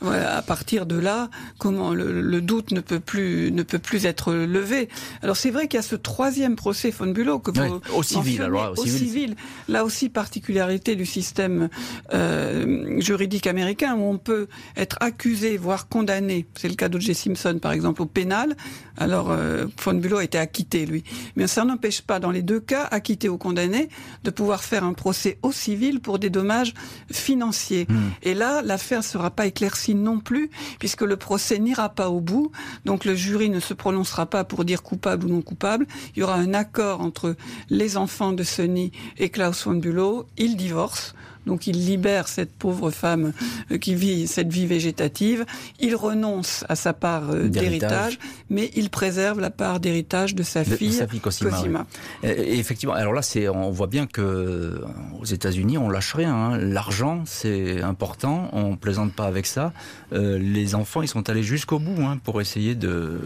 voilà, 0.02 0.38
à 0.38 0.42
partir 0.44 0.86
de 0.86 0.98
là, 0.98 1.32
comment 1.58 1.96
le, 1.96 2.42
doute 2.42 2.70
ne 2.70 2.80
peut 2.80 3.00
plus 3.00 3.52
ne 3.52 3.64
peut 3.64 3.80
plus 3.80 4.06
être 4.06 4.34
levé. 4.34 4.88
Alors 5.24 5.36
c'est 5.36 5.50
vrai 5.50 5.68
qu'il 5.68 5.78
y 5.78 5.80
a 5.80 5.84
ce 5.84 5.96
troisième 5.96 6.56
procès 6.56 6.92
Von 6.92 7.08
Bülow 7.08 7.40
que 7.40 7.50
au 7.92 8.04
civil, 8.04 8.44
alors, 8.44 8.74
au, 8.78 8.86
civil. 8.86 9.36
Là 9.68 9.84
aussi 9.84 10.10
particularité 10.10 10.96
du 10.96 11.08
système 11.08 11.70
euh, 12.14 13.02
juridique 13.02 13.48
américain 13.48 13.96
où 13.96 14.04
on 14.04 14.20
peut 14.20 14.48
être 14.78 14.98
accusé 15.00 15.58
voire 15.58 15.88
condamné. 15.88 16.46
C'est 16.54 16.70
le 16.70 16.76
cas 16.76 16.88
d'O.J. 16.88 17.16
Simpson 17.16 17.58
par 17.60 17.72
exemple 17.72 18.04
au 18.04 18.06
pénal. 18.06 18.56
Alors 18.96 19.32
euh, 19.32 19.66
Von 19.84 19.96
Bülow 19.96 20.18
a 20.18 20.24
été 20.24 20.38
acquitté 20.38 20.86
lui, 20.86 21.04
mais 21.36 21.48
ça 21.48 21.66
n'empêche 21.66 22.04
pas 22.04 22.20
dans 22.20 22.30
les 22.30 22.44
deux 22.44 22.60
cas 22.60 22.84
acquitté 22.92 23.28
ou 23.28 23.40
condamné 23.40 23.90
de 24.24 24.30
pouvoir 24.30 24.64
faire 24.64 24.84
un 24.84 24.94
procès 24.94 25.40
au 25.42 25.52
civil 25.52 26.00
pour 26.00 26.20
des 26.20 26.30
dommages 26.30 26.76
financiers. 27.12 27.88
Hmm. 27.90 28.10
Et 28.24 28.34
là, 28.34 28.62
l'affaire 28.62 29.00
ne 29.00 29.04
sera 29.04 29.32
pas 29.32 29.46
éclaircie 29.48 29.96
non 29.96 30.20
plus, 30.20 30.50
puisque 30.80 31.02
le 31.02 31.18
procès 31.18 31.60
n'ira 31.60 31.90
pas 31.90 32.10
au 32.10 32.22
bout. 32.22 32.52
Donc 32.86 33.06
le 33.06 33.16
jury 33.16 33.50
ne 33.50 33.60
se 33.60 33.74
prononcera 33.74 34.26
pas 34.26 34.44
pour 34.44 34.66
dire 34.66 34.84
coupable 34.84 35.26
ou 35.26 35.30
non 35.30 35.42
coupable. 35.42 35.86
Il 36.16 36.20
y 36.20 36.24
aura 36.24 36.36
un 36.36 36.54
accord 36.54 37.02
entre 37.02 37.36
les 37.70 37.98
enfants 37.98 38.34
de 38.34 38.44
Sonny 38.44 38.92
et 39.18 39.30
Klaus 39.30 39.66
von 39.66 39.76
Bülow. 39.76 40.26
Ils 40.38 40.58
divorcent. 40.58 41.14
Donc 41.46 41.68
il 41.68 41.86
libère 41.86 42.28
cette 42.28 42.54
pauvre 42.54 42.92
femme 42.92 43.34
euh, 43.72 43.78
qui 43.78 43.96
vit 43.96 44.28
cette 44.28 44.52
vie 44.52 44.68
végétative. 44.68 45.46
Il 45.80 45.96
renonce 45.96 46.66
à 46.70 46.76
sa 46.76 46.94
part 46.94 47.32
euh, 47.32 47.48
d'héritage, 47.48 48.20
mais 48.50 48.70
il 48.76 48.90
préserve 48.90 49.40
la 49.40 49.50
part 49.50 49.80
d'héritage 49.80 50.36
de 50.36 50.44
sa 50.44 50.64
fille, 50.64 50.94
sa 50.94 51.08
fille 51.08 51.20
Cosima. 51.20 51.86
Et 52.24 52.60
effectivement, 52.60 52.94
alors 52.94 53.14
là, 53.14 53.22
c'est, 53.22 53.50
on 53.50 53.72
voit 53.72 53.88
bien 53.88 54.08
que 54.08 54.82
aux 55.20 55.26
États-Unis, 55.26 55.78
on 55.78 55.90
lâche 55.90 56.14
rien. 56.14 56.34
Hein. 56.34 56.58
L'argent, 56.58 57.24
c'est 57.26 57.82
important. 57.82 58.50
On 58.54 58.76
plaisante 58.76 59.14
pas 59.14 59.26
avec 59.26 59.46
ça. 59.46 59.74
Euh, 60.14 60.38
les 60.38 60.76
enfants, 60.76 61.02
ils 61.02 61.08
sont 61.08 61.30
allés 61.30 61.44
jusqu'au 61.44 61.80
bout 61.80 62.02
hein, 62.02 62.20
pour 62.24 62.42
essayer 62.42 62.76
de 62.76 63.20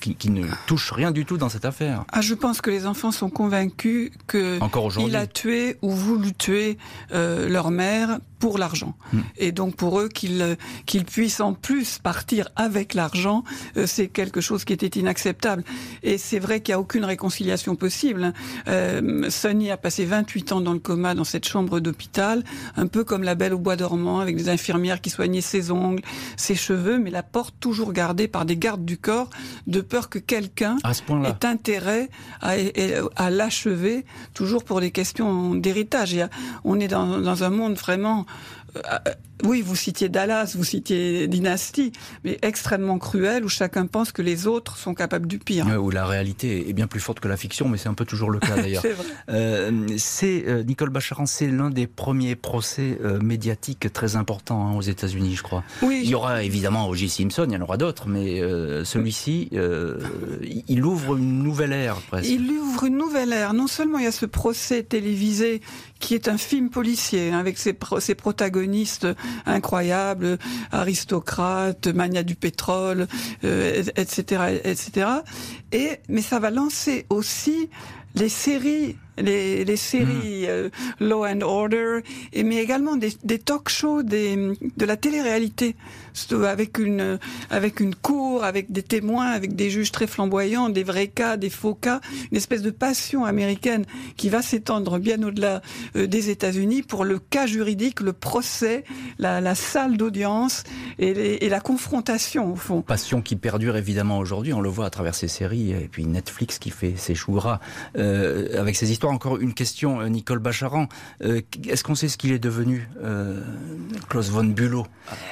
qui, 0.00 0.30
ne 0.30 0.46
touchent 0.66 0.92
rien 0.92 1.10
du 1.10 1.24
tout 1.24 1.36
dans 1.36 1.48
cette 1.48 1.64
affaire. 1.64 2.04
Ah, 2.12 2.20
je 2.20 2.34
pense 2.34 2.60
que 2.60 2.70
les 2.70 2.86
enfants 2.86 3.12
sont 3.12 3.30
convaincus 3.30 4.10
que 4.26 4.58
il 5.00 5.16
a 5.16 5.26
tué 5.26 5.76
ou 5.82 5.90
voulu 5.90 6.32
tuer. 6.32 6.78
Euh, 7.12 7.43
leur 7.48 7.70
mère 7.70 8.18
pour 8.38 8.58
l'argent. 8.58 8.94
Hmm. 9.12 9.20
Et 9.38 9.52
donc 9.52 9.74
pour 9.74 10.00
eux 10.00 10.08
qu'ils 10.08 10.56
qu'ils 10.86 11.04
puissent 11.04 11.40
en 11.40 11.54
plus 11.54 11.98
partir 11.98 12.48
avec 12.56 12.94
l'argent, 12.94 13.42
euh, 13.76 13.86
c'est 13.86 14.08
quelque 14.08 14.40
chose 14.40 14.64
qui 14.64 14.72
était 14.72 14.98
inacceptable. 14.98 15.64
Et 16.02 16.18
c'est 16.18 16.38
vrai 16.38 16.60
qu'il 16.60 16.72
n'y 16.72 16.76
a 16.76 16.80
aucune 16.80 17.04
réconciliation 17.04 17.74
possible. 17.74 18.32
Euh, 18.68 19.30
Sonny 19.30 19.70
a 19.70 19.76
passé 19.76 20.04
28 20.04 20.52
ans 20.52 20.60
dans 20.60 20.72
le 20.72 20.78
coma 20.78 21.14
dans 21.14 21.24
cette 21.24 21.46
chambre 21.46 21.80
d'hôpital, 21.80 22.44
un 22.76 22.86
peu 22.86 23.04
comme 23.04 23.22
la 23.22 23.34
belle 23.34 23.54
au 23.54 23.58
bois 23.58 23.76
dormant, 23.76 24.20
avec 24.20 24.36
des 24.36 24.48
infirmières 24.48 25.00
qui 25.00 25.10
soignaient 25.10 25.40
ses 25.40 25.70
ongles, 25.70 26.02
ses 26.36 26.54
cheveux, 26.54 26.98
mais 26.98 27.10
la 27.10 27.22
porte 27.22 27.54
toujours 27.60 27.92
gardée 27.92 28.28
par 28.28 28.44
des 28.44 28.56
gardes 28.56 28.84
du 28.84 28.98
corps, 28.98 29.30
de 29.66 29.80
peur 29.80 30.08
que 30.08 30.18
quelqu'un 30.18 30.76
ait 30.84 31.46
intérêt 31.46 32.10
à, 32.42 32.54
à 33.16 33.30
l'achever, 33.30 34.04
toujours 34.34 34.64
pour 34.64 34.80
des 34.80 34.90
questions 34.90 35.54
d'héritage. 35.54 36.14
On 36.64 36.78
est 36.78 36.88
dans, 36.88 37.20
dans 37.20 37.33
un 37.42 37.50
monde 37.50 37.74
vraiment 37.74 38.26
oui, 39.44 39.62
vous 39.62 39.76
citiez 39.76 40.08
Dallas, 40.08 40.54
vous 40.56 40.64
citiez 40.64 41.28
Dynasty, 41.28 41.92
mais 42.24 42.38
extrêmement 42.42 42.98
cruel 42.98 43.44
où 43.44 43.48
chacun 43.48 43.86
pense 43.86 44.12
que 44.12 44.22
les 44.22 44.46
autres 44.46 44.78
sont 44.78 44.94
capables 44.94 45.26
du 45.26 45.38
pire. 45.38 45.66
où 45.80 45.90
la 45.90 46.06
réalité 46.06 46.68
est 46.68 46.72
bien 46.72 46.86
plus 46.86 47.00
forte 47.00 47.20
que 47.20 47.28
la 47.28 47.36
fiction, 47.36 47.68
mais 47.68 47.76
c'est 47.76 47.88
un 47.88 47.94
peu 47.94 48.04
toujours 48.04 48.30
le 48.30 48.38
cas 48.38 48.56
d'ailleurs. 48.56 48.84
c'est 49.98 50.44
euh, 50.46 50.62
Nicole 50.62 50.90
Bacharan, 50.90 51.26
c'est 51.26 51.48
l'un 51.48 51.70
des 51.70 51.86
premiers 51.86 52.36
procès 52.36 52.98
euh, 53.04 53.20
médiatiques 53.20 53.92
très 53.92 54.16
importants 54.16 54.68
hein, 54.68 54.76
aux 54.76 54.82
États-Unis, 54.82 55.34
je 55.36 55.42
crois. 55.42 55.62
Oui. 55.82 56.00
Il 56.04 56.10
y 56.10 56.14
aura 56.14 56.42
évidemment 56.42 56.88
O.J. 56.88 57.08
Simpson, 57.08 57.46
il 57.48 57.54
y 57.54 57.56
en 57.56 57.62
aura 57.62 57.76
d'autres, 57.76 58.08
mais 58.08 58.40
celui-ci, 58.84 59.50
il 60.68 60.84
ouvre 60.84 61.16
une 61.16 61.42
nouvelle 61.42 61.72
ère 61.72 61.96
presque. 61.96 62.30
Il 62.30 62.50
ouvre 62.50 62.84
une 62.84 62.96
nouvelle 62.96 63.32
ère. 63.32 63.52
Non 63.52 63.66
seulement 63.66 63.98
il 63.98 64.04
y 64.04 64.08
a 64.08 64.12
ce 64.12 64.26
procès 64.26 64.82
télévisé 64.82 65.60
qui 66.00 66.14
est 66.14 66.28
un 66.28 66.38
film 66.38 66.70
policier 66.70 67.30
hein, 67.30 67.38
avec 67.38 67.58
ses, 67.58 67.76
ses 67.98 68.14
protagonistes 68.14 68.63
incroyables, 69.46 70.38
aristocrates, 70.72 71.86
mania 71.88 72.22
du 72.22 72.34
pétrole, 72.34 73.06
etc., 73.42 74.24
euh, 74.32 74.58
etc. 74.64 75.06
Et 75.72 75.98
mais 76.08 76.22
ça 76.22 76.38
va 76.38 76.50
lancer 76.50 77.06
aussi 77.10 77.68
les 78.14 78.28
séries 78.28 78.96
les, 79.18 79.64
les 79.64 79.76
séries 79.76 80.42
mm. 80.42 80.48
euh, 80.48 80.68
Law 81.00 81.24
and 81.24 81.40
Order, 81.42 82.00
et, 82.32 82.42
mais 82.42 82.56
également 82.56 82.96
des, 82.96 83.12
des 83.22 83.38
talk 83.38 83.68
shows, 83.68 84.02
des, 84.02 84.36
de 84.76 84.84
la 84.84 84.96
télé-réalité, 84.96 85.76
avec 86.44 86.78
une, 86.78 87.18
avec 87.50 87.80
une 87.80 87.94
cour, 87.94 88.44
avec 88.44 88.72
des 88.72 88.82
témoins, 88.82 89.26
avec 89.26 89.54
des 89.54 89.70
juges 89.70 89.92
très 89.92 90.06
flamboyants, 90.06 90.68
des 90.68 90.82
vrais 90.82 91.08
cas, 91.08 91.36
des 91.36 91.50
faux 91.50 91.74
cas, 91.74 92.00
une 92.30 92.36
espèce 92.36 92.62
de 92.62 92.70
passion 92.70 93.24
américaine 93.24 93.84
qui 94.16 94.28
va 94.28 94.42
s'étendre 94.42 94.98
bien 94.98 95.22
au-delà 95.22 95.62
euh, 95.96 96.06
des 96.06 96.30
États-Unis 96.30 96.82
pour 96.82 97.04
le 97.04 97.18
cas 97.18 97.46
juridique, 97.46 98.00
le 98.00 98.12
procès, 98.12 98.84
la, 99.18 99.54
salle 99.54 99.96
d'audience 99.96 100.64
et, 100.98 101.48
la 101.48 101.60
confrontation 101.60 102.52
au 102.52 102.56
fond. 102.56 102.82
Passion 102.82 103.22
qui 103.22 103.36
perdure 103.36 103.76
évidemment 103.76 104.18
aujourd'hui, 104.18 104.52
on 104.52 104.60
le 104.60 104.68
voit 104.68 104.86
à 104.86 104.90
travers 104.90 105.14
ces 105.14 105.28
séries, 105.28 105.70
et 105.70 105.88
puis 105.90 106.06
Netflix 106.06 106.58
qui 106.58 106.70
fait 106.70 106.94
ses 106.96 107.14
choux 107.14 107.32
gras 107.32 107.60
euh, 107.96 108.60
avec 108.60 108.76
ses 108.76 108.90
histoires 108.90 109.12
encore 109.12 109.38
une 109.38 109.54
question, 109.54 110.00
euh, 110.00 110.08
Nicole 110.08 110.38
Bacharan. 110.38 110.88
Euh, 111.22 111.40
est-ce 111.68 111.84
qu'on 111.84 111.94
sait 111.94 112.08
ce 112.08 112.16
qu'il 112.16 112.32
est 112.32 112.38
devenu, 112.38 112.88
euh, 113.02 113.40
Klaus 114.08 114.30
von 114.30 114.44
Bülow, 114.44 114.86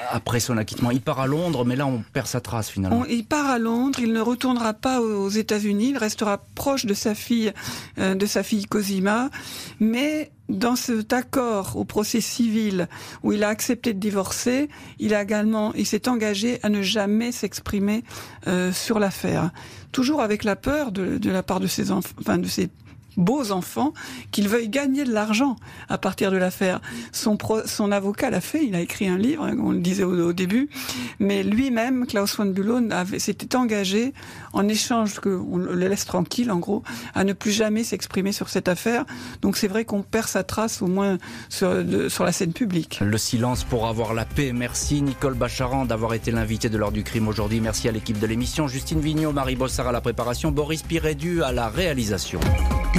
après 0.09 0.39
son 0.39 0.57
Il 0.91 1.01
part 1.01 1.19
à 1.19 1.27
Londres, 1.27 1.65
mais 1.65 1.75
là, 1.75 1.85
on 1.85 2.03
perd 2.13 2.27
sa 2.27 2.41
trace 2.41 2.69
finalement. 2.69 3.05
il 3.05 3.25
part 3.25 3.47
à 3.47 3.59
Londres, 3.59 3.99
il 4.01 4.13
ne 4.13 4.21
retournera 4.21 4.73
pas 4.73 5.01
aux 5.01 5.29
États-Unis, 5.29 5.89
il 5.91 5.97
restera 5.97 6.39
proche 6.55 6.85
de 6.85 6.93
sa 6.93 7.15
fille, 7.15 7.53
de 7.97 8.25
sa 8.25 8.43
fille 8.43 8.65
Cosima, 8.65 9.29
mais 9.79 10.31
dans 10.49 10.75
cet 10.75 11.13
accord 11.13 11.77
au 11.77 11.85
procès 11.85 12.21
civil 12.21 12.87
où 13.23 13.31
il 13.31 13.43
a 13.43 13.49
accepté 13.49 13.93
de 13.93 13.99
divorcer, 13.99 14.69
il 14.99 15.13
a 15.13 15.23
également, 15.23 15.73
il 15.73 15.85
s'est 15.85 16.09
engagé 16.09 16.59
à 16.63 16.69
ne 16.69 16.81
jamais 16.81 17.31
s'exprimer 17.31 18.03
sur 18.71 18.99
l'affaire, 18.99 19.51
toujours 19.91 20.21
avec 20.21 20.43
la 20.43 20.55
peur 20.55 20.91
de, 20.91 21.17
de 21.17 21.29
la 21.29 21.43
part 21.43 21.59
de 21.59 21.67
ses 21.67 21.91
enfants, 21.91 22.15
enfin 22.19 22.37
de 22.37 22.47
ses 22.47 22.69
beaux 23.17 23.51
enfants, 23.51 23.93
qu'il 24.31 24.47
veuille 24.47 24.69
gagner 24.69 25.03
de 25.03 25.11
l'argent 25.11 25.55
à 25.89 25.97
partir 25.97 26.31
de 26.31 26.37
l'affaire. 26.37 26.81
Son, 27.11 27.37
avocat 27.91 28.29
l'a 28.29 28.41
fait, 28.41 28.65
il 28.65 28.75
a 28.75 28.81
écrit 28.81 29.07
un 29.07 29.17
livre, 29.17 29.47
on 29.59 29.71
le 29.71 29.79
disait 29.79 30.03
au, 30.03 30.33
début, 30.33 30.69
mais 31.19 31.43
lui-même, 31.43 32.05
Klaus 32.05 32.35
von 32.35 32.45
Bülow, 32.45 32.79
s'était 33.17 33.55
engagé, 33.55 34.13
en 34.53 34.67
échange 34.67 35.19
qu'on 35.19 35.57
le 35.57 35.87
laisse 35.87 36.05
tranquille, 36.05 36.51
en 36.51 36.57
gros, 36.57 36.83
à 37.13 37.23
ne 37.23 37.33
plus 37.33 37.51
jamais 37.51 37.83
s'exprimer 37.83 38.31
sur 38.31 38.49
cette 38.49 38.67
affaire. 38.67 39.05
Donc 39.41 39.57
c'est 39.57 39.67
vrai 39.67 39.85
qu'on 39.85 40.01
perd 40.01 40.27
sa 40.27 40.43
trace, 40.43 40.81
au 40.81 40.87
moins 40.87 41.17
sur, 41.49 41.83
sur, 42.09 42.23
la 42.23 42.31
scène 42.31 42.53
publique. 42.53 42.99
Le 43.01 43.17
silence 43.17 43.63
pour 43.63 43.87
avoir 43.87 44.13
la 44.13 44.25
paix. 44.25 44.53
Merci 44.53 45.01
Nicole 45.01 45.35
Bacharan 45.35 45.85
d'avoir 45.85 46.13
été 46.13 46.31
l'invité 46.31 46.69
de 46.69 46.77
l'heure 46.77 46.91
du 46.91 47.03
crime 47.03 47.27
aujourd'hui. 47.27 47.59
Merci 47.59 47.87
à 47.87 47.91
l'équipe 47.91 48.19
de 48.19 48.27
l'émission. 48.27 48.67
Justine 48.67 48.99
Vignot, 48.99 49.31
Marie 49.31 49.55
Bossard 49.55 49.87
à 49.87 49.91
la 49.91 50.01
préparation, 50.01 50.51
Boris 50.51 50.83
Pirédu 50.83 51.43
à 51.43 51.51
la 51.51 51.69
réalisation. 51.69 52.39